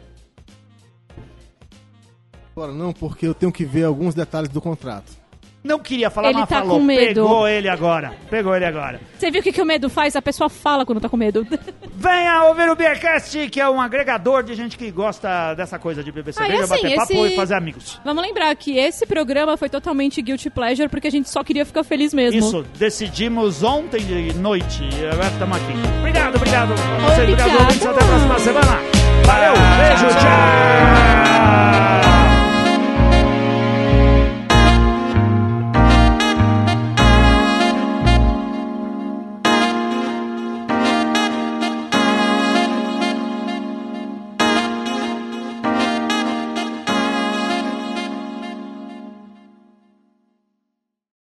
Agora 2.56 2.72
não, 2.74 2.91
porque 2.93 3.26
eu 3.28 3.34
tenho 3.34 3.52
que 3.52 3.64
ver 3.66 3.84
alguns 3.86 4.14
detalhes 4.14 4.50
do 4.50 4.60
contrato. 4.62 5.18
Não 5.64 5.80
queria 5.80 6.10
falar, 6.10 6.30
ele 6.30 6.39
mas 6.39 6.49
tá 6.49 6.60
falou. 6.60 6.80
Com 6.80 6.86
medo. 6.86 7.22
Pegou 7.22 7.47
ele 7.47 7.68
agora. 7.68 8.14
Pegou 8.30 8.55
ele 8.55 8.66
agora. 8.66 8.99
Você 9.18 9.30
viu 9.30 9.41
o 9.41 9.43
que, 9.43 9.51
que 9.51 9.62
o 9.62 9.66
medo 9.66 9.89
faz? 9.89 10.16
A 10.16 10.22
pessoa 10.22 10.49
fala 10.49 10.86
quando 10.86 11.01
tá 11.01 11.10
com 11.10 11.18
medo. 11.18 11.45
Venha 11.95 12.45
ouvir 12.45 12.70
o 12.70 12.76
Beercast, 12.76 13.49
que 13.49 13.60
é 13.60 13.70
um 13.70 13.82
agregador 13.82 14.41
de 14.41 14.55
gente 14.55 14.78
que 14.78 14.89
gosta 14.89 15.53
dessa 15.55 15.78
coisa 15.78 16.01
de 16.01 16.12
beber 16.14 16.30
ah, 16.30 16.34
cerveja, 16.34 16.64
assim, 16.64 16.70
bater 16.70 16.88
esse... 16.88 16.95
papo 16.95 17.26
e 17.26 17.36
fazer 17.36 17.55
amigos. 17.55 17.99
Vamos 18.05 18.24
lembrar 18.24 18.55
que 18.55 18.78
esse 18.78 19.05
programa 19.05 19.57
foi 19.57 19.68
totalmente 19.68 20.22
guilty 20.22 20.49
pleasure, 20.49 20.88
porque 20.88 21.07
a 21.07 21.12
gente 21.12 21.30
só 21.30 21.43
queria 21.43 21.66
ficar 21.66 21.84
feliz 21.84 22.14
mesmo. 22.14 22.39
Isso, 22.39 22.66
decidimos 22.78 23.62
ontem 23.62 23.99
de 23.99 24.34
noite 24.36 24.88
agora 25.12 25.28
estamos 25.28 25.57
aqui. 25.57 25.74
Obrigado, 25.99 26.36
obrigado. 26.38 26.70
Vocês, 26.70 27.20
obrigado, 27.20 27.62
obrigado. 27.62 27.89
Até 27.89 28.03
a 28.03 28.07
próxima 28.07 28.39
semana. 28.39 28.80
Valeu, 29.26 29.53
beijo, 29.53 30.07
tchau. 30.20 31.49